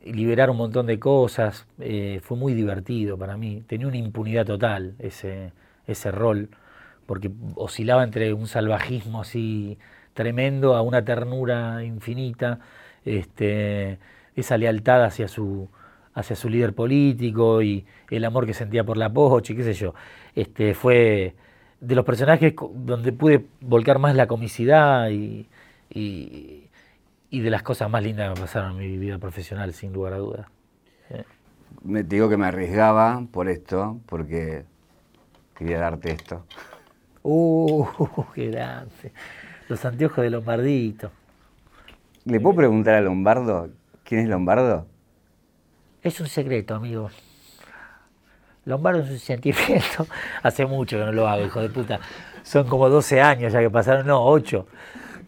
liberar 0.03 0.49
un 0.49 0.57
montón 0.57 0.87
de 0.87 0.97
cosas. 0.97 1.67
Eh, 1.79 2.21
fue 2.23 2.37
muy 2.37 2.55
divertido 2.55 3.19
para 3.19 3.37
mí. 3.37 3.63
Tenía 3.67 3.87
una 3.87 3.97
impunidad 3.97 4.47
total 4.47 4.95
ese, 4.97 5.53
ese 5.85 6.09
rol, 6.09 6.49
porque 7.05 7.31
oscilaba 7.55 8.03
entre 8.03 8.33
un 8.33 8.47
salvajismo 8.47 9.21
así 9.21 9.77
tremendo 10.13 10.75
a 10.75 10.81
una 10.81 11.03
ternura 11.05 11.83
infinita. 11.83 12.59
Este, 13.03 13.99
esa 14.35 14.57
lealtad 14.57 15.03
hacia 15.03 15.27
su, 15.27 15.69
hacia 16.15 16.35
su 16.35 16.49
líder 16.49 16.73
político 16.73 17.61
y 17.61 17.85
el 18.09 18.25
amor 18.25 18.45
que 18.45 18.53
sentía 18.53 18.83
por 18.83 18.97
la 18.97 19.11
Pochi, 19.13 19.55
qué 19.55 19.63
sé 19.63 19.73
yo. 19.73 19.93
Este, 20.33 20.73
fue 20.73 21.35
de 21.79 21.95
los 21.95 22.05
personajes 22.05 22.53
donde 22.73 23.11
pude 23.11 23.45
volcar 23.61 23.99
más 23.99 24.15
la 24.15 24.27
comicidad 24.27 25.09
y, 25.09 25.47
de 27.31 27.49
las 27.49 27.63
cosas 27.63 27.89
más 27.89 28.01
lindas 28.01 28.29
que 28.29 28.39
me 28.39 28.45
pasaron 28.45 28.71
en 28.71 28.77
mi 28.77 28.97
vida 28.97 29.17
profesional, 29.19 29.73
sin 29.73 29.91
lugar 29.93 30.13
a 30.13 30.17
dudas. 30.17 30.47
Me 31.83 32.03
digo 32.03 32.29
que 32.29 32.37
me 32.37 32.47
arriesgaba 32.47 33.21
por 33.31 33.49
esto, 33.49 33.99
porque 34.05 34.63
quería 35.53 35.79
darte 35.79 36.11
esto. 36.11 36.45
¡Uh, 37.27 37.87
qué 38.35 38.51
grande! 38.51 39.11
Los 39.67 39.83
anteojos 39.83 40.23
de 40.23 40.29
Lombardito. 40.29 41.09
¿Le 42.25 42.39
puedo 42.39 42.55
preguntar 42.55 42.93
a 42.93 43.01
Lombardo 43.01 43.69
quién 44.03 44.21
es 44.21 44.29
Lombardo? 44.29 44.85
Es 46.03 46.19
un 46.19 46.27
secreto, 46.27 46.75
amigo. 46.75 47.09
Lombardo 48.65 49.01
es 49.01 49.09
un 49.09 49.17
sentimiento. 49.17 50.05
Hace 50.43 50.67
mucho 50.67 50.99
que 50.99 51.05
no 51.05 51.11
lo 51.11 51.27
hago, 51.27 51.43
hijo 51.43 51.61
de 51.61 51.69
puta. 51.69 51.99
Son 52.43 52.67
como 52.67 52.89
12 52.89 53.19
años 53.19 53.51
ya 53.51 53.59
que 53.59 53.71
pasaron, 53.71 54.05
no, 54.05 54.23
8. 54.23 54.67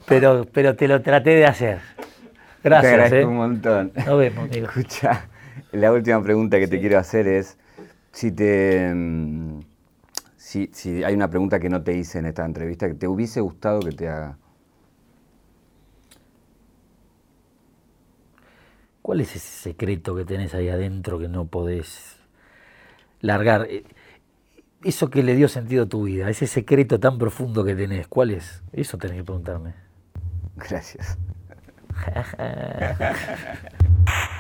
Pero, 0.06 0.46
pero 0.54 0.76
te 0.76 0.88
lo 0.88 1.02
traté 1.02 1.32
de 1.32 1.48
hacer. 1.48 1.80
Gracias. 2.64 2.92
Te 2.92 2.96
agradezco 2.96 3.18
¿eh? 3.18 3.26
un 3.26 3.38
montón. 3.38 3.92
Nos 4.06 4.20
vemos, 4.20 4.46
amigo. 4.46 4.68
Escucha, 4.76 5.28
la 5.72 5.92
última 5.92 6.22
pregunta 6.22 6.60
que 6.60 6.68
te 6.68 6.80
quiero 6.80 7.00
hacer 7.00 7.28
es 7.28 7.58
si 8.12 8.32
te. 8.32 8.94
Si, 10.48 10.70
si 10.72 11.04
hay 11.04 11.14
una 11.14 11.30
pregunta 11.30 11.60
que 11.60 11.68
no 11.68 11.84
te 11.84 11.94
hice 11.94 12.20
en 12.20 12.26
esta 12.26 12.46
entrevista 12.46 12.88
que 12.88 12.94
te 12.94 13.06
hubiese 13.06 13.42
gustado 13.42 13.82
que 13.82 13.92
te 13.92 14.08
haga. 14.08 14.38
¿Cuál 19.02 19.20
es 19.20 19.36
ese 19.36 19.72
secreto 19.72 20.16
que 20.16 20.24
tenés 20.24 20.54
ahí 20.54 20.70
adentro 20.70 21.20
que 21.20 21.28
no 21.28 21.48
podés 21.48 22.16
largar? 23.20 23.68
Eh, 23.70 23.84
eso 24.86 25.10
que 25.10 25.22
le 25.22 25.36
dio 25.36 25.50
sentido 25.50 25.84
a 25.84 25.88
tu 25.88 26.04
vida, 26.04 26.30
ese 26.30 26.48
secreto 26.48 26.98
tan 26.98 27.18
profundo 27.18 27.66
que 27.66 27.76
tenés, 27.76 28.08
¿cuál 28.08 28.32
es? 28.32 28.64
Eso 28.72 28.98
tenés 28.98 29.18
que 29.18 29.24
preguntarme. 29.26 29.74
Gracias. 30.56 31.18